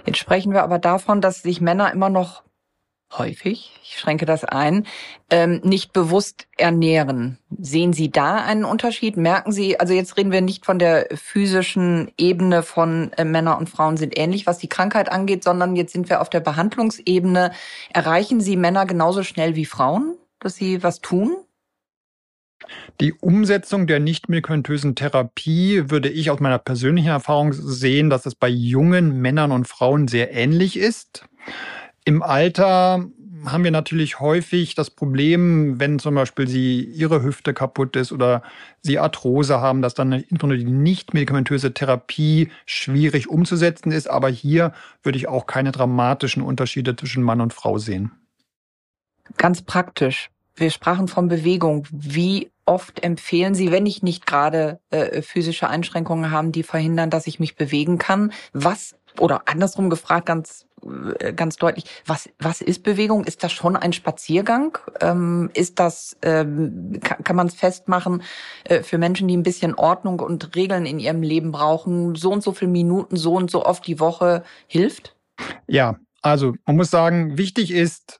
Jetzt 0.05 0.19
sprechen 0.19 0.53
wir 0.53 0.65
aber 0.65 0.79
davon, 0.79 1.21
dass 1.21 1.43
sich 1.43 1.61
Männer 1.61 1.93
immer 1.93 2.11
noch 2.11 2.43
häufig, 3.17 3.73
ich 3.83 3.99
schränke 3.99 4.27
das 4.27 4.45
ein, 4.45 4.87
ähm, 5.31 5.61
nicht 5.65 5.93
bewusst 5.93 6.47
ernähren. 6.57 7.39
Sehen 7.59 7.93
Sie 7.93 8.11
da 8.11 8.37
einen 8.37 8.65
Unterschied? 8.65 9.17
Merken 9.17 9.53
Sie, 9.53 9.81
also 9.81 9.95
jetzt 9.95 10.17
reden 10.17 10.33
wir 10.33 10.41
nicht 10.41 10.67
von 10.67 10.79
der 10.79 11.07
physischen 11.15 12.13
Ebene 12.19 12.63
von 12.63 13.13
äh, 13.17 13.25
Männer 13.25 13.59
und 13.59 13.71
Frauen 13.71 13.97
sind 13.97 14.19
ähnlich, 14.19 14.47
was 14.47 14.59
die 14.59 14.69
Krankheit 14.69 15.11
angeht, 15.11 15.43
sondern 15.43 15.77
jetzt 15.77 15.93
sind 15.93 16.09
wir 16.09 16.21
auf 16.21 16.29
der 16.29 16.41
Behandlungsebene. 16.41 17.53
Erreichen 17.93 18.41
Sie 18.41 18.57
Männer 18.57 18.85
genauso 18.85 19.23
schnell 19.23 19.57
wie 19.57 19.65
Frauen, 19.65 20.17
dass 20.41 20.57
sie 20.57 20.83
was 20.83 21.01
tun? 21.01 21.37
Die 23.01 23.13
Umsetzung 23.13 23.87
der 23.87 24.01
nicht-medikamentösen 24.01 24.95
Therapie 24.95 25.91
würde 25.91 26.09
ich 26.09 26.31
aus 26.31 26.41
meiner 26.41 26.59
persönlichen 26.59 27.09
Erfahrung 27.09 27.53
sehen, 27.53 28.11
dass 28.11 28.27
es 28.27 28.35
bei 28.35 28.49
jungen 28.49 29.21
Männern 29.21 29.53
und 29.53 29.69
Frauen 29.69 30.09
sehr 30.09 30.33
ähnlich 30.33 30.77
ist. 30.77 31.25
Im 32.09 32.23
Alter 32.23 33.05
haben 33.45 33.65
wir 33.65 33.71
natürlich 33.71 34.19
häufig 34.19 34.75
das 34.75 34.89
Problem, 34.89 35.79
wenn 35.79 35.99
zum 35.99 36.15
Beispiel 36.15 36.49
sie 36.49 36.81
ihre 36.81 37.23
Hüfte 37.23 37.53
kaputt 37.53 37.97
ist 37.97 38.13
oder 38.13 38.43
sie 38.81 38.99
Arthrose 38.99 39.61
haben, 39.61 39.83
dass 39.83 39.93
dann 39.93 40.25
die 40.31 40.65
nicht-medikamentöse 40.65 41.75
Therapie 41.75 42.51
schwierig 42.65 43.29
umzusetzen 43.29 43.93
ist. 43.93 44.09
Aber 44.09 44.31
hier 44.31 44.73
würde 45.03 45.19
ich 45.19 45.29
auch 45.29 45.45
keine 45.45 45.71
dramatischen 45.71 46.43
Unterschiede 46.43 46.97
zwischen 46.97 47.23
Mann 47.23 47.43
und 47.43 47.53
Frau 47.53 47.77
sehen. 47.77 48.13
Ganz 49.37 49.61
praktisch. 49.61 50.31
Wir 50.57 50.71
sprachen 50.71 51.09
von 51.09 51.29
Bewegung. 51.29 51.87
Wie 51.91 52.51
oft 52.65 53.05
empfehlen 53.05 53.55
Sie, 53.55 53.71
wenn 53.71 53.85
ich 53.85 54.03
nicht 54.03 54.25
gerade 54.25 54.81
äh, 54.89 55.21
physische 55.21 55.69
Einschränkungen 55.69 56.31
habe, 56.31 56.53
die 56.53 56.63
verhindern, 56.63 57.11
dass 57.11 57.27
ich 57.27 57.39
mich 57.39 57.55
bewegen 57.55 57.99
kann? 57.99 58.33
Was 58.55 58.97
oder 59.19 59.43
andersrum 59.47 59.91
gefragt, 59.91 60.27
ganz 60.27 60.69
äh, 61.19 61.33
ganz 61.33 61.57
deutlich, 61.57 61.85
was, 62.07 62.29
was 62.39 62.61
ist 62.61 62.83
Bewegung? 62.83 63.25
Ist 63.25 63.43
das 63.43 63.53
schon 63.53 63.77
ein 63.77 63.93
Spaziergang? 63.93 64.79
Ähm, 65.01 65.51
ist 65.55 65.79
das, 65.79 66.17
ähm, 66.23 67.01
kann, 67.03 67.25
kann 67.25 67.37
man 67.37 67.47
es 67.49 67.55
festmachen, 67.55 68.23
äh, 68.65 68.83
für 68.83 68.99
Menschen, 68.99 69.29
die 69.29 69.37
ein 69.37 69.43
bisschen 69.43 69.75
Ordnung 69.75 70.21
und 70.21 70.55
Regeln 70.55 70.87
in 70.87 70.99
ihrem 70.99 71.23
Leben 71.23 71.53
brauchen, 71.53 72.15
so 72.15 72.33
und 72.33 72.43
so 72.43 72.53
viele 72.53 72.71
Minuten, 72.71 73.17
so 73.17 73.35
und 73.35 73.51
so 73.51 73.65
oft 73.65 73.87
die 73.87 74.01
Woche 74.01 74.45
hilft? 74.67 75.17
Ja, 75.67 75.99
also 76.23 76.55
man 76.67 76.77
muss 76.77 76.91
sagen, 76.91 77.39
wichtig 77.39 77.71
ist, 77.71 78.19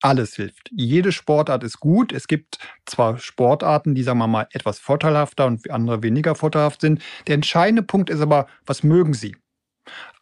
alles 0.00 0.34
hilft. 0.34 0.70
Jede 0.70 1.12
Sportart 1.12 1.64
ist 1.64 1.80
gut. 1.80 2.12
Es 2.12 2.28
gibt 2.28 2.58
zwar 2.84 3.18
Sportarten, 3.18 3.94
die, 3.94 4.02
sagen 4.02 4.18
wir 4.18 4.26
mal, 4.26 4.46
etwas 4.52 4.78
vorteilhafter 4.78 5.46
und 5.46 5.70
andere 5.70 6.02
weniger 6.02 6.34
vorteilhaft 6.34 6.82
sind. 6.82 7.02
Der 7.26 7.34
entscheidende 7.34 7.82
Punkt 7.82 8.10
ist 8.10 8.20
aber, 8.20 8.46
was 8.66 8.82
mögen 8.82 9.14
Sie? 9.14 9.34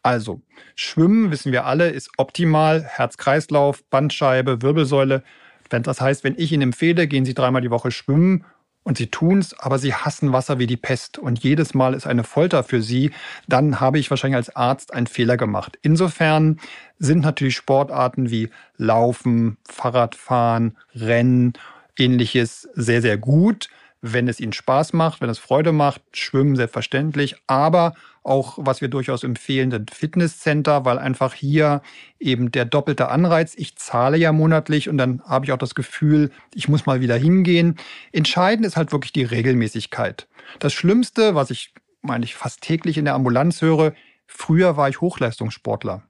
Also, 0.03 0.41
Schwimmen, 0.75 1.31
wissen 1.31 1.53
wir 1.53 1.65
alle, 1.65 1.89
ist 1.89 2.11
optimal. 2.17 2.83
Herz-Kreislauf, 2.83 3.83
Bandscheibe, 3.85 4.61
Wirbelsäule. 4.61 5.23
Das 5.69 6.01
heißt, 6.01 6.23
wenn 6.23 6.35
ich 6.37 6.51
Ihnen 6.51 6.61
empfehle, 6.61 7.07
gehen 7.07 7.25
Sie 7.25 7.33
dreimal 7.33 7.61
die 7.61 7.71
Woche 7.71 7.89
schwimmen 7.89 8.45
und 8.83 8.97
Sie 8.97 9.07
tun's, 9.07 9.57
aber 9.57 9.79
Sie 9.79 9.93
hassen 9.93 10.33
Wasser 10.33 10.59
wie 10.59 10.67
die 10.67 10.77
Pest 10.77 11.17
und 11.17 11.39
jedes 11.39 11.73
Mal 11.73 11.93
ist 11.93 12.05
eine 12.05 12.23
Folter 12.23 12.63
für 12.63 12.81
Sie, 12.81 13.11
dann 13.47 13.79
habe 13.79 13.97
ich 13.97 14.09
wahrscheinlich 14.09 14.35
als 14.35 14.55
Arzt 14.55 14.93
einen 14.93 15.07
Fehler 15.07 15.37
gemacht. 15.37 15.79
Insofern 15.81 16.59
sind 16.99 17.21
natürlich 17.21 17.55
Sportarten 17.55 18.29
wie 18.29 18.49
Laufen, 18.77 19.57
Fahrradfahren, 19.67 20.77
Rennen, 20.93 21.53
ähnliches 21.97 22.69
sehr, 22.75 23.01
sehr 23.01 23.17
gut 23.17 23.69
wenn 24.03 24.27
es 24.27 24.41
ihnen 24.41 24.53
Spaß 24.53 24.91
macht, 24.91 25.21
wenn 25.21 25.29
es 25.29 25.39
Freude 25.39 25.71
macht, 25.71 26.01
schwimmen 26.11 26.57
selbstverständlich, 26.57 27.37
aber 27.47 27.93
auch, 28.23 28.57
was 28.59 28.81
wir 28.81 28.87
durchaus 28.87 29.23
empfehlen, 29.23 29.71
sind 29.71 29.91
Fitnesscenter, 29.91 30.85
weil 30.85 30.97
einfach 30.97 31.33
hier 31.33 31.81
eben 32.19 32.51
der 32.51 32.65
doppelte 32.65 33.09
Anreiz, 33.09 33.53
ich 33.55 33.75
zahle 33.75 34.17
ja 34.17 34.31
monatlich 34.31 34.89
und 34.89 34.97
dann 34.97 35.21
habe 35.23 35.45
ich 35.45 35.51
auch 35.51 35.57
das 35.57 35.75
Gefühl, 35.75 36.31
ich 36.53 36.69
muss 36.69 36.85
mal 36.85 37.01
wieder 37.01 37.17
hingehen. 37.17 37.77
Entscheidend 38.11 38.65
ist 38.65 38.77
halt 38.77 38.91
wirklich 38.91 39.11
die 39.13 39.25
Regelmäßigkeit. 39.25 40.27
Das 40.59 40.73
Schlimmste, 40.73 41.35
was 41.35 41.51
ich, 41.51 41.73
meine 42.01 42.25
ich, 42.25 42.35
fast 42.35 42.61
täglich 42.61 42.97
in 42.97 43.05
der 43.05 43.15
Ambulanz 43.15 43.61
höre, 43.61 43.93
früher 44.25 44.77
war 44.77 44.89
ich 44.89 45.01
Hochleistungssportler. 45.01 46.03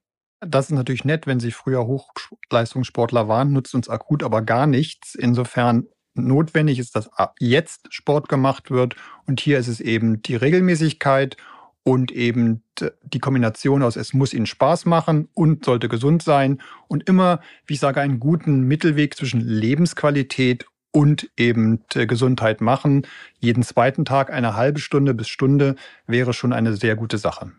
Das 0.45 0.65
ist 0.65 0.75
natürlich 0.75 1.05
nett, 1.05 1.25
wenn 1.25 1.39
Sie 1.39 1.51
früher 1.51 1.87
Hochleistungssportler 1.87 3.27
waren, 3.27 3.53
nutzt 3.53 3.73
uns 3.75 3.89
akut 3.89 4.23
aber 4.23 4.41
gar 4.41 4.67
nichts. 4.67 5.15
Insofern 5.15 5.87
notwendig 6.15 6.79
ist, 6.79 6.95
dass 6.95 7.09
jetzt 7.39 7.93
Sport 7.93 8.29
gemacht 8.29 8.69
wird. 8.69 8.95
Und 9.25 9.39
hier 9.39 9.57
ist 9.57 9.67
es 9.67 9.79
eben 9.79 10.21
die 10.21 10.35
Regelmäßigkeit 10.35 11.37
und 11.83 12.11
eben 12.11 12.63
die 13.03 13.19
Kombination 13.19 13.83
aus, 13.83 13.95
es 13.95 14.13
muss 14.13 14.33
ihnen 14.33 14.45
Spaß 14.45 14.85
machen 14.85 15.27
und 15.33 15.65
sollte 15.65 15.89
gesund 15.89 16.23
sein 16.23 16.61
und 16.87 17.07
immer, 17.07 17.41
wie 17.67 17.73
ich 17.73 17.79
sage, 17.79 18.01
einen 18.01 18.19
guten 18.19 18.61
Mittelweg 18.61 19.15
zwischen 19.15 19.41
Lebensqualität 19.41 20.65
und 20.91 21.29
eben 21.37 21.83
Gesundheit 21.89 22.61
machen. 22.61 23.05
Jeden 23.39 23.63
zweiten 23.63 24.05
Tag 24.05 24.31
eine 24.31 24.55
halbe 24.55 24.79
Stunde 24.79 25.13
bis 25.13 25.27
Stunde 25.27 25.75
wäre 26.07 26.33
schon 26.33 26.53
eine 26.53 26.75
sehr 26.75 26.95
gute 26.95 27.17
Sache. 27.17 27.51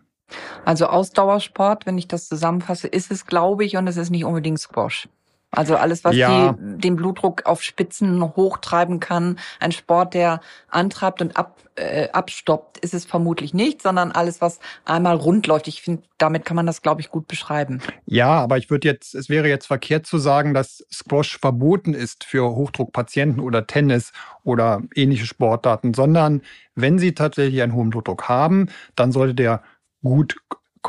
Also 0.63 0.87
Ausdauersport, 0.87 1.85
wenn 1.85 1.97
ich 1.97 2.07
das 2.07 2.27
zusammenfasse, 2.27 2.87
ist 2.87 3.11
es, 3.11 3.27
glaube 3.27 3.63
ich, 3.63 3.77
und 3.77 3.87
es 3.87 3.97
ist 3.97 4.09
nicht 4.09 4.25
unbedingt 4.25 4.59
Squash. 4.59 5.07
Also 5.55 5.75
alles, 5.75 6.03
was 6.03 6.15
ja. 6.15 6.53
die, 6.53 6.77
den 6.79 6.95
Blutdruck 6.95 7.45
auf 7.45 7.61
Spitzen 7.61 8.21
hochtreiben 8.21 8.99
kann. 8.99 9.39
Ein 9.59 9.71
Sport, 9.71 10.13
der 10.13 10.41
antreibt 10.69 11.21
und 11.21 11.37
ab, 11.37 11.57
äh, 11.75 12.09
abstoppt, 12.09 12.77
ist 12.79 12.93
es 12.93 13.05
vermutlich 13.05 13.53
nicht, 13.53 13.81
sondern 13.81 14.11
alles, 14.11 14.41
was 14.41 14.59
einmal 14.85 15.15
rund 15.15 15.47
läuft. 15.47 15.67
Ich 15.67 15.81
finde, 15.81 16.03
damit 16.17 16.45
kann 16.45 16.55
man 16.55 16.65
das, 16.65 16.81
glaube 16.81 17.01
ich, 17.01 17.09
gut 17.09 17.27
beschreiben. 17.27 17.81
Ja, 18.05 18.39
aber 18.41 18.57
ich 18.57 18.69
würde 18.69 18.87
jetzt, 18.87 19.15
es 19.15 19.29
wäre 19.29 19.47
jetzt 19.47 19.67
verkehrt 19.67 20.05
zu 20.05 20.17
sagen, 20.17 20.53
dass 20.53 20.85
Squash 20.91 21.37
verboten 21.39 21.93
ist 21.93 22.23
für 22.23 22.55
Hochdruckpatienten 22.55 23.41
oder 23.41 23.67
Tennis 23.67 24.11
oder 24.43 24.81
ähnliche 24.95 25.25
Sportarten, 25.25 25.93
sondern 25.93 26.41
wenn 26.75 26.99
sie 26.99 27.13
tatsächlich 27.13 27.61
einen 27.61 27.73
hohen 27.73 27.89
Blutdruck 27.89 28.27
haben, 28.27 28.69
dann 28.95 29.11
sollte 29.11 29.35
der 29.35 29.63
gut 30.03 30.35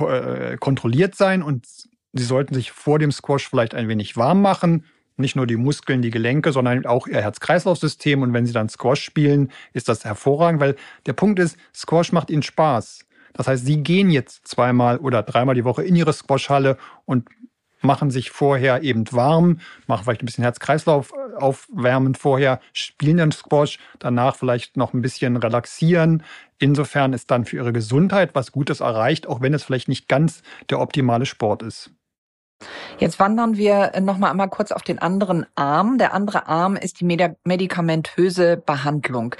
äh, 0.00 0.56
kontrolliert 0.58 1.14
sein 1.14 1.42
und 1.42 1.66
Sie 2.16 2.24
sollten 2.24 2.54
sich 2.54 2.72
vor 2.72 2.98
dem 2.98 3.12
Squash 3.12 3.48
vielleicht 3.48 3.74
ein 3.74 3.88
wenig 3.88 4.16
warm 4.16 4.42
machen. 4.42 4.84
Nicht 5.16 5.36
nur 5.36 5.46
die 5.46 5.56
Muskeln, 5.56 6.02
die 6.02 6.10
Gelenke, 6.10 6.52
sondern 6.52 6.84
auch 6.84 7.06
Ihr 7.06 7.22
Herz-Kreislauf-System. 7.22 8.22
Und 8.22 8.32
wenn 8.32 8.46
Sie 8.46 8.52
dann 8.52 8.68
Squash 8.68 9.02
spielen, 9.02 9.50
ist 9.72 9.88
das 9.88 10.04
hervorragend, 10.04 10.60
weil 10.60 10.76
der 11.06 11.14
Punkt 11.14 11.38
ist, 11.38 11.56
Squash 11.74 12.12
macht 12.12 12.30
Ihnen 12.30 12.42
Spaß. 12.42 13.06
Das 13.32 13.48
heißt, 13.48 13.64
Sie 13.64 13.82
gehen 13.82 14.10
jetzt 14.10 14.46
zweimal 14.46 14.98
oder 14.98 15.22
dreimal 15.22 15.54
die 15.54 15.64
Woche 15.64 15.82
in 15.82 15.96
Ihre 15.96 16.12
Squash-Halle 16.12 16.76
und 17.04 17.28
machen 17.82 18.10
sich 18.10 18.30
vorher 18.30 18.82
eben 18.82 19.10
warm, 19.12 19.60
machen 19.86 20.04
vielleicht 20.04 20.22
ein 20.22 20.26
bisschen 20.26 20.42
Herz-Kreislauf 20.42 21.12
aufwärmen 21.36 22.14
vorher, 22.14 22.60
spielen 22.72 23.18
dann 23.18 23.32
Squash, 23.32 23.78
danach 23.98 24.36
vielleicht 24.36 24.76
noch 24.76 24.94
ein 24.94 25.02
bisschen 25.02 25.36
relaxieren. 25.36 26.22
Insofern 26.58 27.12
ist 27.12 27.30
dann 27.30 27.44
für 27.44 27.56
ihre 27.56 27.72
Gesundheit 27.72 28.34
was 28.34 28.52
Gutes 28.52 28.80
erreicht, 28.80 29.26
auch 29.26 29.40
wenn 29.40 29.54
es 29.54 29.64
vielleicht 29.64 29.88
nicht 29.88 30.08
ganz 30.08 30.42
der 30.70 30.80
optimale 30.80 31.26
Sport 31.26 31.62
ist. 31.62 31.90
Jetzt 32.98 33.18
wandern 33.18 33.56
wir 33.56 33.92
noch 34.00 34.18
mal 34.18 34.30
einmal 34.30 34.48
kurz 34.48 34.72
auf 34.72 34.82
den 34.82 34.98
anderen 34.98 35.46
Arm. 35.54 35.98
Der 35.98 36.14
andere 36.14 36.46
Arm 36.46 36.76
ist 36.76 37.00
die 37.00 37.04
medikamentöse 37.44 38.56
Behandlung. 38.56 39.34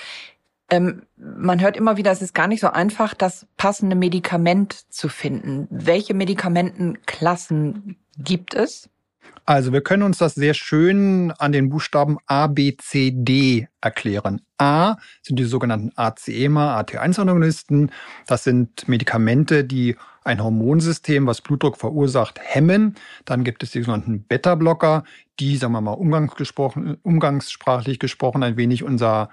Ähm, 0.69 1.03
man 1.17 1.61
hört 1.61 1.77
immer 1.77 1.97
wieder, 1.97 2.11
es 2.11 2.23
ist 2.23 2.35
gar 2.35 2.49
nicht 2.49 2.61
so 2.61 2.69
einfach, 2.69 3.15
das 3.15 3.47
passende 3.57 3.97
Medikament 3.97 4.93
zu 4.93 5.09
finden. 5.09 5.69
Welche 5.71 6.13
Medikamentenklassen 6.13 7.97
gibt 8.19 8.55
es? 8.55 8.91
Also 9.45 9.73
wir 9.73 9.81
können 9.81 10.03
uns 10.03 10.19
das 10.19 10.35
sehr 10.35 10.55
schön 10.55 11.31
an 11.39 11.53
den 11.53 11.69
Buchstaben 11.69 12.19
A, 12.27 12.49
B, 12.49 12.77
C, 12.77 13.13
D 13.15 13.69
erklären. 13.81 14.43
A 14.59 14.97
sind 15.23 15.39
die 15.39 15.45
sogenannten 15.45 15.93
ACEMA, 15.95 16.81
AT1-Agonisten. 16.81 17.93
Das 18.27 18.43
sind 18.43 18.89
Medikamente, 18.89 19.63
die 19.63 19.97
ein 20.27 20.43
Hormonsystem, 20.43 21.27
was 21.27 21.41
Blutdruck 21.41 21.77
verursacht, 21.77 22.39
hemmen. 22.43 22.97
Dann 23.25 23.45
gibt 23.45 23.63
es 23.63 23.71
die 23.71 23.81
sogenannten 23.81 24.23
Beta-Blocker, 24.23 25.05
die, 25.41 25.57
sagen 25.57 25.73
wir 25.73 25.81
mal, 25.81 25.93
umgangssprachlich 25.93 27.99
gesprochen 27.99 28.43
ein 28.43 28.57
wenig 28.57 28.83
unser 28.83 29.31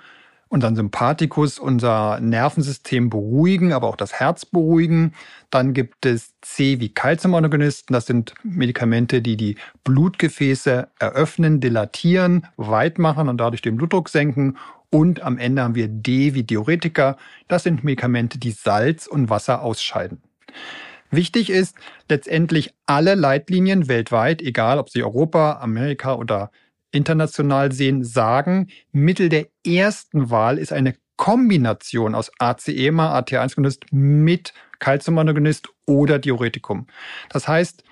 unseren 0.53 0.75
Sympathikus, 0.75 1.57
unser 1.57 2.19
Nervensystem 2.19 3.09
beruhigen, 3.09 3.73
aber 3.73 3.87
auch 3.87 3.95
das 3.95 4.13
Herz 4.13 4.45
beruhigen. 4.45 5.13
Dann 5.49 5.73
gibt 5.73 6.05
es 6.05 6.35
C 6.41 6.79
wie 6.79 6.89
Calciumagonisten. 6.89 7.91
Das 7.91 8.05
sind 8.05 8.35
Medikamente, 8.43 9.23
die 9.23 9.35
die 9.35 9.55
Blutgefäße 9.83 10.89
eröffnen, 10.99 11.59
dilatieren, 11.59 12.45
weit 12.55 12.99
machen 12.99 13.29
und 13.29 13.37
dadurch 13.37 13.63
den 13.63 13.77
Blutdruck 13.77 14.09
senken. 14.09 14.57
Und 14.91 15.23
am 15.23 15.39
Ende 15.39 15.63
haben 15.63 15.73
wir 15.73 15.87
D 15.87 16.35
wie 16.35 16.43
Diuretika. 16.43 17.17
Das 17.47 17.63
sind 17.63 17.83
Medikamente, 17.83 18.37
die 18.37 18.51
Salz 18.51 19.07
und 19.07 19.31
Wasser 19.31 19.63
ausscheiden. 19.63 20.21
Wichtig 21.11 21.49
ist 21.49 21.75
letztendlich 22.09 22.73
alle 22.85 23.15
Leitlinien 23.15 23.87
weltweit, 23.87 24.41
egal 24.41 24.79
ob 24.79 24.89
sie 24.89 25.03
Europa, 25.03 25.59
Amerika 25.61 26.15
oder 26.15 26.49
international 26.91 27.71
sehen, 27.71 28.03
sagen, 28.03 28.67
Mittel 28.91 29.29
der 29.29 29.47
ersten 29.65 30.29
Wahl 30.29 30.57
ist 30.57 30.73
eine 30.73 30.95
Kombination 31.17 32.15
aus 32.15 32.31
ACEMA, 32.39 33.17
AT1-Agonist 33.19 33.85
mit 33.91 34.53
Calciumagonist 34.79 35.69
oder 35.85 36.19
Diuretikum. 36.19 36.87
Das 37.29 37.47
heißt, 37.47 37.83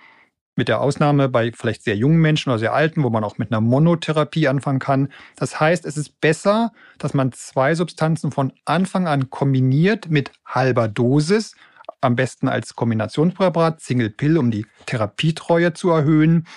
mit 0.55 0.68
der 0.68 0.82
Ausnahme 0.82 1.30
bei 1.30 1.51
vielleicht 1.53 1.84
sehr 1.84 1.95
jungen 1.95 2.20
Menschen 2.20 2.49
oder 2.49 2.59
sehr 2.59 2.74
alten, 2.74 3.03
wo 3.03 3.09
man 3.09 3.24
auch 3.24 3.38
mit 3.38 3.51
einer 3.51 3.62
Monotherapie 3.62 4.47
anfangen 4.47 4.80
kann. 4.80 5.09
Das 5.36 5.59
heißt, 5.59 5.86
es 5.86 5.95
ist 5.95 6.20
besser, 6.20 6.74
dass 6.97 7.14
man 7.14 7.32
zwei 7.32 7.74
Substanzen 7.74 8.32
von 8.32 8.51
Anfang 8.66 9.07
an 9.07 9.30
kombiniert 9.30 10.09
mit 10.09 10.32
halber 10.45 10.88
Dosis, 10.88 11.55
am 12.02 12.16
besten 12.16 12.47
als 12.47 12.76
Kombinationspräparat, 12.76 13.80
Single 13.80 14.10
Pill, 14.10 14.38
um 14.38 14.52
die 14.52 14.66
Therapietreue 14.86 15.74
zu 15.74 15.91
erhöhen 15.91 16.47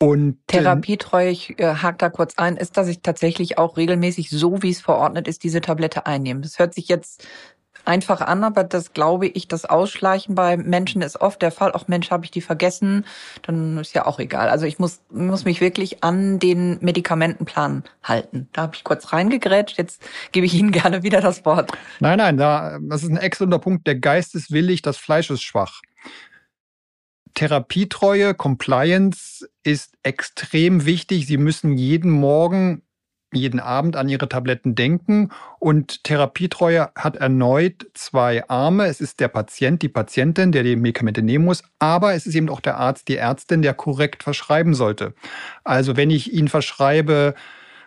und 0.00 0.38
Therapietreu, 0.46 1.28
ich 1.28 1.58
äh, 1.58 1.74
hake 1.74 1.98
da 1.98 2.08
kurz 2.08 2.34
ein, 2.36 2.56
ist, 2.56 2.76
dass 2.76 2.86
ich 2.86 3.02
tatsächlich 3.02 3.58
auch 3.58 3.76
regelmäßig, 3.76 4.30
so 4.30 4.62
wie 4.62 4.70
es 4.70 4.80
verordnet 4.80 5.26
ist, 5.26 5.42
diese 5.42 5.60
Tablette 5.60 6.06
einnehme. 6.06 6.40
Das 6.40 6.60
hört 6.60 6.72
sich 6.72 6.86
jetzt 6.86 7.26
einfach 7.88 8.20
an, 8.20 8.44
aber 8.44 8.62
das 8.62 8.92
glaube 8.92 9.26
ich, 9.26 9.48
das 9.48 9.64
Ausschleichen 9.64 10.34
bei 10.34 10.56
Menschen 10.56 11.02
ist 11.02 11.20
oft 11.20 11.42
der 11.42 11.50
Fall. 11.50 11.72
Auch 11.72 11.88
Mensch, 11.88 12.10
habe 12.10 12.24
ich 12.24 12.30
die 12.30 12.40
vergessen, 12.40 13.04
dann 13.42 13.78
ist 13.78 13.94
ja 13.94 14.06
auch 14.06 14.20
egal. 14.20 14.48
Also 14.48 14.66
ich 14.66 14.78
muss, 14.78 15.00
muss 15.10 15.44
mich 15.44 15.60
wirklich 15.60 16.04
an 16.04 16.38
den 16.38 16.78
Medikamentenplan 16.80 17.84
halten. 18.02 18.48
Da 18.52 18.62
habe 18.62 18.76
ich 18.76 18.84
kurz 18.84 19.12
reingegrätscht, 19.12 19.78
jetzt 19.78 20.02
gebe 20.32 20.46
ich 20.46 20.54
Ihnen 20.54 20.70
gerne 20.72 21.02
wieder 21.02 21.20
das 21.20 21.44
Wort. 21.44 21.72
Nein, 21.98 22.18
nein, 22.18 22.36
da, 22.36 22.78
das 22.80 23.02
ist 23.02 23.08
ein 23.08 23.16
exzellenter 23.16 23.58
Punkt. 23.58 23.86
Der 23.86 23.96
Geist 23.96 24.34
ist 24.34 24.52
willig, 24.52 24.82
das 24.82 24.98
Fleisch 24.98 25.30
ist 25.30 25.42
schwach. 25.42 25.80
Therapietreue, 27.34 28.34
Compliance 28.34 29.48
ist 29.62 29.94
extrem 30.02 30.84
wichtig. 30.86 31.26
Sie 31.26 31.36
müssen 31.36 31.78
jeden 31.78 32.10
Morgen, 32.10 32.82
jeden 33.32 33.60
Abend 33.60 33.96
an 33.96 34.08
Ihre 34.08 34.28
Tabletten 34.28 34.74
denken. 34.74 35.30
Und 35.58 36.04
Therapietreue 36.04 36.90
hat 36.94 37.16
erneut 37.16 37.86
zwei 37.94 38.48
Arme. 38.48 38.86
Es 38.86 39.00
ist 39.00 39.20
der 39.20 39.28
Patient, 39.28 39.82
die 39.82 39.88
Patientin, 39.88 40.52
der 40.52 40.62
die 40.62 40.76
Medikamente 40.76 41.22
nehmen 41.22 41.44
muss. 41.44 41.62
Aber 41.78 42.14
es 42.14 42.26
ist 42.26 42.34
eben 42.34 42.48
auch 42.48 42.60
der 42.60 42.78
Arzt, 42.78 43.08
die 43.08 43.16
Ärztin, 43.16 43.62
der 43.62 43.74
korrekt 43.74 44.22
verschreiben 44.22 44.74
sollte. 44.74 45.14
Also 45.64 45.96
wenn 45.96 46.10
ich 46.10 46.32
Ihnen 46.32 46.48
verschreibe, 46.48 47.34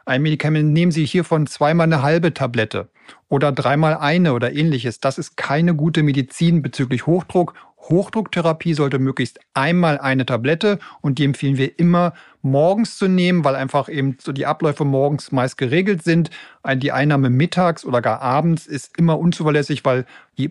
ein 0.06 0.22
Medikament, 0.24 0.74
nehmen 0.74 0.92
Sie 0.92 1.06
hiervon 1.06 1.48
zweimal 1.48 1.86
eine 1.86 2.02
halbe 2.02 2.34
Tablette 2.34 2.89
oder 3.30 3.52
dreimal 3.52 3.96
eine 3.98 4.34
oder 4.34 4.52
ähnliches. 4.52 5.00
Das 5.00 5.18
ist 5.18 5.38
keine 5.38 5.76
gute 5.76 6.04
Medizin 6.04 6.62
bezüglich 6.62 7.06
Hochdruck 7.06 7.54
Hochdrucktherapie 7.90 8.74
sollte 8.74 9.00
möglichst 9.00 9.40
einmal 9.54 9.98
eine 9.98 10.26
Tablette 10.26 10.80
und 11.02 11.20
die 11.20 11.26
empfehlen 11.26 11.58
wir 11.58 11.80
immer 11.80 12.14
morgens 12.42 12.98
zu 12.98 13.08
nehmen, 13.08 13.44
weil 13.44 13.56
einfach 13.56 13.90
eben 13.90 14.18
so 14.22 14.32
die 14.32 14.46
Abläufe 14.46 14.86
morgens 14.86 15.32
meist 15.32 15.58
geregelt 15.58 16.04
sind. 16.04 16.30
Die 16.76 16.92
Einnahme 16.92 17.30
mittags 17.30 17.86
oder 17.86 18.02
gar 18.02 18.22
abends 18.22 18.68
ist 18.68 18.98
immer 18.98 19.20
unzuverlässig, 19.20 19.84
weil 19.84 20.06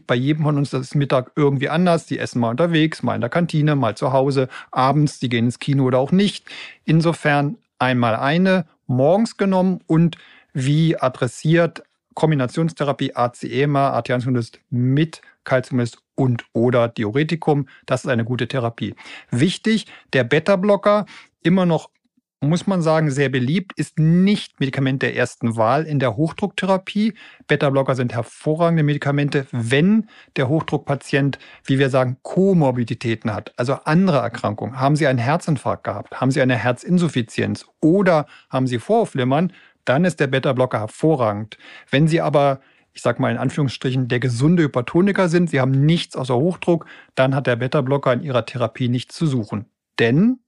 bei 0.06 0.14
jedem 0.14 0.44
von 0.44 0.56
uns 0.56 0.70
das 0.70 0.82
ist 0.82 0.94
Mittag 0.94 1.32
irgendwie 1.36 1.68
anders. 1.68 2.06
Die 2.06 2.18
essen 2.18 2.40
mal 2.40 2.50
unterwegs, 2.50 3.02
mal 3.02 3.14
in 3.14 3.20
der 3.20 3.30
Kantine, 3.30 3.76
mal 3.76 3.96
zu 3.96 4.12
Hause, 4.12 4.48
abends, 4.70 5.18
die 5.18 5.28
gehen 5.28 5.46
ins 5.46 5.58
Kino 5.58 5.84
oder 5.84 5.98
auch 5.98 6.12
nicht. 6.12 6.46
Insofern 6.84 7.56
einmal 7.78 8.16
eine, 8.16 8.66
morgens 8.86 9.36
genommen 9.36 9.80
und 9.86 10.16
wie 10.52 11.00
adressiert 11.00 11.84
Kombinationstherapie 12.14 13.14
ACEMA, 13.14 13.90
Arterienzyklus 13.90 14.52
mit 14.68 15.22
Calciumist 15.44 15.98
und 16.20 16.44
oder 16.52 16.88
Diuretikum. 16.88 17.66
Das 17.86 18.04
ist 18.04 18.10
eine 18.10 18.24
gute 18.24 18.46
Therapie. 18.46 18.94
Wichtig, 19.30 19.86
der 20.12 20.22
Beta-Blocker, 20.22 21.06
immer 21.42 21.64
noch 21.64 21.88
muss 22.42 22.66
man 22.66 22.80
sagen, 22.80 23.10
sehr 23.10 23.28
beliebt, 23.28 23.72
ist 23.76 23.98
nicht 23.98 24.60
Medikament 24.60 25.02
der 25.02 25.14
ersten 25.14 25.56
Wahl 25.56 25.84
in 25.84 25.98
der 25.98 26.16
Hochdrucktherapie. 26.16 27.12
Beta-Blocker 27.46 27.94
sind 27.94 28.14
hervorragende 28.14 28.82
Medikamente, 28.82 29.46
wenn 29.52 30.08
der 30.36 30.48
Hochdruckpatient, 30.48 31.38
wie 31.64 31.78
wir 31.78 31.90
sagen, 31.90 32.16
Komorbiditäten 32.22 33.34
hat, 33.34 33.52
also 33.58 33.74
andere 33.84 34.18
Erkrankungen. 34.20 34.80
Haben 34.80 34.96
Sie 34.96 35.06
einen 35.06 35.18
Herzinfarkt 35.18 35.84
gehabt? 35.84 36.18
Haben 36.18 36.30
Sie 36.30 36.40
eine 36.40 36.56
Herzinsuffizienz? 36.56 37.66
Oder 37.80 38.26
haben 38.48 38.66
Sie 38.66 38.78
Vorhofflimmern? 38.78 39.52
Dann 39.84 40.06
ist 40.06 40.18
der 40.18 40.28
Beta-Blocker 40.28 40.80
hervorragend. 40.80 41.58
Wenn 41.90 42.08
Sie 42.08 42.22
aber 42.22 42.60
ich 42.92 43.02
sag 43.02 43.20
mal 43.20 43.30
in 43.30 43.38
Anführungsstrichen, 43.38 44.08
der 44.08 44.20
gesunde 44.20 44.64
Hypertoniker 44.64 45.28
sind, 45.28 45.50
sie 45.50 45.60
haben 45.60 45.84
nichts 45.84 46.16
außer 46.16 46.34
Hochdruck, 46.34 46.86
dann 47.14 47.34
hat 47.34 47.46
der 47.46 47.56
Beta-Blocker 47.56 48.12
in 48.12 48.22
ihrer 48.22 48.46
Therapie 48.46 48.88
nichts 48.88 49.14
zu 49.14 49.26
suchen. 49.26 49.66
Denn 49.98 50.40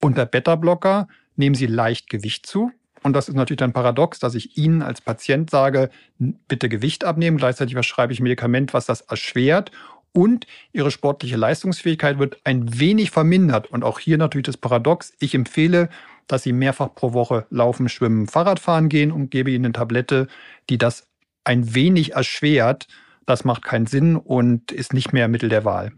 unter 0.00 0.26
Beta-Blocker 0.26 1.08
nehmen 1.36 1.54
sie 1.54 1.66
leicht 1.66 2.08
Gewicht 2.08 2.46
zu. 2.46 2.70
Und 3.02 3.12
das 3.12 3.28
ist 3.28 3.34
natürlich 3.34 3.62
ein 3.62 3.72
Paradox, 3.72 4.18
dass 4.18 4.34
ich 4.34 4.56
Ihnen 4.56 4.82
als 4.82 5.00
Patient 5.00 5.50
sage, 5.50 5.90
bitte 6.18 6.68
Gewicht 6.68 7.04
abnehmen. 7.04 7.36
Gleichzeitig 7.36 7.74
verschreibe 7.74 8.12
ich 8.12 8.20
Medikament, 8.20 8.74
was 8.74 8.86
das 8.86 9.02
erschwert. 9.02 9.70
Und 10.12 10.46
Ihre 10.72 10.90
sportliche 10.90 11.36
Leistungsfähigkeit 11.36 12.18
wird 12.18 12.38
ein 12.44 12.80
wenig 12.80 13.10
vermindert. 13.10 13.70
Und 13.70 13.84
auch 13.84 13.98
hier 13.98 14.18
natürlich 14.18 14.46
das 14.46 14.56
Paradox. 14.56 15.12
Ich 15.20 15.34
empfehle, 15.34 15.90
dass 16.26 16.42
Sie 16.42 16.52
mehrfach 16.52 16.94
pro 16.94 17.12
Woche 17.12 17.46
laufen, 17.50 17.88
schwimmen, 17.88 18.26
Fahrradfahren 18.26 18.88
gehen 18.88 19.12
und 19.12 19.30
gebe 19.30 19.50
Ihnen 19.50 19.66
eine 19.66 19.72
Tablette, 19.72 20.26
die 20.68 20.78
das 20.78 21.07
ein 21.48 21.74
wenig 21.74 22.12
erschwert. 22.12 22.86
Das 23.26 23.44
macht 23.44 23.62
keinen 23.62 23.86
Sinn 23.86 24.16
und 24.16 24.70
ist 24.70 24.92
nicht 24.92 25.12
mehr 25.12 25.28
Mittel 25.28 25.48
der 25.48 25.64
Wahl. 25.64 25.92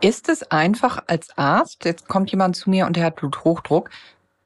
Ist 0.00 0.28
es 0.28 0.50
einfach 0.50 1.02
als 1.06 1.36
Arzt, 1.36 1.84
jetzt 1.84 2.06
kommt 2.06 2.30
jemand 2.30 2.54
zu 2.54 2.68
mir 2.68 2.86
und 2.86 2.96
der 2.96 3.04
hat 3.04 3.16
Bluthochdruck, 3.16 3.90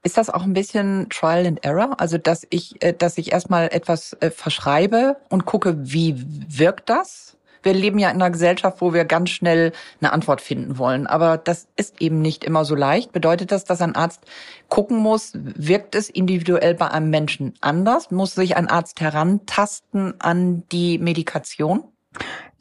ist 0.02 0.16
das 0.16 0.30
auch 0.30 0.44
ein 0.44 0.54
bisschen 0.54 1.08
Trial 1.10 1.46
and 1.46 1.62
Error? 1.64 2.00
Also, 2.00 2.16
dass 2.16 2.46
ich, 2.48 2.82
äh, 2.82 2.94
dass 2.94 3.18
ich 3.18 3.32
erstmal 3.32 3.66
etwas 3.66 4.16
äh, 4.20 4.30
verschreibe 4.30 5.16
und 5.28 5.44
gucke, 5.44 5.76
wie 5.78 6.14
wirkt 6.48 6.88
das? 6.88 7.36
Wir 7.62 7.74
leben 7.74 7.98
ja 7.98 8.10
in 8.10 8.16
einer 8.16 8.30
Gesellschaft, 8.30 8.80
wo 8.80 8.92
wir 8.92 9.04
ganz 9.04 9.30
schnell 9.30 9.72
eine 10.00 10.12
Antwort 10.12 10.40
finden 10.40 10.78
wollen. 10.78 11.06
Aber 11.06 11.38
das 11.38 11.68
ist 11.76 12.00
eben 12.00 12.20
nicht 12.20 12.44
immer 12.44 12.64
so 12.64 12.74
leicht. 12.74 13.12
Bedeutet 13.12 13.52
das, 13.52 13.64
dass 13.64 13.80
ein 13.80 13.94
Arzt 13.94 14.22
gucken 14.68 14.98
muss, 14.98 15.32
wirkt 15.34 15.94
es 15.94 16.08
individuell 16.08 16.74
bei 16.74 16.88
einem 16.88 17.10
Menschen 17.10 17.54
anders? 17.60 18.10
Muss 18.10 18.34
sich 18.34 18.56
ein 18.56 18.68
Arzt 18.68 19.00
herantasten 19.00 20.14
an 20.20 20.64
die 20.70 20.98
Medikation? 20.98 21.84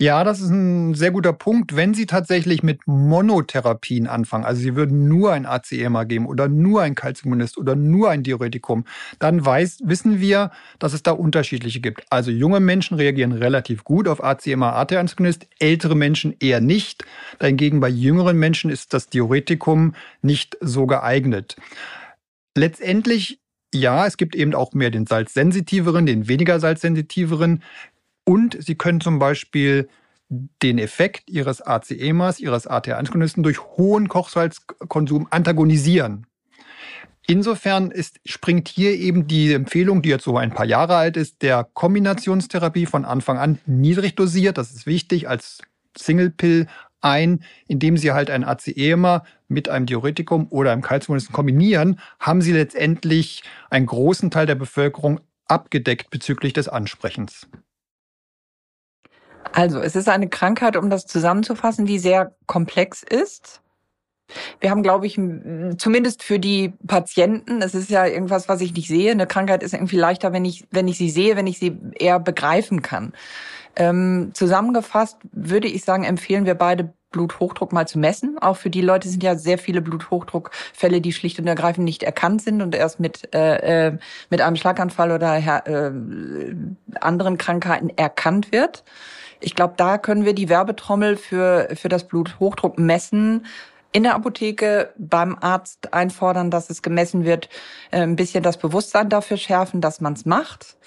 Ja, 0.02 0.24
das 0.24 0.40
ist 0.40 0.50
ein 0.50 0.94
sehr 0.94 1.12
guter 1.12 1.34
Punkt. 1.34 1.76
Wenn 1.76 1.94
Sie 1.94 2.06
tatsächlich 2.06 2.64
mit 2.64 2.88
Monotherapien 2.88 4.08
anfangen, 4.08 4.46
also 4.46 4.62
Sie 4.62 4.78
würden 4.78 5.10
nur 5.10 5.34
ein 5.34 5.46
ACEMA 5.46 6.06
geben 6.06 6.26
oder 6.26 6.48
nur 6.48 6.82
ein 6.84 6.96
Calciumonist 6.96 7.58
oder 7.58 7.76
nur 7.76 8.10
ein 8.10 8.24
Diuretikum, 8.24 8.86
dann 9.20 9.46
weiß, 9.46 9.80
wissen 9.84 10.22
wir, 10.22 10.52
dass 10.80 10.94
es 10.94 11.04
da 11.04 11.12
unterschiedliche 11.12 11.82
gibt. 11.82 12.06
Also 12.10 12.32
junge 12.32 12.62
Menschen 12.62 12.96
reagieren 12.96 13.34
relativ 13.34 13.84
gut 13.84 14.08
auf 14.08 14.24
ACEMA, 14.24 14.72
Arterienzyklonist, 14.72 15.48
ältere 15.60 15.96
Menschen 15.96 16.34
eher 16.40 16.62
nicht. 16.62 17.04
Dahingegen 17.40 17.82
bei 17.82 17.90
jüngeren 17.90 18.38
Menschen 18.38 18.72
ist 18.72 18.94
das 18.94 19.10
Diuretikum 19.10 19.96
nicht 20.22 20.58
so 20.62 20.86
geeignet. 20.88 21.58
Letztendlich, 22.56 23.40
ja, 23.74 24.06
es 24.08 24.18
gibt 24.18 24.36
eben 24.36 24.56
auch 24.56 24.74
mehr 24.74 24.92
den 24.92 25.06
salzsensitiveren, 25.08 26.06
den 26.06 26.28
weniger 26.30 26.60
salzsensitiveren. 26.60 27.64
Und 28.30 28.64
Sie 28.64 28.76
können 28.76 29.02
zum 29.02 29.18
Beispiel 29.18 29.90
den 30.30 30.78
Effekt 30.78 31.32
Ihres 31.32 31.66
ACE-Mas, 31.66 32.40
Ihres 32.40 32.70
AT1-Agonisten 32.70 33.42
durch 33.42 33.60
hohen 33.60 34.08
Kochsalzkonsum 34.08 35.26
antagonisieren. 35.32 36.28
Insofern 37.26 37.90
ist, 37.90 38.20
springt 38.28 38.68
hier 38.68 38.92
eben 38.92 39.26
die 39.26 39.52
Empfehlung, 39.52 40.04
die 40.04 40.10
jetzt 40.10 40.26
so 40.26 40.38
ein 40.38 40.52
paar 40.52 40.68
Jahre 40.68 40.96
alt 40.96 41.18
ist, 41.18 41.42
der 41.42 41.68
Kombinationstherapie 41.74 42.86
von 42.86 43.04
Anfang 43.04 43.40
an 43.40 43.58
niedrig 43.66 44.14
dosiert. 44.14 44.60
Das 44.60 44.74
ist 44.74 44.86
wichtig 44.86 45.28
als 45.28 45.64
Single 45.98 46.30
Pill 46.30 46.68
ein, 47.02 47.44
indem 47.68 47.98
Sie 47.98 48.12
halt 48.12 48.30
ein 48.30 48.44
ACE-Emer 48.44 49.24
mit 49.48 49.70
einem 49.70 49.88
Diuretikum 49.88 50.46
oder 50.52 50.72
einem 50.72 50.84
Calciumonisten 50.84 51.34
kombinieren, 51.34 52.00
haben 52.20 52.44
Sie 52.44 52.52
letztendlich 52.52 53.42
einen 53.72 53.88
großen 53.88 54.30
Teil 54.30 54.46
der 54.46 54.54
Bevölkerung 54.54 55.20
abgedeckt 55.48 56.12
bezüglich 56.12 56.54
des 56.54 56.68
Ansprechens. 56.68 57.48
Also, 59.52 59.80
es 59.80 59.96
ist 59.96 60.10
eine 60.10 60.30
Krankheit, 60.30 60.78
um 60.78 60.90
das 60.90 61.06
zusammenzufassen, 61.06 61.86
die 61.86 62.00
sehr 62.00 62.36
komplex 62.46 63.04
ist. 63.04 63.62
Wir 64.60 64.70
haben, 64.70 64.84
glaube 64.84 65.08
ich, 65.08 65.20
zumindest 65.78 66.24
für 66.24 66.40
die 66.40 66.74
Patienten, 66.86 67.62
es 67.62 67.74
ist 67.74 67.90
ja 67.90 68.06
irgendwas, 68.06 68.48
was 68.48 68.62
ich 68.62 68.74
nicht 68.74 68.88
sehe. 68.88 69.12
Eine 69.12 69.28
Krankheit 69.28 69.64
ist 69.64 69.74
irgendwie 69.74 69.98
leichter, 69.98 70.34
wenn 70.34 70.46
ich, 70.46 70.68
wenn 70.72 70.88
ich 70.88 70.98
sie 70.98 71.10
sehe, 71.10 71.36
wenn 71.36 71.48
ich 71.48 71.60
sie 71.60 71.78
eher 71.96 72.20
begreifen 72.20 72.82
kann. 72.82 73.14
Ähm, 73.76 74.32
zusammengefasst 74.34 75.18
würde 75.32 75.68
ich 75.68 75.84
sagen, 75.84 76.04
empfehlen 76.04 76.46
wir 76.46 76.56
beide 76.56 76.94
Bluthochdruck 77.12 77.74
mal 77.74 77.88
zu 77.88 77.98
messen. 77.98 78.38
Auch 78.40 78.58
für 78.58 78.70
die 78.70 78.82
Leute 78.82 79.10
sind 79.10 79.24
ja 79.24 79.36
sehr 79.36 79.58
viele 79.58 79.82
Bluthochdruckfälle, 79.82 81.02
die 81.02 81.14
schlicht 81.14 81.40
und 81.40 81.48
ergreifend 81.48 81.86
nicht 81.86 82.04
erkannt 82.04 82.42
sind 82.42 82.62
und 82.62 82.76
erst 82.76 83.00
mit, 83.00 83.34
äh, 83.34 83.88
äh 83.88 83.98
mit 84.30 84.42
einem 84.42 84.56
Schlaganfall 84.56 85.12
oder 85.12 85.38
äh, 85.38 85.92
anderen 87.00 87.38
Krankheiten 87.38 87.90
erkannt 87.96 88.52
wird. 88.52 88.84
Ich 89.40 89.56
glaube, 89.56 89.74
da 89.78 89.98
können 89.98 90.26
wir 90.26 90.34
die 90.34 90.50
Werbetrommel 90.50 91.18
für, 91.18 91.70
für 91.76 91.90
das 91.90 92.08
Bluthochdruck 92.08 92.78
messen 92.78 93.46
in 93.92 94.04
der 94.04 94.16
Apotheke 94.16 94.94
beim 94.98 95.36
Arzt 95.40 95.94
einfordern, 95.94 96.52
dass 96.52 96.70
es 96.70 96.82
gemessen 96.82 97.26
wird, 97.26 97.50
äh, 97.92 98.02
ein 98.02 98.16
bisschen 98.16 98.44
das 98.44 98.58
Bewusstsein 98.58 99.10
dafür 99.10 99.38
schärfen, 99.38 99.82
dass 99.82 100.02
man 100.02 100.14
es 100.14 100.26
macht. 100.26 100.78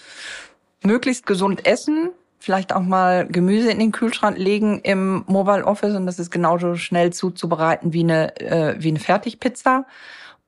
Möglichst 0.82 1.26
gesund 1.26 1.66
essen, 1.66 2.10
vielleicht 2.38 2.72
auch 2.72 2.82
mal 2.82 3.26
Gemüse 3.26 3.70
in 3.70 3.78
den 3.78 3.92
Kühlschrank 3.92 4.38
legen 4.38 4.80
im 4.80 5.24
Mobile 5.26 5.64
Office 5.64 5.96
und 5.96 6.06
das 6.06 6.18
ist 6.18 6.30
genauso 6.30 6.76
schnell 6.76 7.12
zuzubereiten 7.12 7.92
wie 7.92 8.04
eine, 8.04 8.36
äh, 8.40 8.76
wie 8.78 8.88
eine 8.88 9.00
Fertigpizza. 9.00 9.86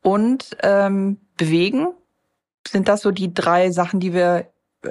Und 0.02 0.56
ähm, 0.62 1.18
bewegen. 1.36 1.88
Sind 2.66 2.88
das 2.88 3.02
so 3.02 3.10
die 3.10 3.34
drei 3.34 3.70
Sachen, 3.70 4.00
die 4.00 4.14
wir 4.14 4.46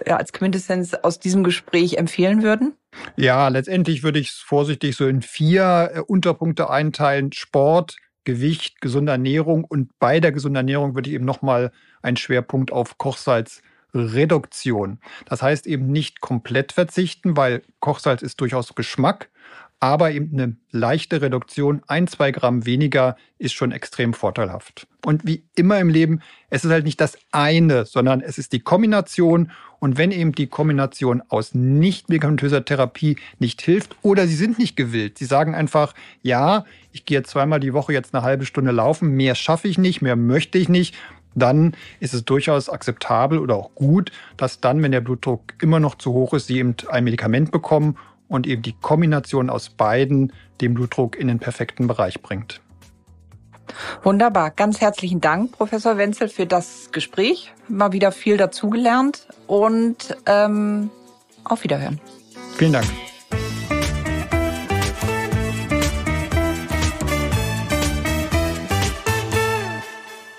ja, 0.05 0.17
als 0.17 0.33
Quintessenz 0.33 0.93
aus 0.93 1.19
diesem 1.19 1.43
Gespräch 1.43 1.97
empfehlen 1.97 2.43
würden? 2.43 2.73
Ja, 3.15 3.47
letztendlich 3.47 4.03
würde 4.03 4.19
ich 4.19 4.29
es 4.29 4.35
vorsichtig 4.35 4.95
so 4.95 5.07
in 5.07 5.21
vier 5.21 5.91
äh, 5.93 5.99
Unterpunkte 5.99 6.69
einteilen. 6.69 7.31
Sport, 7.31 7.97
Gewicht, 8.23 8.81
gesunde 8.81 9.11
Ernährung 9.11 9.63
und 9.63 9.97
bei 9.99 10.19
der 10.19 10.31
gesunden 10.31 10.57
Ernährung 10.57 10.95
würde 10.95 11.09
ich 11.09 11.15
eben 11.15 11.25
nochmal 11.25 11.71
einen 12.01 12.17
Schwerpunkt 12.17 12.71
auf 12.71 12.97
Kochsalzreduktion. 12.97 14.99
Das 15.25 15.41
heißt 15.41 15.67
eben 15.67 15.87
nicht 15.87 16.21
komplett 16.21 16.71
verzichten, 16.71 17.35
weil 17.35 17.63
Kochsalz 17.79 18.21
ist 18.21 18.39
durchaus 18.39 18.75
Geschmack, 18.75 19.29
aber 19.83 20.11
eben 20.11 20.29
eine 20.31 20.55
leichte 20.71 21.21
Reduktion, 21.21 21.81
ein, 21.87 22.07
zwei 22.07 22.31
Gramm 22.31 22.65
weniger, 22.65 23.17
ist 23.37 23.53
schon 23.53 23.73
extrem 23.73 24.13
vorteilhaft. 24.13 24.87
Und 25.05 25.27
wie 25.27 25.43
immer 25.55 25.77
im 25.77 25.89
Leben, 25.89 26.21
es 26.49 26.63
ist 26.63 26.71
halt 26.71 26.85
nicht 26.85 27.01
das 27.01 27.17
eine, 27.33 27.83
sondern 27.83 28.21
es 28.21 28.37
ist 28.37 28.53
die 28.53 28.61
Kombination. 28.61 29.51
Und 29.79 29.97
wenn 29.97 30.11
eben 30.11 30.31
die 30.31 30.47
Kombination 30.47 31.21
aus 31.27 31.53
nicht 31.53 32.07
medikamentöser 32.07 32.63
Therapie 32.63 33.17
nicht 33.39 33.61
hilft 33.61 33.97
oder 34.03 34.25
Sie 34.25 34.35
sind 34.35 34.57
nicht 34.57 34.77
gewillt, 34.77 35.17
Sie 35.17 35.25
sagen 35.25 35.53
einfach, 35.53 35.93
ja, 36.21 36.63
ich 36.93 37.03
gehe 37.03 37.21
zweimal 37.23 37.59
die 37.59 37.73
Woche 37.73 37.91
jetzt 37.91 38.15
eine 38.15 38.23
halbe 38.23 38.45
Stunde 38.45 38.71
laufen, 38.71 39.09
mehr 39.09 39.35
schaffe 39.35 39.67
ich 39.67 39.77
nicht, 39.77 40.01
mehr 40.01 40.15
möchte 40.15 40.59
ich 40.59 40.69
nicht, 40.69 40.95
dann 41.35 41.75
ist 41.99 42.13
es 42.13 42.23
durchaus 42.23 42.69
akzeptabel 42.69 43.37
oder 43.37 43.57
auch 43.57 43.75
gut, 43.75 44.13
dass 44.37 44.61
dann, 44.61 44.81
wenn 44.81 44.93
der 44.93 45.01
Blutdruck 45.01 45.55
immer 45.61 45.81
noch 45.81 45.95
zu 45.95 46.13
hoch 46.13 46.33
ist, 46.33 46.47
Sie 46.47 46.59
eben 46.59 46.77
ein 46.87 47.03
Medikament 47.03 47.51
bekommen 47.51 47.97
und 48.33 48.47
eben 48.47 48.63
die 48.63 48.73
Kombination 48.73 49.49
aus 49.49 49.69
beiden 49.69 50.33
den 50.59 50.73
Blutdruck 50.73 51.15
in 51.15 51.27
den 51.27 51.39
perfekten 51.39 51.87
Bereich 51.87 52.21
bringt. 52.21 52.61
Wunderbar. 54.01 54.51
Ganz 54.51 54.81
herzlichen 54.81 55.21
Dank, 55.21 55.51
Professor 55.53 55.97
Wenzel, 55.97 56.27
für 56.27 56.45
das 56.45 56.89
Gespräch. 56.91 57.53
Mal 57.67 57.91
wieder 57.91 58.11
viel 58.11 58.37
dazugelernt 58.37 59.27
und 59.47 60.17
ähm, 60.25 60.89
auf 61.43 61.63
Wiederhören. 61.63 62.01
Vielen 62.55 62.73
Dank. 62.73 62.87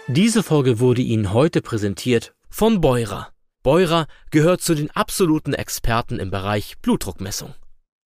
Diese 0.06 0.42
Folge 0.42 0.80
wurde 0.80 1.02
Ihnen 1.02 1.32
heute 1.32 1.60
präsentiert 1.60 2.34
von 2.48 2.80
Beurer. 2.80 3.28
Beurer 3.62 4.06
gehört 4.30 4.60
zu 4.60 4.74
den 4.74 4.90
absoluten 4.90 5.54
Experten 5.54 6.18
im 6.18 6.30
Bereich 6.30 6.74
Blutdruckmessung. 6.82 7.54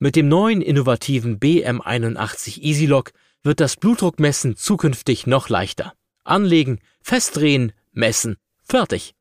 Mit 0.00 0.14
dem 0.14 0.28
neuen 0.28 0.62
innovativen 0.62 1.40
BM81 1.40 2.62
EasyLock 2.62 3.10
wird 3.42 3.58
das 3.58 3.74
Blutdruckmessen 3.76 4.54
zukünftig 4.56 5.26
noch 5.26 5.48
leichter. 5.48 5.92
Anlegen, 6.22 6.78
festdrehen, 7.02 7.72
messen, 7.92 8.36
fertig. 8.62 9.16